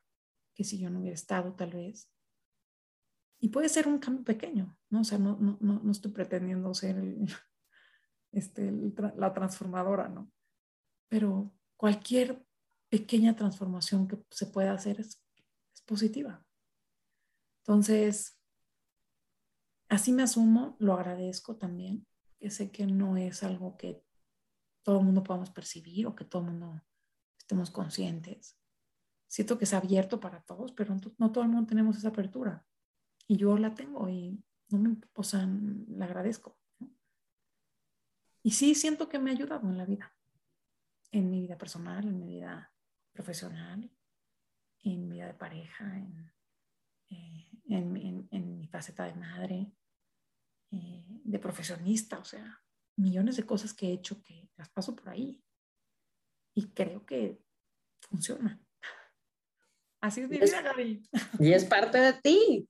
que 0.56 0.64
si 0.64 0.80
yo 0.80 0.90
no 0.90 1.00
hubiera 1.00 1.16
estado 1.16 1.54
tal 1.56 1.72
vez. 1.72 2.10
Y 3.40 3.50
puede 3.50 3.68
ser 3.68 3.88
un 3.88 3.98
cambio 3.98 4.24
pequeño, 4.24 4.78
¿no? 4.92 5.02
O 5.02 5.04
sea, 5.04 5.18
no, 5.18 5.36
no, 5.38 5.58
no, 5.60 5.92
estoy 5.92 6.12
pretendiendo 6.12 6.74
ser 6.76 7.04
este, 8.32 8.72
la 9.16 9.34
transformadora, 9.34 10.08
¿no? 10.08 10.32
Pero 11.10 11.52
cualquier 11.76 12.46
pequeña 12.90 13.36
transformación 13.36 14.08
que 14.08 14.24
se 14.30 14.46
pueda 14.46 14.74
hacer 14.74 15.00
es, 15.00 15.24
es 15.74 15.82
positiva. 15.82 16.46
Entonces, 17.60 18.40
así 19.90 20.12
me 20.12 20.24
asumo, 20.24 20.76
lo 20.80 20.94
agradezco 20.94 21.58
también, 21.58 22.08
que 22.40 22.50
sé 22.50 22.72
que 22.72 22.86
no 22.88 23.18
es 23.18 23.44
algo 23.44 23.78
que 23.78 24.04
todo 24.84 25.00
el 25.00 25.06
mundo 25.06 25.24
podamos 25.24 25.52
percibir 25.52 26.08
o 26.08 26.16
que 26.16 26.26
todo 26.26 26.42
el 26.42 26.50
mundo 26.50 26.82
estemos 27.38 27.70
conscientes. 27.70 28.58
Siento 29.28 29.58
que 29.58 29.66
es 29.66 29.74
abierto 29.74 30.20
para 30.20 30.42
todos, 30.42 30.72
pero 30.74 30.96
no 31.18 31.32
todo 31.32 31.44
el 31.44 31.50
mundo 31.50 31.68
tenemos 31.68 31.98
esa 31.98 32.10
apertura. 32.10 32.66
Y 33.28 33.38
yo 33.38 33.58
la 33.58 33.74
tengo 33.76 34.10
y 34.10 34.44
no 34.70 34.80
me, 34.80 34.98
o 35.14 35.24
sea, 35.24 35.48
la 35.88 36.06
agradezco. 36.06 36.58
Y 38.44 38.52
sí 38.52 38.76
siento 38.76 39.08
que 39.08 39.20
me 39.20 39.30
ha 39.30 39.34
ayudado 39.34 39.68
en 39.70 39.78
la 39.78 39.86
vida, 39.86 40.16
en 41.12 41.30
mi 41.30 41.42
vida 41.42 41.58
personal, 41.58 42.08
en 42.08 42.18
mi 42.18 42.28
vida 42.28 42.74
profesional, 43.12 43.92
en 44.84 45.08
mi 45.08 45.16
vida 45.16 45.28
de 45.28 45.34
pareja, 45.34 45.98
en, 45.98 46.34
eh, 47.10 47.50
en, 47.70 48.28
en, 48.32 48.58
mi 48.58 48.68
faceta 48.68 49.06
de 49.06 49.14
madre, 49.14 49.72
eh, 50.72 51.04
de 51.08 51.40
profesionista, 51.40 52.18
o 52.18 52.26
sea, 52.26 52.64
millones 52.96 53.38
de 53.38 53.46
cosas 53.46 53.74
que 53.74 53.88
he 53.88 53.94
hecho 53.94 54.22
que 54.24 54.50
las 54.58 54.70
paso 54.70 54.96
por 54.96 55.10
ahí. 55.10 55.40
Y 56.56 56.70
creo 56.70 57.06
que 57.06 57.44
funciona. 58.00 58.60
Así 60.02 60.22
es 60.22 60.30
mi 60.30 60.40
vida, 60.40 60.62
Gaby. 60.62 61.04
Y 61.40 61.54
es 61.54 61.66
parte 61.66 62.00
de 62.00 62.14
ti. 62.14 62.68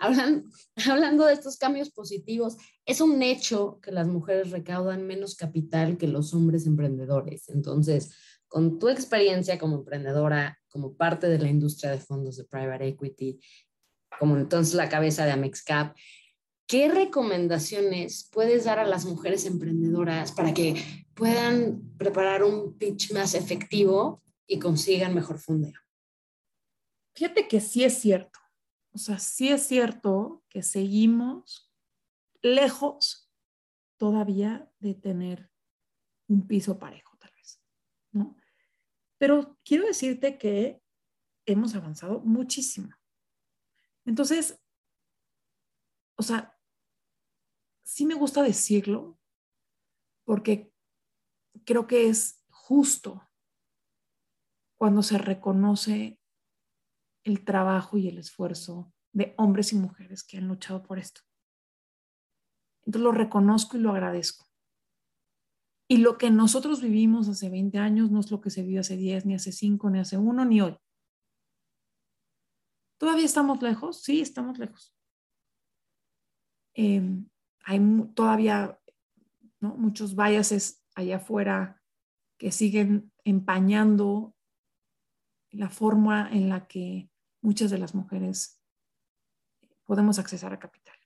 Hablan, 0.00 0.44
hablando 0.90 1.26
de 1.26 1.32
estos 1.32 1.56
cambios 1.56 1.90
positivos, 1.90 2.56
es 2.84 3.00
un 3.00 3.22
hecho 3.22 3.78
que 3.82 3.92
las 3.92 4.06
mujeres 4.06 4.50
recaudan 4.50 5.06
menos 5.06 5.36
capital 5.36 5.96
que 5.96 6.06
los 6.06 6.34
hombres 6.34 6.66
emprendedores. 6.66 7.48
Entonces, 7.48 8.14
con 8.48 8.78
tu 8.78 8.88
experiencia 8.88 9.58
como 9.58 9.76
emprendedora, 9.76 10.58
como 10.68 10.94
parte 10.96 11.28
de 11.28 11.38
la 11.38 11.48
industria 11.48 11.90
de 11.90 11.98
fondos 11.98 12.36
de 12.36 12.44
private 12.44 12.88
equity, 12.88 13.40
como 14.18 14.36
entonces 14.36 14.74
la 14.74 14.88
cabeza 14.88 15.24
de 15.24 15.32
Amexcap, 15.32 15.96
¿qué 16.66 16.88
recomendaciones 16.88 18.28
puedes 18.30 18.64
dar 18.64 18.78
a 18.78 18.86
las 18.86 19.06
mujeres 19.06 19.44
emprendedoras 19.46 20.32
para 20.32 20.54
que 20.54 20.76
puedan 21.14 21.96
preparar 21.96 22.44
un 22.44 22.76
pitch 22.78 23.12
más 23.12 23.34
efectivo 23.34 24.22
y 24.46 24.58
consigan 24.58 25.14
mejor 25.14 25.38
fundeo? 25.38 25.80
Fíjate 27.14 27.48
que 27.48 27.60
sí 27.60 27.84
es 27.84 27.94
cierto. 27.94 28.43
O 28.94 28.98
sea, 28.98 29.18
sí 29.18 29.48
es 29.48 29.66
cierto 29.66 30.44
que 30.48 30.62
seguimos 30.62 31.72
lejos 32.42 33.28
todavía 33.96 34.70
de 34.78 34.94
tener 34.94 35.50
un 36.28 36.46
piso 36.46 36.78
parejo, 36.78 37.16
tal 37.18 37.32
vez, 37.32 37.60
¿no? 38.12 38.36
Pero 39.18 39.58
quiero 39.64 39.86
decirte 39.86 40.38
que 40.38 40.80
hemos 41.44 41.74
avanzado 41.74 42.20
muchísimo. 42.20 42.94
Entonces, 44.04 44.60
o 46.16 46.22
sea, 46.22 46.56
sí 47.82 48.06
me 48.06 48.14
gusta 48.14 48.42
decirlo 48.42 49.18
porque 50.24 50.72
creo 51.64 51.86
que 51.88 52.08
es 52.08 52.44
justo 52.48 53.28
cuando 54.76 55.02
se 55.02 55.18
reconoce 55.18 56.20
el 57.24 57.44
trabajo 57.44 57.96
y 57.96 58.08
el 58.08 58.18
esfuerzo 58.18 58.92
de 59.12 59.34
hombres 59.38 59.72
y 59.72 59.76
mujeres 59.76 60.22
que 60.22 60.38
han 60.38 60.48
luchado 60.48 60.82
por 60.82 60.98
esto. 60.98 61.22
Entonces 62.84 63.02
lo 63.02 63.12
reconozco 63.12 63.76
y 63.76 63.80
lo 63.80 63.90
agradezco. 63.90 64.46
Y 65.88 65.98
lo 65.98 66.16
que 66.18 66.30
nosotros 66.30 66.80
vivimos 66.80 67.28
hace 67.28 67.50
20 67.50 67.78
años 67.78 68.10
no 68.10 68.20
es 68.20 68.30
lo 68.30 68.40
que 68.40 68.50
se 68.50 68.62
vivió 68.62 68.80
hace 68.80 68.96
10, 68.96 69.26
ni 69.26 69.34
hace 69.34 69.52
5, 69.52 69.90
ni 69.90 70.00
hace 70.00 70.16
1, 70.16 70.44
ni 70.44 70.60
hoy. 70.60 70.76
¿Todavía 72.98 73.24
estamos 73.24 73.60
lejos? 73.62 74.02
Sí, 74.02 74.20
estamos 74.20 74.58
lejos. 74.58 74.94
Em, 76.74 77.28
hay 77.64 77.80
todavía 78.14 78.78
muchos 79.60 80.16
biases 80.16 80.82
allá 80.94 81.16
afuera 81.16 81.82
que 82.38 82.50
siguen 82.50 83.12
empañando 83.24 84.34
la 85.50 85.70
forma 85.70 86.28
en 86.30 86.48
la 86.48 86.66
que 86.66 87.10
muchas 87.44 87.70
de 87.70 87.78
las 87.78 87.94
mujeres 87.94 88.58
podemos 89.84 90.18
accesar 90.18 90.54
a 90.54 90.58
capital. 90.58 90.96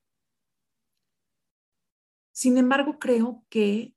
Sin 2.30 2.56
embargo, 2.56 3.00
creo 3.00 3.44
que 3.48 3.96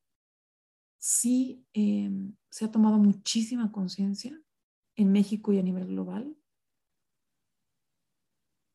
sí 0.97 1.63
em, 1.73 2.35
se 2.49 2.65
ha 2.65 2.71
tomado 2.71 2.97
muchísima 2.97 3.71
conciencia 3.71 4.41
en 4.95 5.11
México 5.11 5.53
y 5.53 5.59
a 5.59 5.61
nivel 5.61 5.85
global 5.85 6.35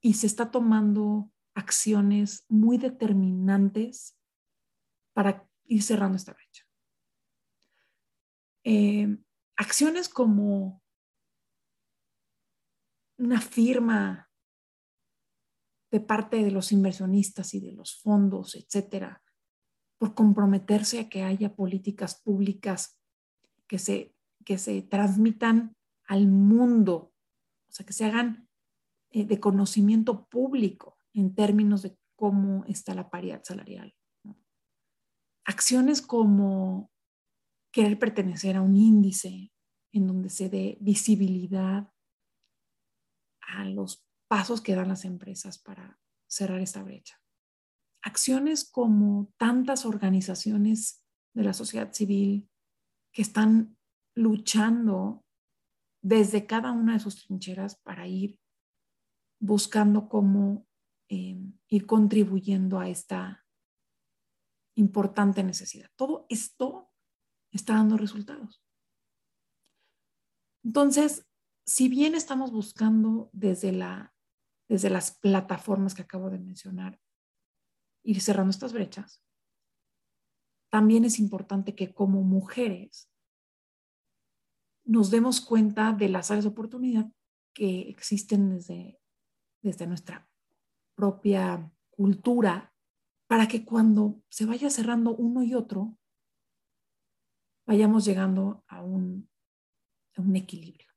y 0.00 0.14
se 0.14 0.28
está 0.28 0.52
tomando 0.52 1.32
acciones 1.54 2.44
muy 2.48 2.78
determinantes 2.78 4.16
para 5.12 5.48
ir 5.64 5.82
cerrando 5.82 6.16
esta 6.16 6.34
brecha. 6.34 6.64
Em, 8.62 9.24
acciones 9.56 10.08
como 10.08 10.85
una 13.18 13.40
firma 13.40 14.30
de 15.90 16.00
parte 16.00 16.42
de 16.42 16.50
los 16.50 16.72
inversionistas 16.72 17.54
y 17.54 17.60
de 17.60 17.72
los 17.72 18.00
fondos, 18.00 18.54
etcétera, 18.54 19.22
por 19.98 20.14
comprometerse 20.14 21.00
a 21.00 21.08
que 21.08 21.22
haya 21.22 21.54
políticas 21.54 22.20
públicas 22.20 23.00
que 23.66 23.78
se, 23.78 24.14
que 24.44 24.58
se 24.58 24.82
transmitan 24.82 25.74
al 26.06 26.26
mundo, 26.26 27.14
o 27.68 27.72
sea, 27.72 27.86
que 27.86 27.92
se 27.92 28.04
hagan 28.04 28.48
eh, 29.10 29.24
de 29.24 29.40
conocimiento 29.40 30.28
público 30.28 30.98
en 31.14 31.34
términos 31.34 31.82
de 31.82 31.96
cómo 32.14 32.64
está 32.66 32.94
la 32.94 33.08
paridad 33.08 33.42
salarial. 33.44 33.94
Acciones 35.44 36.02
como 36.02 36.90
querer 37.72 37.98
pertenecer 37.98 38.56
a 38.56 38.62
un 38.62 38.76
índice 38.76 39.52
en 39.92 40.06
donde 40.06 40.28
se 40.28 40.48
dé 40.48 40.76
visibilidad 40.80 41.90
a 43.46 43.64
los 43.64 44.04
pasos 44.28 44.60
que 44.60 44.74
dan 44.74 44.88
las 44.88 45.04
empresas 45.04 45.58
para 45.58 45.98
cerrar 46.26 46.60
esta 46.60 46.82
brecha 46.82 47.20
acciones 48.06 48.64
como 48.70 49.32
tantas 49.36 49.84
organizaciones 49.84 51.04
de 51.34 51.42
la 51.42 51.52
sociedad 51.52 51.92
civil 51.92 52.48
que 53.12 53.22
están 53.22 53.76
luchando 54.14 55.24
desde 56.02 56.46
cada 56.46 56.70
una 56.70 56.92
de 56.92 57.00
sus 57.00 57.26
trincheras 57.26 57.80
para 57.82 58.06
ir 58.06 58.38
buscando 59.40 60.08
cómo 60.08 60.68
eh, 61.08 61.36
ir 61.66 61.86
contribuyendo 61.86 62.78
a 62.78 62.88
esta 62.88 63.44
importante 64.76 65.42
necesidad. 65.42 65.90
Todo 65.96 66.26
esto 66.28 66.88
está 67.50 67.74
dando 67.74 67.96
resultados. 67.96 68.62
Entonces, 70.62 71.26
si 71.66 71.88
bien 71.88 72.14
estamos 72.14 72.52
buscando 72.52 73.28
desde, 73.32 73.72
la, 73.72 74.14
desde 74.68 74.88
las 74.88 75.18
plataformas 75.18 75.94
que 75.94 76.02
acabo 76.02 76.30
de 76.30 76.38
mencionar 76.38 77.00
ir 78.04 78.20
cerrando 78.20 78.50
estas 78.50 78.72
brechas, 78.72 79.24
también 80.70 81.04
es 81.04 81.18
importante 81.18 81.74
que 81.74 81.92
como 81.92 82.22
mujeres 82.22 83.10
nos 84.84 85.10
demos 85.10 85.40
cuenta 85.40 85.92
de 85.92 86.08
las 86.08 86.30
áreas 86.30 86.44
de 86.44 86.50
oportunidad 86.50 87.10
que 87.52 87.88
existen 87.88 88.50
desde, 88.50 89.00
desde 89.62 89.88
nuestra 89.88 90.30
propia 90.94 91.72
cultura 91.90 92.72
para 93.28 93.48
que 93.48 93.64
cuando 93.64 94.22
se 94.28 94.46
vaya 94.46 94.70
cerrando 94.70 95.16
uno 95.16 95.42
y 95.42 95.54
otro, 95.54 95.98
vayamos 97.66 98.04
llegando 98.04 98.64
a 98.68 98.82
un, 98.82 99.28
a 100.16 100.20
un 100.20 100.36
equilibrio. 100.36 100.95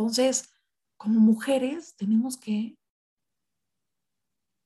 Entonces, 0.00 0.50
como 0.96 1.20
mujeres 1.20 1.94
tenemos 1.94 2.38
que 2.38 2.78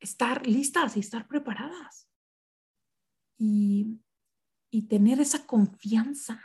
estar 0.00 0.46
listas 0.46 0.96
y 0.96 1.00
estar 1.00 1.26
preparadas 1.26 2.08
y, 3.36 4.00
tener 4.88 5.18
esa 5.20 5.44
confianza, 5.44 6.40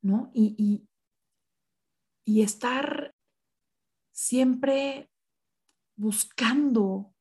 ¿no? 0.00 0.30
Y, 0.32 0.86
y 2.24 2.42
estar 2.42 3.16
siempre 4.12 5.10
buscando 5.96 7.16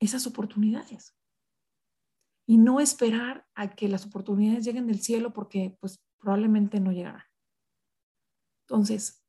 esas 0.00 0.26
oportunidades 0.26 1.14
y 2.46 2.56
no 2.56 2.80
esperar 2.80 3.46
a 3.54 3.74
que 3.74 3.88
las 3.88 4.06
oportunidades 4.06 4.64
lleguen 4.64 4.86
del 4.86 5.02
cielo 5.02 5.34
porque 5.34 5.76
pues 5.80 6.02
probablemente 6.18 6.80
no 6.80 6.92
llegarán. 6.92 7.24
Entonces, 8.68 9.24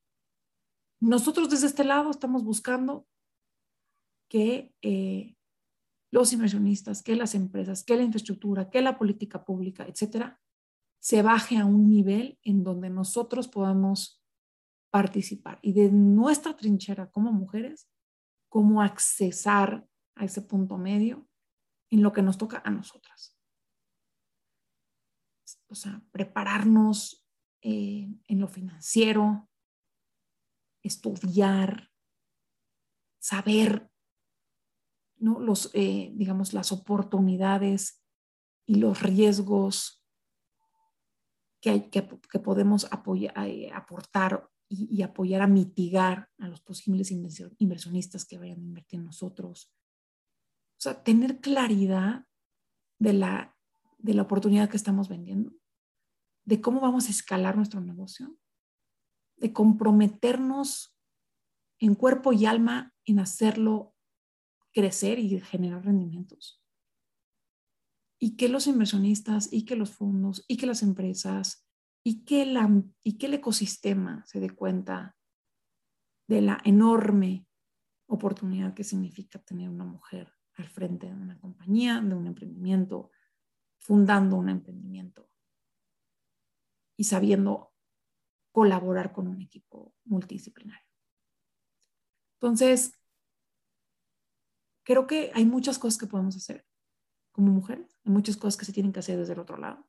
nosotros 1.00 1.50
desde 1.50 1.68
este 1.68 1.84
lado 1.84 2.10
estamos 2.10 2.44
buscando 2.44 3.08
que 4.30 4.74
eh, 4.82 5.36
los 6.12 6.32
inversionistas, 6.34 7.04
que 7.04 7.16
las 7.16 7.36
empresas, 7.36 7.84
que 7.84 7.98
la 7.98 8.04
infraestructura, 8.04 8.70
que 8.70 8.82
la 8.82 8.98
política 8.98 9.44
pública, 9.44 9.86
etcétera, 9.86 10.40
se 11.00 11.22
baje 11.22 11.58
a 11.58 11.66
un 11.66 11.90
nivel 11.90 12.40
en 12.42 12.64
donde 12.64 12.90
nosotros 12.90 13.48
podamos 13.48 14.24
participar 14.92 15.60
y 15.62 15.74
de 15.74 15.92
nuestra 15.92 16.56
trinchera 16.56 17.12
como 17.12 17.32
mujeres, 17.32 17.90
cómo 18.50 18.82
accesar 18.82 19.86
a 20.16 20.24
ese 20.24 20.42
punto 20.42 20.78
medio 20.78 21.28
en 21.90 22.02
lo 22.02 22.14
que 22.14 22.22
nos 22.22 22.38
toca 22.38 22.62
a 22.66 22.72
nosotras. 22.72 23.38
O 25.68 25.76
sea, 25.76 26.02
prepararnos 26.12 27.25
eh, 27.68 28.08
en 28.28 28.40
lo 28.40 28.48
financiero, 28.48 29.50
estudiar, 30.84 31.90
saber, 33.20 33.90
¿no? 35.18 35.40
Los, 35.40 35.72
eh, 35.74 36.12
digamos, 36.14 36.54
las 36.54 36.72
oportunidades 36.72 38.04
y 38.68 38.76
los 38.76 39.02
riesgos 39.02 40.06
que, 41.60 41.90
que, 41.90 42.04
podemos 42.40 42.86
apoyar, 42.92 43.34
eh, 43.48 43.72
aportar 43.74 44.48
y, 44.70 45.02
apoyar 45.02 45.42
a 45.42 45.48
mitigar 45.48 46.30
a 46.38 46.48
los 46.48 46.62
posibles 46.62 47.10
inversionistas 47.10 48.26
que 48.26 48.38
vayan 48.38 48.60
a 48.60 48.64
invertir 48.64 49.00
en 49.00 49.08
nosotros. 49.08 49.74
O 50.78 50.82
sea, 50.82 51.02
tener 51.02 51.40
claridad 51.40 52.28
de 53.00 53.14
la, 53.14 53.58
de 53.98 54.14
la 54.14 54.22
oportunidad 54.22 54.70
que 54.70 54.78
estamos 54.78 55.10
vendiendo, 55.10 55.52
de 56.46 56.62
cómo 56.62 56.80
vamos 56.80 57.08
a 57.08 57.12
escalar 57.12 57.56
nuestro 57.56 57.82
negocio, 57.82 58.38
de 59.38 59.52
comprometernos 59.52 60.98
en 61.80 61.96
cuerpo 61.96 62.32
y 62.34 62.46
alma 62.46 62.94
en 63.04 63.20
hacerlo 63.20 63.96
crecer 64.72 65.20
y 65.20 65.40
generar 65.42 65.84
rendimientos. 65.84 66.64
Y 68.20 68.38
que 68.38 68.48
los 68.48 68.68
inversionistas 68.68 69.52
y 69.52 69.66
que 69.66 69.76
los 69.76 69.92
fondos 69.92 70.46
y 70.48 70.58
que 70.58 70.68
las 70.68 70.84
empresas 70.84 71.68
y 72.04 72.24
que, 72.24 72.46
la, 72.46 72.70
y 73.04 73.18
que 73.18 73.26
el 73.26 73.34
ecosistema 73.34 74.24
se 74.26 74.40
dé 74.40 74.52
cuenta 74.52 75.18
de 76.28 76.42
la 76.42 76.60
enorme 76.64 77.48
oportunidad 78.08 78.74
que 78.74 78.84
significa 78.84 79.40
tener 79.40 79.70
una 79.70 79.86
mujer 79.86 80.32
al 80.58 80.70
frente 80.70 81.08
de 81.08 81.14
una 81.14 81.40
compañía, 81.40 82.00
de 82.00 82.16
un 82.16 82.28
emprendimiento, 82.28 83.12
fundando 83.80 84.38
un 84.38 84.50
emprendimiento 84.50 85.30
y 86.98 87.06
sabiendo 87.06 87.74
colaborar 88.52 89.12
con 89.12 89.28
un 89.28 89.42
equipo 89.42 89.94
multidisciplinario. 90.06 90.88
Entonces, 92.40 92.98
creo 94.84 95.08
que 95.08 95.32
hay 95.34 95.46
muchas 95.46 95.78
cosas 95.78 95.98
que 95.98 96.08
podemos 96.08 96.38
hacer 96.38 96.66
como 97.34 97.52
mujeres, 97.52 98.00
hay 98.06 98.14
muchas 98.14 98.38
cosas 98.38 98.56
que 98.56 98.66
se 98.66 98.72
tienen 98.72 98.94
que 98.94 99.00
hacer 99.00 99.18
desde 99.18 99.34
el 99.34 99.40
otro 99.40 99.58
lado. 99.58 99.86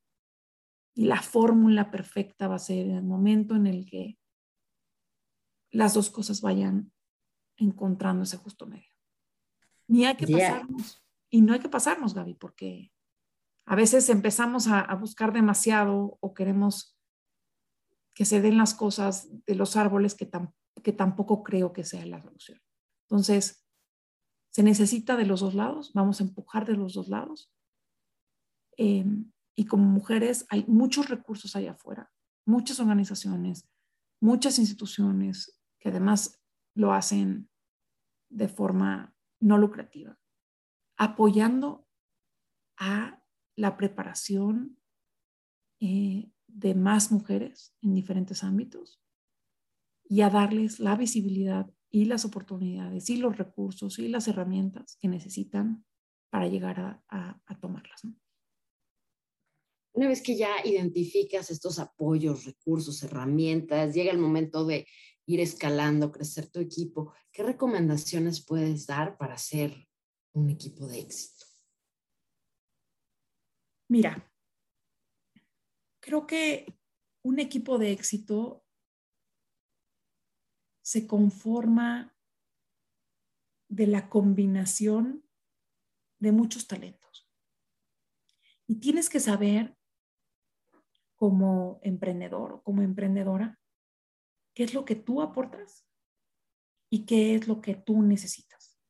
Y 0.94 1.04
la 1.04 1.22
fórmula 1.22 1.90
perfecta 1.90 2.48
va 2.48 2.56
a 2.56 2.58
ser 2.58 2.88
el 2.88 3.04
momento 3.04 3.54
en 3.54 3.66
el 3.66 3.86
que 3.86 4.18
las 5.70 5.94
dos 5.94 6.10
cosas 6.10 6.40
vayan 6.40 6.90
encontrando 7.56 8.24
ese 8.24 8.38
justo 8.38 8.66
medio. 8.66 8.90
Ni 9.86 10.06
hay 10.06 10.16
que 10.16 10.26
pasarnos. 10.26 11.04
Y 11.30 11.42
no 11.42 11.52
hay 11.52 11.60
que 11.60 11.68
pasarnos, 11.68 12.14
Gaby, 12.14 12.34
porque 12.34 12.92
a 13.66 13.76
veces 13.76 14.08
empezamos 14.08 14.66
a, 14.68 14.80
a 14.80 14.94
buscar 14.96 15.32
demasiado 15.32 16.18
o 16.20 16.34
queremos 16.34 16.95
que 18.16 18.24
se 18.24 18.40
den 18.40 18.56
las 18.56 18.72
cosas 18.72 19.28
de 19.44 19.54
los 19.54 19.76
árboles 19.76 20.14
que, 20.14 20.30
que 20.82 20.92
tampoco 20.92 21.42
creo 21.42 21.74
que 21.74 21.84
sea 21.84 22.06
la 22.06 22.22
solución. 22.22 22.58
Entonces, 23.02 23.68
se 24.50 24.62
necesita 24.62 25.16
de 25.16 25.26
los 25.26 25.40
dos 25.40 25.54
lados, 25.54 25.92
vamos 25.92 26.18
a 26.18 26.24
empujar 26.24 26.64
de 26.64 26.76
los 26.76 26.94
dos 26.94 27.08
lados. 27.08 27.52
Em, 28.78 29.30
y 29.54 29.66
como 29.66 29.84
mujeres 29.84 30.46
hay 30.48 30.64
muchos 30.66 31.10
recursos 31.10 31.54
allá 31.56 31.72
afuera, 31.72 32.10
muchas 32.46 32.80
organizaciones, 32.80 33.68
muchas 34.18 34.58
instituciones 34.58 35.60
que 35.78 35.90
además 35.90 36.42
lo 36.74 36.94
hacen 36.94 37.50
de 38.30 38.48
forma 38.48 39.14
no 39.40 39.58
lucrativa, 39.58 40.18
apoyando 40.96 41.86
a 42.78 43.22
la 43.56 43.76
preparación 43.76 44.80
eh, 45.80 46.32
de 46.56 46.74
más 46.74 47.12
mujeres 47.12 47.74
en 47.82 47.94
diferentes 47.94 48.42
ámbitos 48.42 49.02
y 50.08 50.22
a 50.22 50.30
darles 50.30 50.80
la 50.80 50.96
visibilidad 50.96 51.70
y 51.90 52.06
las 52.06 52.24
oportunidades 52.24 53.10
y 53.10 53.18
los 53.18 53.36
recursos 53.36 53.98
y 53.98 54.08
las 54.08 54.26
herramientas 54.26 54.96
que 54.98 55.08
necesitan 55.08 55.84
para 56.30 56.48
llegar 56.48 57.02
a, 57.08 57.40
tomarlas. 57.60 58.02
Una 59.92 60.08
vez 60.08 60.22
que 60.22 60.36
ya 60.36 60.50
identificas 60.64 61.50
estos 61.50 61.78
apoyos, 61.78 62.44
recursos, 62.44 63.02
herramientas, 63.02 63.94
llega 63.94 64.10
el 64.10 64.18
momento 64.18 64.64
de 64.64 64.86
ir 65.26 65.40
escalando, 65.40 66.12
crecer 66.12 66.48
tu 66.48 66.60
equipo, 66.60 67.12
¿qué 67.32 67.42
recomendaciones 67.42 68.44
puedes 68.44 68.86
dar 68.86 69.18
para 69.18 69.36
ser 69.38 69.88
un 70.32 70.50
equipo 70.50 70.86
de 70.86 71.00
éxito? 71.00 71.46
Mira, 73.88 74.30
creo 76.06 76.24
que 76.24 76.72
un 77.24 77.40
equipo 77.40 77.78
de 77.78 77.90
éxito 77.90 78.64
se 80.80 81.04
conforma 81.08 82.16
de 83.68 83.88
la 83.88 84.08
combinación 84.08 85.28
de 86.20 86.30
muchos 86.30 86.68
talentos. 86.68 87.28
Y 88.68 88.76
tienes 88.76 89.10
que 89.10 89.18
saber 89.18 89.76
como 91.16 91.80
emprendedor 91.82 92.52
o 92.52 92.62
como 92.62 92.82
emprendedora 92.82 93.58
qué 94.54 94.62
es 94.62 94.74
lo 94.74 94.84
que 94.84 94.94
tú 94.94 95.22
aportas 95.22 95.88
y 96.88 97.04
qué 97.04 97.34
es 97.34 97.48
lo 97.48 97.60
que 97.60 97.74
tú 97.74 98.00
necesitas. 98.02 98.80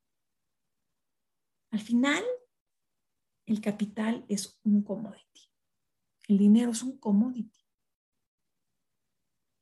Al 1.71 1.81
final, 1.81 2.23
el 3.47 3.63
capital 3.63 4.27
es 4.29 4.61
un 4.65 4.83
commodity. 4.83 5.46
El 6.29 6.39
dinero 6.39 6.73
es 6.73 6.83
un 6.83 6.99
commodity. 6.99 7.65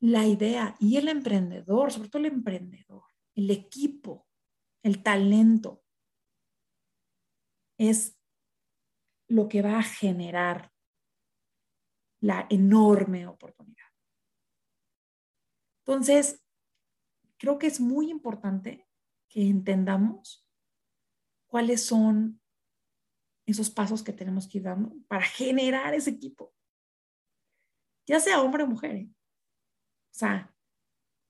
La 0.00 0.26
idea 0.26 0.76
y 0.78 0.96
el 0.96 1.08
emprendedor, 1.08 1.92
sobre 1.92 2.08
todo 2.08 2.20
el 2.20 2.32
emprendedor, 2.32 3.04
el 3.34 3.50
equipo, 3.50 4.26
el 4.82 5.02
talento, 5.02 5.82
es 7.78 8.18
lo 9.28 9.48
que 9.48 9.62
va 9.62 9.78
a 9.78 9.82
generar 9.82 10.72
la 12.20 12.46
enorme 12.50 13.26
oportunidad. 13.26 13.88
Entonces, 15.80 16.42
creo 17.36 17.58
que 17.58 17.66
es 17.66 17.80
muy 17.80 18.10
importante 18.10 18.88
que 19.28 19.46
entendamos 19.48 20.46
cuáles 21.46 21.84
son 21.84 22.40
esos 23.46 23.70
pasos 23.70 24.02
que 24.02 24.12
tenemos 24.12 24.48
que 24.48 24.58
ir 24.58 24.64
dando 24.64 24.94
para 25.08 25.24
generar 25.24 25.94
ese 25.94 26.10
equipo 26.10 26.54
ya 28.06 28.20
sea 28.20 28.42
hombre 28.42 28.62
o 28.62 28.66
mujer. 28.66 28.96
¿eh? 28.96 29.10
O 29.10 30.14
sea, 30.14 30.54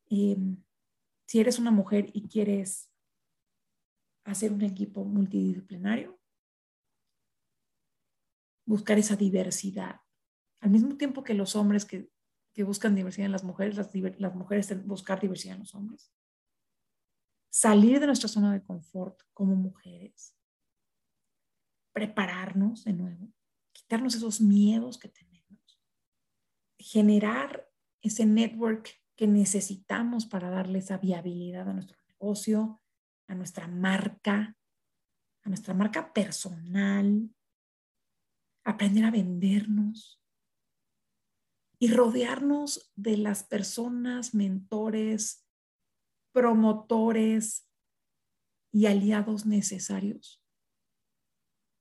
em, 0.06 0.62
si 1.26 1.40
eres 1.40 1.58
una 1.58 1.70
mujer 1.70 2.10
y 2.12 2.28
quieres 2.28 2.90
hacer 4.24 4.52
un 4.52 4.62
equipo 4.62 5.04
multidisciplinario, 5.04 6.18
buscar 8.66 8.98
esa 8.98 9.16
diversidad. 9.16 10.00
Al 10.60 10.70
mismo 10.70 10.96
tiempo 10.96 11.22
que 11.22 11.34
los 11.34 11.56
hombres 11.56 11.84
que, 11.84 12.12
buscan 12.64 12.94
diversidad 12.94 13.26
en 13.26 13.32
las 13.32 13.42
mujeres, 13.42 13.76
las, 13.76 13.90
las 14.18 14.34
mujeres 14.36 14.86
buscar 14.86 15.20
diversidad 15.20 15.56
en 15.56 15.60
los 15.62 15.74
hombres. 15.74 16.12
Salir 17.50 17.98
de 17.98 18.06
nuestra 18.06 18.28
zona 18.28 18.52
de 18.52 18.62
confort 18.62 19.20
como 19.32 19.56
mujeres. 19.56 20.36
Prepararnos 21.94 22.84
de 22.84 22.92
nuevo. 22.92 23.32
Quitarnos 23.72 24.14
esos 24.14 24.42
miedos 24.42 24.98
que 24.98 25.08
tenemos 25.08 25.34
generar 26.84 27.66
ese 28.02 28.26
network 28.26 28.90
que 29.16 29.26
necesitamos 29.26 30.26
para 30.26 30.50
darle 30.50 30.80
esa 30.80 30.98
viabilidad 30.98 31.66
a 31.68 31.72
nuestro 31.72 31.98
negocio, 32.08 32.82
a 33.26 33.34
nuestra 33.34 33.66
marca, 33.68 34.54
a 35.44 35.48
nuestra 35.48 35.72
marca 35.72 36.12
personal, 36.12 37.34
aprender 38.64 39.04
a 39.06 39.10
vendernos 39.10 40.20
y 41.78 41.88
rodearnos 41.88 42.92
de 42.96 43.16
las 43.16 43.44
personas, 43.44 44.34
mentores, 44.34 45.46
promotores 46.32 47.66
y 48.72 48.86
aliados 48.86 49.46
necesarios. 49.46 50.43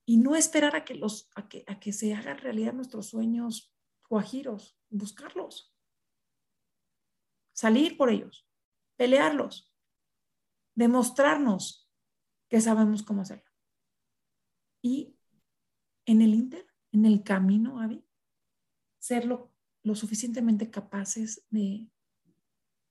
Y 0.06 0.18
no 0.18 0.36
esperar 0.36 0.76
a 0.76 0.84
que, 0.84 0.96
los, 0.96 1.30
a 1.36 1.48
que, 1.48 1.64
a 1.68 1.80
que 1.80 1.94
se 1.94 2.14
hagan 2.14 2.38
realidad 2.38 2.74
nuestros 2.74 3.08
sueños 3.08 3.74
guajiros 4.10 4.78
buscarlos, 4.90 5.76
salir 7.52 7.98
por 7.98 8.10
ellos, 8.10 8.48
pelearlos, 8.96 9.74
demostrarnos 10.76 11.90
que 12.48 12.62
sabemos 12.62 13.02
cómo 13.04 13.22
hacerlo. 13.22 13.50
Y 14.82 15.18
en 16.06 16.22
el 16.22 16.34
inter, 16.34 16.68
en 16.92 17.06
el 17.06 17.24
camino, 17.24 17.80
Abby, 17.82 18.06
ser 19.00 19.26
lo, 19.26 19.52
suficientemente 19.96 20.70
capaces 20.70 21.46
de, 21.50 21.90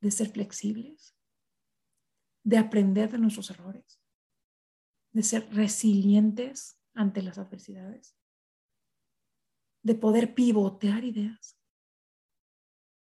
de 0.00 0.10
ser 0.10 0.30
flexibles, 0.30 1.16
de 2.44 2.58
aprender 2.58 3.10
de 3.10 3.18
nuestros 3.18 3.50
errores, 3.50 4.00
de 5.12 5.22
ser 5.22 5.54
resilientes 5.54 6.81
ante 6.94 7.22
las 7.22 7.38
adversidades, 7.38 8.16
de 9.82 9.94
poder 9.94 10.34
pivotear 10.34 11.04
ideas, 11.04 11.58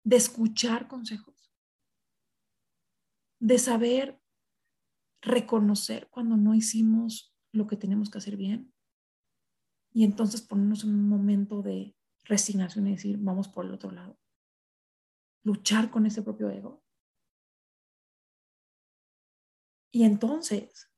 de 0.04 0.16
escuchar 0.16 0.88
consejos, 0.88 1.52
de 3.40 3.58
saber 3.58 4.20
reconocer 5.20 6.08
cuando 6.10 6.36
no 6.36 6.54
hicimos 6.54 7.34
lo 7.52 7.66
que 7.66 7.76
tenemos 7.76 8.10
que 8.10 8.18
hacer 8.18 8.36
bien 8.36 8.72
y 9.92 10.04
entonces 10.04 10.42
ponernos 10.42 10.84
en 10.84 10.90
un 10.90 11.08
momento 11.08 11.62
de 11.62 11.96
resignación 12.24 12.86
y 12.86 12.92
decir, 12.92 13.16
vamos 13.18 13.48
por 13.48 13.64
el 13.64 13.72
otro 13.72 13.90
lado. 13.90 14.18
Luchar 15.42 15.90
con 15.90 16.06
ese 16.06 16.22
propio 16.22 16.50
ego. 16.50 16.84
Y 19.90 20.04
entonces, 20.04 20.92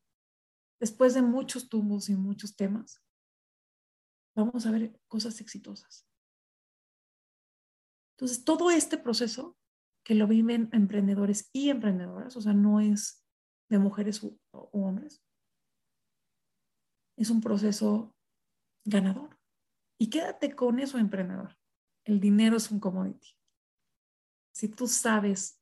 después 0.81 1.15
de 1.15 1.23
muchos 1.23 1.69
tumbos 1.69 2.09
y 2.09 2.17
muchos 2.17 2.57
temas, 2.57 3.03
vamos 4.35 4.67
a 4.67 4.71
ver 4.71 5.01
cosas 5.09 5.41
exitosas. 5.41 6.07
Entonces, 8.17 8.45
todo 8.45 8.71
este 8.71 8.99
proceso 8.99 9.57
que 10.05 10.15
lo 10.15 10.27
viven 10.27 10.69
emprendedores 10.73 11.51
y 11.53 11.71
emprendedoras, 11.71 12.37
o 12.37 12.41
sea, 12.41 12.53
no 12.53 12.81
es 12.81 13.25
de 13.69 13.79
mujeres 13.79 14.23
u, 14.23 14.41
hombres, 14.51 15.23
es 17.17 17.31
un 17.31 17.41
proceso 17.41 18.17
ganador. 18.85 19.39
Y 19.99 20.11
quédate 20.11 20.55
con 20.55 20.79
eso, 20.79 20.99
emprendedor. 20.99 21.59
El 22.05 22.21
dinero 22.21 22.57
es 22.57 22.71
un 22.71 22.81
commodity. 22.81 23.37
Si 24.53 24.69
tú 24.69 24.87
sabes 24.87 25.61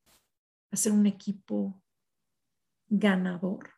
hacer 0.70 0.92
un 0.92 1.06
equipo 1.06 1.82
ganador, 2.88 3.75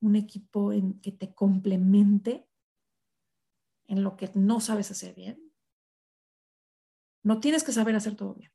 un 0.00 0.16
equipo 0.16 0.72
en 0.72 1.00
que 1.00 1.12
te 1.12 1.34
complemente 1.34 2.48
en 3.88 4.02
lo 4.02 4.16
que 4.16 4.30
no 4.34 4.60
sabes 4.60 4.90
hacer 4.90 5.14
bien, 5.14 5.52
no 7.22 7.40
tienes 7.40 7.64
que 7.64 7.72
saber 7.72 7.96
hacer 7.96 8.16
todo 8.16 8.34
bien. 8.34 8.52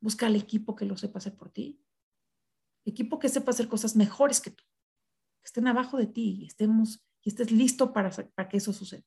Busca 0.00 0.26
al 0.26 0.36
equipo 0.36 0.74
que 0.74 0.84
lo 0.84 0.96
sepa 0.96 1.18
hacer 1.18 1.36
por 1.36 1.50
ti. 1.50 1.82
Equipo 2.84 3.18
que 3.18 3.28
sepa 3.28 3.50
hacer 3.50 3.68
cosas 3.68 3.96
mejores 3.96 4.40
que 4.40 4.50
tú. 4.50 4.64
Que 5.42 5.46
estén 5.46 5.66
abajo 5.66 5.98
de 5.98 6.06
ti 6.06 6.38
y, 6.40 6.46
estemos, 6.46 7.04
y 7.22 7.28
estés 7.28 7.50
listo 7.50 7.92
para, 7.92 8.10
para 8.10 8.48
que 8.48 8.58
eso 8.58 8.72
suceda. 8.72 9.04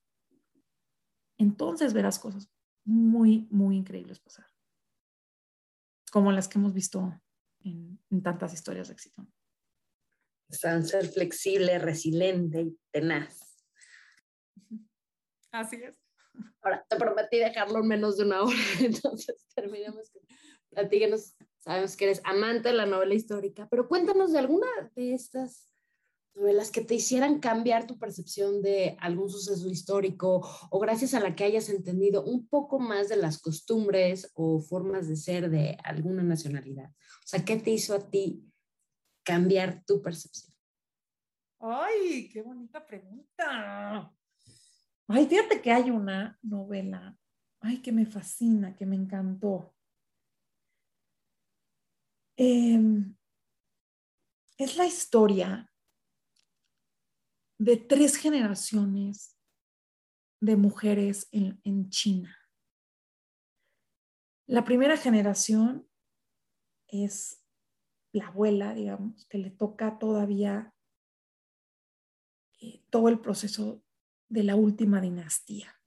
Entonces 1.38 1.94
verás 1.94 2.20
cosas 2.20 2.50
muy, 2.84 3.48
muy 3.50 3.78
increíbles 3.78 4.20
pasar. 4.20 4.46
Como 6.12 6.32
las 6.32 6.48
que 6.48 6.60
hemos 6.60 6.74
visto 6.74 7.20
en, 7.62 8.00
en 8.10 8.22
tantas 8.22 8.54
historias 8.54 8.88
de 8.88 8.94
éxito. 8.94 9.26
Están 10.50 10.86
ser 10.86 11.08
flexible, 11.08 11.78
resiliente 11.80 12.62
y 12.62 12.78
tenaz. 12.92 13.56
Así 15.52 15.78
es. 15.78 15.96
Ahora, 16.62 16.86
te 16.90 16.96
prometí 16.96 17.38
dejarlo 17.38 17.80
en 17.80 17.88
menos 17.88 18.18
de 18.18 18.26
una 18.26 18.44
hora, 18.44 18.56
entonces 18.80 19.46
terminamos 19.56 20.10
con, 20.12 20.22
platíquenos, 20.70 21.36
sabemos 21.60 21.96
que 21.96 22.06
eres 22.06 22.22
amante 22.24 22.70
de 22.70 22.76
la 22.76 22.86
novela 22.86 23.14
histórica, 23.14 23.68
pero 23.70 23.88
cuéntanos 23.88 24.32
de 24.32 24.40
alguna 24.40 24.68
de 24.96 25.14
estas 25.14 25.70
novelas 26.36 26.72
que 26.72 26.82
te 26.82 26.96
hicieran 26.96 27.40
cambiar 27.40 27.88
tu 27.88 27.98
percepción 27.98 28.62
de 28.62 28.96
algún 29.02 29.30
suceso 29.30 29.68
histórico 29.68 30.48
o 30.70 30.80
gracias 30.80 31.14
a 31.14 31.20
la 31.20 31.36
que 31.36 31.44
hayas 31.44 31.70
entendido 31.70 32.24
un 32.24 32.48
poco 32.48 32.80
más 32.80 33.10
de 33.10 33.18
las 33.18 33.42
costumbres 33.42 34.32
o 34.36 34.60
formas 34.62 35.08
de 35.08 35.18
ser 35.18 35.50
de 35.50 35.78
alguna 35.84 36.24
nacionalidad. 36.24 36.90
O 36.90 37.28
sea, 37.28 37.44
¿qué 37.44 37.58
te 37.58 37.72
hizo 37.72 37.94
a 37.94 38.10
ti 38.10 38.49
cambiar 39.30 39.84
tu 39.86 40.02
percepción? 40.02 40.52
Ay, 41.60 42.30
qué 42.32 42.42
bonita 42.42 42.84
pregunta. 42.84 44.12
Ay, 45.08 45.28
fíjate 45.28 45.62
que 45.62 45.72
hay 45.72 45.92
una 45.92 46.40
novela, 46.42 47.16
ay, 47.60 47.80
que 47.80 47.92
me 47.92 48.08
fascina, 48.08 48.76
que 48.76 48.88
me 48.88 48.96
encantó. 48.96 49.76
Em, 52.38 53.16
es 54.58 54.78
la 54.78 54.86
historia 54.88 55.72
de 57.60 57.78
tres 57.78 58.16
generaciones 58.16 59.38
de 60.42 60.56
mujeres 60.56 61.28
en, 61.32 61.60
en 61.64 61.90
China. 61.90 62.36
La 64.48 64.64
primera 64.64 64.98
generación 64.98 65.88
es 66.88 67.39
la 68.12 68.28
abuela, 68.28 68.74
digamos, 68.74 69.26
que 69.26 69.38
le 69.38 69.52
toca 69.52 70.00
todavía 70.00 70.74
eh, 72.60 72.84
todo 72.90 73.10
el 73.10 73.20
proceso 73.20 73.84
de 74.30 74.44
la 74.44 74.56
última 74.56 75.02
dinastía 75.02 75.80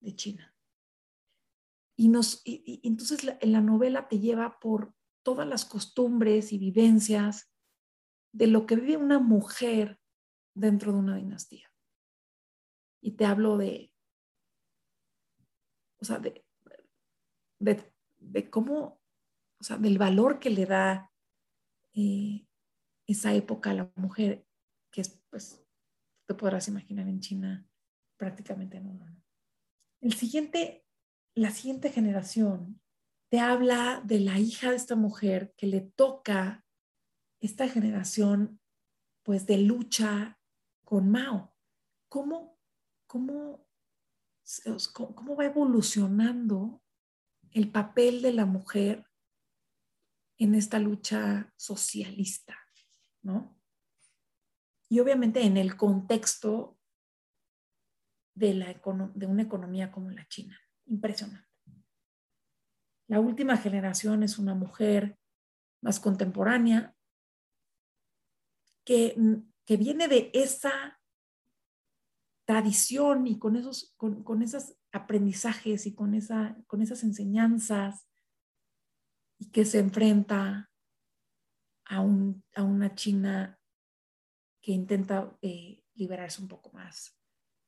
de 0.00 0.14
China. 0.14 0.54
Y, 1.96 2.08
nos, 2.08 2.42
entonces 2.44 3.24
la, 3.24 3.38
la 3.42 3.60
novela 3.60 4.08
te 4.08 4.20
lleva 4.20 4.60
por 4.60 4.94
todas 5.22 5.46
las 5.46 5.64
costumbres 5.64 6.52
y 6.52 6.58
vivencias 6.58 7.50
de 8.32 8.46
lo 8.46 8.66
que 8.66 8.76
vive 8.76 8.96
una 8.96 9.18
mujer 9.18 9.98
dentro 10.54 10.92
de 10.92 10.98
una 10.98 11.16
dinastía. 11.16 11.72
Y 13.00 13.12
te 13.12 13.24
hablo 13.24 13.56
de, 13.56 13.92
o 16.00 16.04
sea, 16.04 16.18
de, 16.18 16.44
de, 17.58 18.50
cómo, 18.50 19.00
o 19.60 19.64
sea, 19.64 19.76
del 19.76 19.98
valor 19.98 20.38
que 20.38 20.50
le 20.50 20.66
da 20.66 21.07
eh, 21.94 22.46
esa 23.06 23.34
época 23.34 23.74
la 23.74 23.90
mujer, 23.96 24.46
que 24.92 25.00
es, 25.00 25.22
pues, 25.30 25.64
te 26.26 26.34
podrás 26.34 26.68
imaginar 26.68 27.08
en 27.08 27.20
China, 27.20 27.66
prácticamente 28.18 28.80
no, 28.80 28.98
El 30.00 30.12
siguiente, 30.12 30.84
la 31.34 31.50
siguiente 31.50 31.90
generación 31.90 32.80
te 33.30 33.40
habla 33.40 34.02
de 34.04 34.20
la 34.20 34.38
hija 34.38 34.70
de 34.70 34.76
esta 34.76 34.96
mujer 34.96 35.54
que 35.56 35.66
le 35.66 35.80
toca 35.80 36.66
esta 37.40 37.68
generación 37.68 38.60
pues 39.22 39.46
de 39.46 39.58
lucha 39.58 40.40
con 40.84 41.10
Mao. 41.10 41.54
¿Cómo, 42.08 42.58
cómo, 43.06 43.66
cómo 44.92 45.36
va 45.36 45.44
evolucionando 45.44 46.82
el 47.52 47.70
papel 47.70 48.22
de 48.22 48.32
la 48.32 48.46
mujer 48.46 49.07
en 50.38 50.54
esta 50.54 50.78
lucha 50.78 51.52
socialista, 51.56 52.56
¿no? 53.22 53.58
Y 54.88 55.00
obviamente 55.00 55.42
en 55.44 55.56
el 55.56 55.76
contexto 55.76 56.78
de, 58.34 58.54
la 58.54 58.80
de 59.14 59.26
una 59.26 59.42
economía 59.42 59.90
como 59.90 60.10
la 60.10 60.26
China. 60.28 60.58
Impresionante. 60.86 61.46
La 63.08 63.20
última 63.20 63.56
generación 63.56 64.22
es 64.22 64.38
una 64.38 64.54
mujer 64.54 65.18
más 65.82 66.00
contemporánea 66.00 66.94
que, 68.84 69.14
que 69.64 69.76
viene 69.76 70.08
de 70.08 70.30
esa 70.32 70.98
tradición 72.48 73.26
y 73.26 73.38
con 73.38 73.56
esos, 73.56 73.94
con, 73.98 74.42
esos 74.42 74.74
aprendizajes 74.90 75.86
y 75.86 75.94
con, 75.94 76.14
esa, 76.14 76.56
con 76.66 76.80
esas 76.80 77.02
enseñanzas 77.02 78.07
y 79.38 79.50
que 79.50 79.64
se 79.64 79.78
enfrenta 79.78 80.70
a, 81.86 82.00
un, 82.00 82.44
a 82.54 82.62
una 82.62 82.94
China 82.94 83.58
que 84.60 84.72
intenta 84.72 85.36
eh, 85.40 85.82
liberarse 85.94 86.42
un 86.42 86.48
poco 86.48 86.70
más 86.72 87.16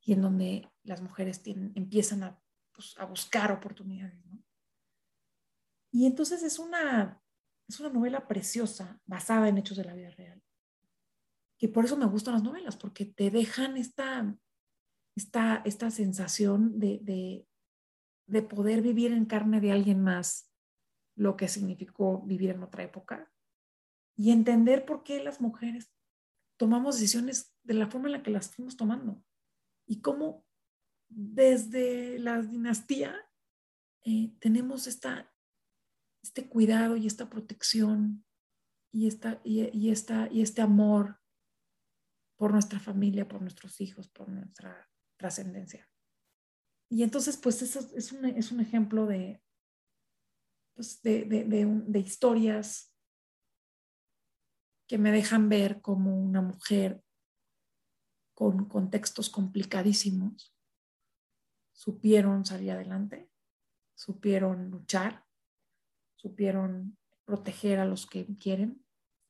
y 0.01 0.13
en 0.13 0.21
donde 0.21 0.71
las 0.83 1.01
mujeres 1.01 1.41
empiezan 1.45 2.23
a, 2.23 2.39
pues, 2.71 2.95
a, 2.97 3.05
buscar 3.05 3.51
oportunidades. 3.51 4.19
Y 5.91 6.05
entonces 6.05 6.43
es 6.43 6.57
una, 6.59 7.21
es 7.67 7.79
una 7.79 7.89
novela 7.89 8.27
preciosa, 8.27 8.99
basada 9.05 9.47
en 9.47 9.57
hechos 9.57 9.77
de 9.77 9.85
la 9.85 9.93
vida 9.93 10.09
real. 10.11 10.41
Que 11.57 11.67
por 11.67 11.85
eso 11.85 11.97
me 11.97 12.07
gustan 12.07 12.33
las 12.33 12.43
novelas, 12.43 12.77
porque 12.77 13.05
te 13.05 13.29
dejan 13.29 13.77
esta, 13.77 14.35
esta, 15.15 15.61
esta 15.65 15.91
sensación 15.91 16.79
de, 16.79 17.45
de 18.25 18.41
poder 18.41 18.81
vivir 18.81 19.11
en 19.11 19.25
carne 19.25 19.61
de 19.61 19.71
alguien 19.71 20.01
más 20.01 20.50
lo 21.21 21.37
que 21.37 21.47
significó 21.47 22.19
vivir 22.23 22.49
en 22.49 22.63
otra 22.63 22.83
época 22.83 23.31
y 24.15 24.31
entender 24.31 24.85
por 24.85 25.03
qué 25.03 25.23
las 25.23 25.39
mujeres 25.39 25.93
tomamos 26.57 26.95
decisiones 26.95 27.55
de 27.61 27.75
la 27.75 27.85
forma 27.85 28.07
en 28.07 28.13
la 28.13 28.23
que 28.23 28.31
las 28.31 28.49
fuimos 28.49 28.75
tomando 28.75 29.23
y 29.85 30.01
cómo 30.01 30.47
desde 31.09 32.17
la 32.17 32.41
dinastía 32.41 33.15
eh, 34.03 34.35
tenemos 34.39 34.87
esta, 34.87 35.31
este 36.23 36.49
cuidado 36.49 36.95
y 36.95 37.05
esta 37.05 37.29
protección 37.29 38.25
y, 38.91 39.05
esta, 39.05 39.41
y, 39.43 39.91
esta, 39.91 40.27
y 40.31 40.41
este 40.41 40.63
amor 40.63 41.21
por 42.35 42.51
nuestra 42.51 42.79
familia, 42.79 43.27
por 43.27 43.41
nuestros 43.41 43.79
hijos, 43.79 44.09
por 44.09 44.27
nuestra 44.27 44.89
trascendencia. 45.17 45.87
Y 46.89 47.03
entonces, 47.03 47.37
pues 47.37 47.61
eso 47.61 47.79
es 47.95 48.11
un, 48.11 48.25
es 48.25 48.51
un 48.51 48.59
ejemplo 48.59 49.05
de, 49.05 49.43
pues 50.81 50.99
de, 51.03 51.25
de, 51.25 51.43
de, 51.45 51.99
historias 51.99 52.91
que 54.87 54.97
me 54.97 55.11
dejan 55.11 55.47
ver 55.47 55.79
como 55.79 56.19
una 56.19 56.41
mujer 56.41 57.03
con 58.33 58.65
contextos 58.67 59.29
complicadísimos 59.29 60.57
supieron 61.71 62.45
salir 62.45 62.71
adelante, 62.71 63.29
supieron 63.93 64.71
luchar, 64.71 65.23
supieron 66.15 66.97
proteger 67.25 67.77
a 67.77 67.85
los 67.85 68.07
que 68.07 68.25
quieren 68.39 68.83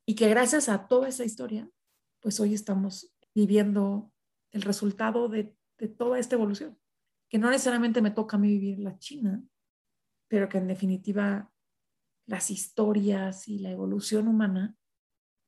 y 0.06 0.14
que 0.14 0.30
gracias 0.30 0.70
a 0.70 0.88
toda 0.88 1.08
esa 1.08 1.26
historia, 1.26 1.70
pues 2.20 2.40
hoy 2.40 2.54
estamos 2.54 3.14
viviendo 3.34 4.10
el 4.52 4.62
resultado 4.62 5.28
de, 5.28 5.54
de 5.76 5.88
toda 5.88 6.18
esta 6.18 6.34
evolución, 6.34 6.80
que 7.28 7.36
no 7.36 7.50
necesariamente 7.50 8.00
me 8.00 8.10
toca 8.10 8.38
a 8.38 8.40
mí 8.40 8.48
vivir 8.48 8.78
la 8.78 8.98
China, 8.98 9.44
pero 10.32 10.48
que 10.48 10.56
en 10.56 10.66
definitiva 10.66 11.52
las 12.26 12.50
historias 12.50 13.48
y 13.48 13.58
la 13.58 13.70
evolución 13.70 14.28
humana 14.28 14.78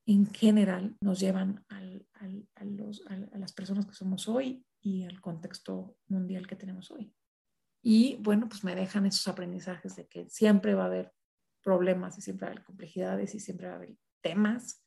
en 0.06 0.26
general 0.26 0.98
nos 1.00 1.20
llevan 1.20 1.64
al, 1.70 2.06
al, 2.12 2.46
a, 2.54 2.64
los, 2.66 3.02
a, 3.06 3.16
las 3.16 3.54
personas 3.54 3.86
que 3.86 3.94
somos 3.94 4.28
hoy 4.28 4.62
y 4.82 5.04
al 5.04 5.22
contexto 5.22 5.96
mundial 6.08 6.46
que 6.46 6.56
tenemos 6.56 6.90
hoy. 6.90 7.14
Y 7.82 8.16
bueno, 8.16 8.46
pues 8.46 8.62
me 8.62 8.74
dejan 8.74 9.06
esos 9.06 9.26
aprendizajes 9.26 9.96
de 9.96 10.06
que 10.06 10.28
siempre 10.28 10.74
va 10.74 10.82
a 10.82 10.88
haber 10.88 11.14
problemas 11.62 12.18
y 12.18 12.20
siempre 12.20 12.44
va 12.44 12.50
a 12.50 12.52
haber 12.52 12.64
complejidades 12.66 13.34
y 13.34 13.40
siempre 13.40 13.68
va 13.68 13.72
a 13.72 13.76
haber 13.76 13.96
temas, 14.22 14.84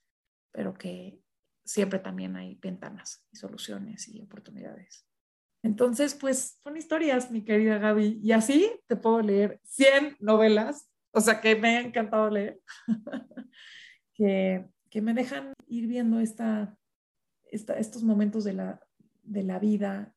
pero 0.52 0.76
que 0.76 1.24
siempre 1.66 1.98
también 1.98 2.36
hay 2.36 2.54
ventanas 2.54 3.26
y 3.32 3.38
soluciones 3.38 4.08
y 4.10 4.22
oportunidades. 4.22 5.07
Entonces, 5.68 6.16
pues 6.16 6.58
son 6.64 6.78
historias, 6.78 7.30
mi 7.30 7.44
querida 7.44 7.78
Gaby, 7.78 8.22
y 8.24 8.32
así 8.32 8.72
te 8.88 8.96
puedo 8.96 9.22
leer 9.22 9.60
100 9.66 10.16
novelas, 10.22 10.90
o 11.12 11.20
sea 11.20 11.42
que 11.42 11.58
me 11.58 11.76
ha 11.76 11.82
encantado 11.82 12.30
leer, 12.30 12.62
que, 14.14 14.66
que, 14.90 15.02
me 15.02 15.14
dejan 15.14 15.52
ir 15.68 15.88
viendo 15.88 16.22
esta, 16.22 16.78
esta, 17.44 17.78
estos 17.78 18.02
momentos 18.04 18.46
de 18.46 18.54
la, 18.54 18.82
de 19.24 19.44
la 19.44 19.60
vida 19.60 20.16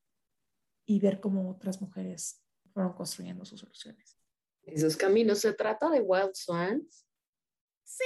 y 0.86 1.00
ver 1.00 1.18
cómo 1.18 1.50
otras 1.50 1.80
mujeres 1.82 2.44
fueron 2.72 2.92
construyendo 2.92 3.44
sus 3.44 3.58
soluciones. 3.58 4.16
Esos 4.62 4.96
caminos, 4.96 5.40
¿se 5.40 5.52
trata 5.52 5.90
de 5.90 6.00
Wild 6.00 6.34
Swans? 6.34 7.04
Sí, 7.82 8.04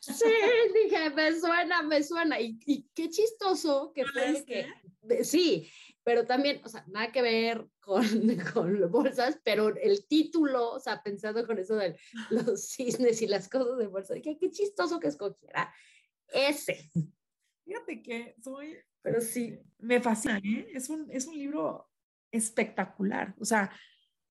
sí, 0.00 0.24
dije, 0.82 1.10
me 1.10 1.38
suena, 1.38 1.82
me 1.82 2.02
suena. 2.02 2.40
Y, 2.40 2.58
y 2.64 2.88
qué 2.94 3.10
chistoso 3.10 3.92
que 3.94 4.06
fue 4.06 4.42
que, 4.46 5.24
sí, 5.24 5.70
pero 6.04 6.26
también, 6.26 6.60
o 6.62 6.68
sea, 6.68 6.84
nada 6.86 7.10
que 7.10 7.22
ver 7.22 7.66
con, 7.80 8.04
con 8.54 8.90
bolsas, 8.90 9.40
pero 9.42 9.74
el 9.76 10.06
título, 10.06 10.72
o 10.72 10.80
sea, 10.80 11.02
pensando 11.02 11.46
con 11.46 11.58
eso 11.58 11.76
de 11.76 11.98
los 12.30 12.68
cisnes 12.68 13.22
y 13.22 13.26
las 13.26 13.48
cosas 13.48 13.78
de 13.78 13.86
bolsa, 13.86 14.14
dije, 14.14 14.36
qué 14.38 14.50
chistoso 14.50 15.00
que 15.00 15.08
escogiera 15.08 15.72
ese. 16.28 16.90
Fíjate 17.64 18.02
que 18.02 18.36
soy, 18.42 18.76
pero 19.02 19.20
sí, 19.20 19.58
me 19.78 20.00
fascina, 20.00 20.38
¿eh? 20.38 20.68
es, 20.74 20.90
un, 20.90 21.10
es 21.10 21.26
un 21.26 21.36
libro 21.36 21.90
espectacular, 22.30 23.34
o 23.40 23.44
sea, 23.44 23.72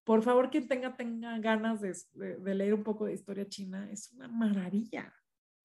por 0.04 0.22
favor, 0.22 0.50
quien 0.52 0.68
tenga, 0.68 0.96
tenga 0.96 1.40
ganas 1.40 1.80
de, 1.80 1.96
de, 2.14 2.56
leer 2.56 2.74
un 2.74 2.84
poco 2.84 3.06
de 3.06 3.14
historia 3.14 3.48
china, 3.48 3.90
es 3.90 4.12
una 4.12 4.28
maravilla, 4.28 5.14